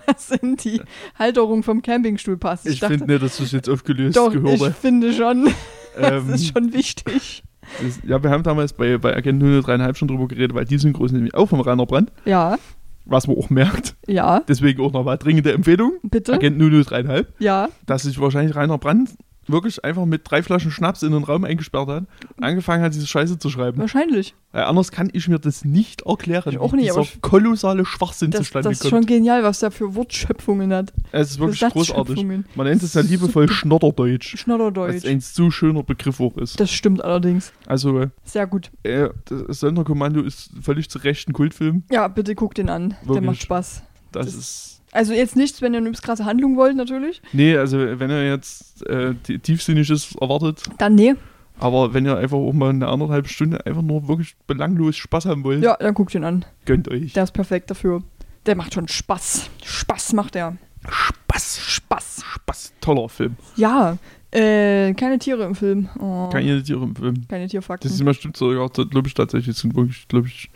Was 0.08 0.28
sind 0.28 0.64
die 0.64 0.82
Halterung 1.18 1.64
vom 1.64 1.82
Campingstuhl 1.82 2.38
passt? 2.38 2.68
Ich 2.68 2.80
finde 2.80 3.06
nicht, 3.08 3.22
dass 3.24 3.38
das 3.38 3.52
jetzt 3.52 3.70
aufgelöst 3.70 4.18
doch, 4.18 4.32
gehört. 4.32 4.62
ich 4.62 4.76
finde 4.76 5.14
schon. 5.14 5.50
Das 5.98 6.12
Ähm, 6.12 6.30
ist 6.34 6.48
schon 6.52 6.74
wichtig. 6.74 7.42
das, 7.82 8.02
ja, 8.06 8.22
wir 8.22 8.30
haben 8.30 8.44
damals 8.44 8.74
bei, 8.74 8.98
bei 8.98 9.16
Agent 9.16 9.42
003,5 9.42 9.96
schon 9.96 10.08
drüber 10.10 10.28
geredet, 10.28 10.54
weil 10.54 10.66
die 10.66 10.78
Synchros 10.78 11.14
nämlich 11.14 11.34
auch 11.34 11.46
vom 11.48 11.62
Rainer 11.62 11.86
Brand, 11.86 12.12
Ja, 12.26 12.58
was 13.06 13.28
man 13.28 13.38
auch 13.38 13.50
merkt. 13.50 13.96
ja, 14.06 14.42
Deswegen 14.42 14.82
auch 14.84 14.92
nochmal 14.92 15.18
dringende 15.18 15.54
Empfehlung. 15.54 15.94
bitte. 16.04 16.34
Agent 16.34 16.62
003,5. 16.62 17.28
Ja, 17.40 17.70
dass 17.86 18.02
sich 18.04 18.20
wahrscheinlich 18.20 18.58
Rainer 18.58 18.78
Brandt 18.78 19.12
wirklich 19.48 19.84
einfach 19.86 20.06
mit 20.06 20.22
drei 20.30 20.42
Flaschen 20.44 20.72
Schnaps 20.72 21.04
in 21.04 21.12
den 21.12 21.24
Raum 21.24 21.44
eingesperrt 21.44 21.88
hat 21.88 22.06
und 22.38 22.44
angefangen 22.44 22.84
hat, 22.84 22.94
diese 22.94 23.08
Scheiße 23.08 23.38
zu 23.38 23.50
schreiben. 23.50 23.78
wahrscheinlich. 23.78 24.36
Weil 24.52 24.64
anders 24.64 24.92
kann 24.92 25.10
ich 25.14 25.28
mir 25.28 25.38
das 25.40 25.66
nicht 25.66 26.04
erklären, 26.04 26.54
Ich 26.54 26.58
auch 26.60 26.72
nicht, 26.72 26.86
dieser 26.86 26.96
aber 26.96 27.04
ich- 27.04 27.22
kolossale 27.22 27.86
Schwachsinn 27.86 28.32
Das, 28.32 28.42
zustande 28.42 28.70
das 28.70 28.78
ist 28.78 28.82
kommt. 28.82 28.92
schon 28.92 29.06
genial, 29.06 29.44
was 29.44 29.60
der 29.60 29.72
für 29.72 29.96
Wortschöpfungen 29.96 30.72
hat. 30.74 30.94
es 31.12 31.32
ist 31.32 31.40
wirklich 31.40 31.60
großartig. 31.60 32.24
Man 32.56 32.68
nennt 32.68 32.82
es 32.84 32.94
ja 32.94 33.02
liebevoll 33.02 33.50
Schnodderdeutsch. 33.50 34.34
Was 34.34 34.40
Schnodderdeutsch. 34.42 35.06
ein 35.06 35.22
zu 35.22 35.52
schöner 35.52 35.84
Begriff 35.84 36.20
auch 36.20 36.38
ist. 36.38 36.60
Das 36.60 36.72
stimmt 36.72 37.04
allerdings. 37.04 37.52
Also, 37.68 38.06
Sehr 38.24 38.48
gut. 38.48 38.72
äh, 38.84 39.10
das 39.26 39.60
Sonderkommando 39.60 40.22
ist 40.22 40.52
völlig 40.62 40.90
zu 40.90 41.00
Recht 41.00 41.28
ein 41.30 41.34
Kultfilm. 41.34 41.84
Ja, 41.92 42.08
bitte 42.08 42.34
guck 42.36 42.56
den 42.56 42.70
an. 42.70 42.90
Der 43.02 43.08
Wirklich. 43.10 43.26
macht 43.26 43.42
Spaß. 43.42 43.84
Das, 44.12 44.26
Das- 44.28 44.36
ist. 44.36 44.75
Also 44.96 45.14
jetzt 45.14 45.36
nichts, 45.36 45.62
wenn 45.62 45.74
ihr 45.74 45.80
eine 45.80 45.92
krasse 45.92 46.26
Handlung 46.26 46.56
wollt, 46.58 46.76
natürlich. 46.76 47.22
Nee, 47.34 47.58
also 47.58 47.78
wenn 47.78 48.10
ihr 48.10 48.26
jetzt 48.28 48.86
äh, 48.88 49.14
ti- 49.24 49.40
Tiefsinniges 49.40 50.16
erwartet, 50.20 50.64
Dann 50.78 50.96
nee. 50.96 51.14
aber 51.60 51.94
wenn 51.94 52.06
ihr 52.06 52.18
einfach 52.18 52.38
auch 52.38 52.54
mal 52.54 52.70
eine 52.70 52.88
anderthalb 52.88 53.28
Stunde 53.28 53.66
einfach 53.66 53.82
nur 53.82 54.08
wirklich 54.08 54.36
belanglos 54.48 54.96
Spaß 54.96 55.26
haben 55.26 55.44
wollt, 55.44 55.64
Ja, 55.64 55.76
dann 55.80 55.94
guckt 55.94 56.14
den 56.14 56.24
an. 56.24 56.46
gönnt 56.66 56.88
euch. 56.90 57.14
Der 57.14 57.24
ist 57.26 57.32
perfekt 57.34 57.70
dafür. 57.70 58.04
Der 58.46 58.56
macht 58.56 58.74
schon 58.74 58.88
Spaß. 58.88 59.50
Spaß 59.64 60.14
macht 60.14 60.36
er. 60.36 60.56
Spaß. 60.88 61.60
Spaß. 61.60 62.24
Spaß. 62.26 62.74
Toller 62.82 63.10
Film. 63.10 63.36
Ja. 63.56 63.98
Äh, 64.32 64.94
keine 64.94 65.18
Tiere 65.18 65.44
im 65.46 65.56
Film. 65.56 65.90
Oh, 66.00 66.30
Keine 66.30 66.62
Tiere 66.62 66.84
im 66.84 66.96
Film. 66.96 67.26
keine 67.28 67.48
Tierfakten. 67.48 67.88
Das 67.88 67.96
ist 67.96 68.02
immer 68.02 68.14
stimmt 68.14 68.36
sogar, 68.38 68.70
glaube 68.70 69.08
ich, 69.08 69.14
tatsächlich. 69.14 69.56
Sind 69.58 69.76
wirklich, 69.76 70.08
glaube 70.08 70.28
ich, 70.28 70.50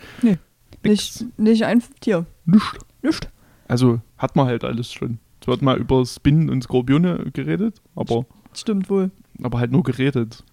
nicht, 0.83 1.25
nicht 1.37 1.63
ein 1.65 1.81
Tier. 2.01 2.25
nichts. 2.45 2.73
Nicht. 3.01 3.29
Also 3.69 4.01
hat 4.17 4.35
man 4.35 4.47
halt 4.47 4.63
alles 4.65 4.91
schon. 4.91 5.19
Es 5.41 5.47
wird 5.47 5.61
mal 5.61 5.77
über 5.77 6.05
Spinnen 6.05 6.49
und 6.49 6.63
Skorpione 6.63 7.27
geredet, 7.33 7.81
aber, 7.95 8.25
Stimmt 8.53 8.89
wohl. 8.89 9.11
aber 9.41 9.59
halt 9.59 9.71
nur 9.71 9.83
geredet. 9.83 10.43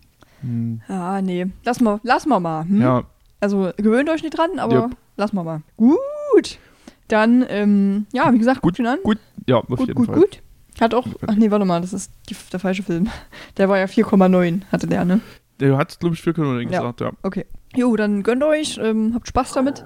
Hm. 0.42 0.80
Ah, 0.86 1.20
nee. 1.20 1.46
Lass 1.64 1.80
mal, 1.80 1.98
lass 2.04 2.24
mal 2.26 2.38
mal. 2.38 2.64
Hm? 2.64 2.80
Ja, 2.80 3.02
Also 3.40 3.72
gewöhnt 3.76 4.08
euch 4.10 4.22
nicht 4.22 4.36
dran, 4.38 4.58
aber 4.58 4.74
Jupp. 4.74 4.96
lass 5.16 5.32
mal 5.32 5.42
mal. 5.42 5.62
Gut. 5.76 6.58
Dann, 7.08 7.44
ähm, 7.48 8.06
ja, 8.12 8.32
wie 8.32 8.38
gesagt, 8.38 8.62
guckt 8.62 8.78
ihn 8.78 8.86
an. 8.86 8.98
gut, 9.02 9.18
ja, 9.48 9.56
auf 9.56 9.66
gut, 9.66 9.80
jeden 9.80 9.94
gut, 9.94 10.06
Fall. 10.06 10.16
gut. 10.16 10.42
Hat 10.80 10.92
auch, 10.92 11.06
ach 11.26 11.34
nee, 11.36 11.50
warte 11.50 11.64
mal, 11.64 11.80
das 11.80 11.92
ist 11.94 12.12
die, 12.28 12.36
der 12.52 12.60
falsche 12.60 12.82
Film. 12.82 13.08
Der 13.56 13.68
war 13.68 13.78
ja 13.78 13.86
4,9, 13.86 14.60
hatte 14.70 14.86
der, 14.86 15.04
ne? 15.06 15.20
Der 15.58 15.76
hat, 15.78 15.98
glaube 16.00 16.14
ich, 16.14 16.20
4,9 16.20 16.60
Ja. 16.70 16.80
gesagt, 16.80 17.00
ja. 17.00 17.12
Okay. 17.22 17.46
Jo, 17.74 17.96
dann 17.96 18.22
gönnt 18.22 18.42
euch, 18.44 18.78
ähm, 18.82 19.12
habt 19.14 19.26
Spaß 19.28 19.52
damit. 19.54 19.84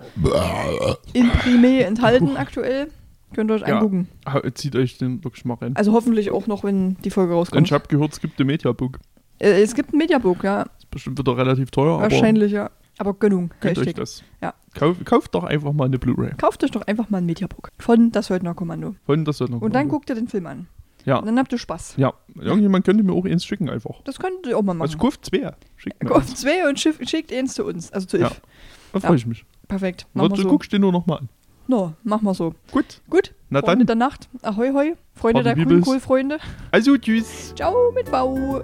In 1.12 1.30
Primé 1.30 1.80
enthalten 1.82 2.36
aktuell. 2.36 2.88
Könnt 3.34 3.50
ihr 3.50 3.54
euch 3.54 3.60
Ja. 3.66 3.76
angucken. 3.78 4.08
Zieht 4.54 4.74
euch 4.76 4.98
den 4.98 5.22
wirklich 5.24 5.44
mal 5.44 5.54
rein. 5.54 5.76
Also 5.76 5.92
hoffentlich 5.92 6.30
auch 6.30 6.46
noch, 6.46 6.64
wenn 6.64 6.96
die 7.04 7.10
Folge 7.10 7.32
Und 7.32 7.38
rauskommt. 7.38 7.66
ich 7.66 7.72
habe 7.72 7.86
gehört, 7.88 8.12
es 8.12 8.20
gibt 8.20 8.38
ein 8.40 8.46
Mediabook. 8.46 8.98
Äh, 9.38 9.62
es 9.62 9.74
gibt 9.74 9.92
ein 9.92 9.98
Mediabook, 9.98 10.42
ja. 10.44 10.62
Ist 10.78 10.90
bestimmt 10.90 11.18
wieder 11.18 11.36
relativ 11.36 11.70
teuer, 11.70 11.94
aber 11.94 12.02
Wahrscheinlich, 12.02 12.52
ja. 12.52 12.70
Aber 12.98 13.14
Gönnung. 13.14 13.50
gönnt 13.60 13.78
euch 13.78 13.86
Hashtag. 13.86 13.96
das. 14.02 14.22
Ja. 14.42 14.52
Kauf, 14.74 14.96
kauft 15.04 15.34
doch 15.34 15.44
einfach 15.44 15.72
mal 15.72 15.86
eine 15.86 15.98
Blu-ray. 15.98 16.32
Kauft 16.36 16.62
euch 16.64 16.70
doch 16.70 16.82
einfach 16.82 17.08
mal 17.08 17.18
ein 17.18 17.26
Mediabook. 17.26 17.70
Von 17.78 18.12
Das 18.12 18.26
Söldner 18.26 18.54
Kommando. 18.54 18.94
Von 19.06 19.24
das 19.24 19.40
wird 19.40 19.50
noch 19.50 19.62
Und 19.62 19.74
dann 19.74 19.88
guckt 19.88 20.10
ihr 20.10 20.16
den 20.16 20.28
Film 20.28 20.46
an. 20.46 20.66
Ja. 21.06 21.16
Und 21.16 21.24
dann 21.26 21.38
habt 21.38 21.50
ihr 21.50 21.56
Spaß. 21.58 21.94
Ja, 21.96 22.12
irgendjemand 22.38 22.84
könnte 22.84 23.02
mir 23.02 23.12
auch 23.14 23.24
eins 23.24 23.46
schicken 23.46 23.70
einfach. 23.70 24.02
Das 24.04 24.18
könnt 24.18 24.46
ihr 24.46 24.58
auch 24.58 24.62
mal 24.62 24.72
Also 24.78 24.98
machen. 24.98 25.00
kauft 25.08 25.24
zwei. 25.24 25.50
Schickt 25.78 26.02
mir 26.02 26.10
Kauft 26.10 26.36
zwei 26.36 26.68
und 26.68 26.78
schickt 26.78 27.32
eins 27.32 27.54
zu 27.54 27.64
uns. 27.64 27.90
Also 27.90 28.06
zu 28.06 28.18
Ja. 28.18 28.26
If. 28.26 28.42
Da 28.92 28.98
Ja. 28.98 29.06
freue 29.06 29.16
ich 29.16 29.26
mich. 29.26 29.46
Perfekt. 29.66 30.06
Na, 30.12 30.24
Machen 30.24 30.32
wir 30.32 30.36
du 30.36 30.42
so. 30.42 30.48
guckst 30.50 30.70
den 30.74 30.82
nur 30.82 30.92
noch 30.92 31.06
mal 31.06 31.16
an. 31.20 31.28
No, 31.70 31.92
machen 32.02 32.24
wir 32.24 32.35
so. 32.35 32.52
Gut, 32.72 33.00
Gut. 33.09 33.33
na 33.48 33.61
Freunde 33.61 33.85
dann. 33.85 34.00
der 34.00 34.09
Nacht. 34.09 34.28
Ahoi, 34.42 34.72
hoi. 34.72 34.96
Freunde 35.14 35.44
Party 35.44 35.61
der 35.61 35.64
Bibels. 35.64 35.87
Cool-Cool-Freunde. 35.87 36.38
Also 36.72 36.96
tschüss. 36.98 37.54
Ciao 37.54 37.92
mit 37.94 38.11
Bau. 38.11 38.61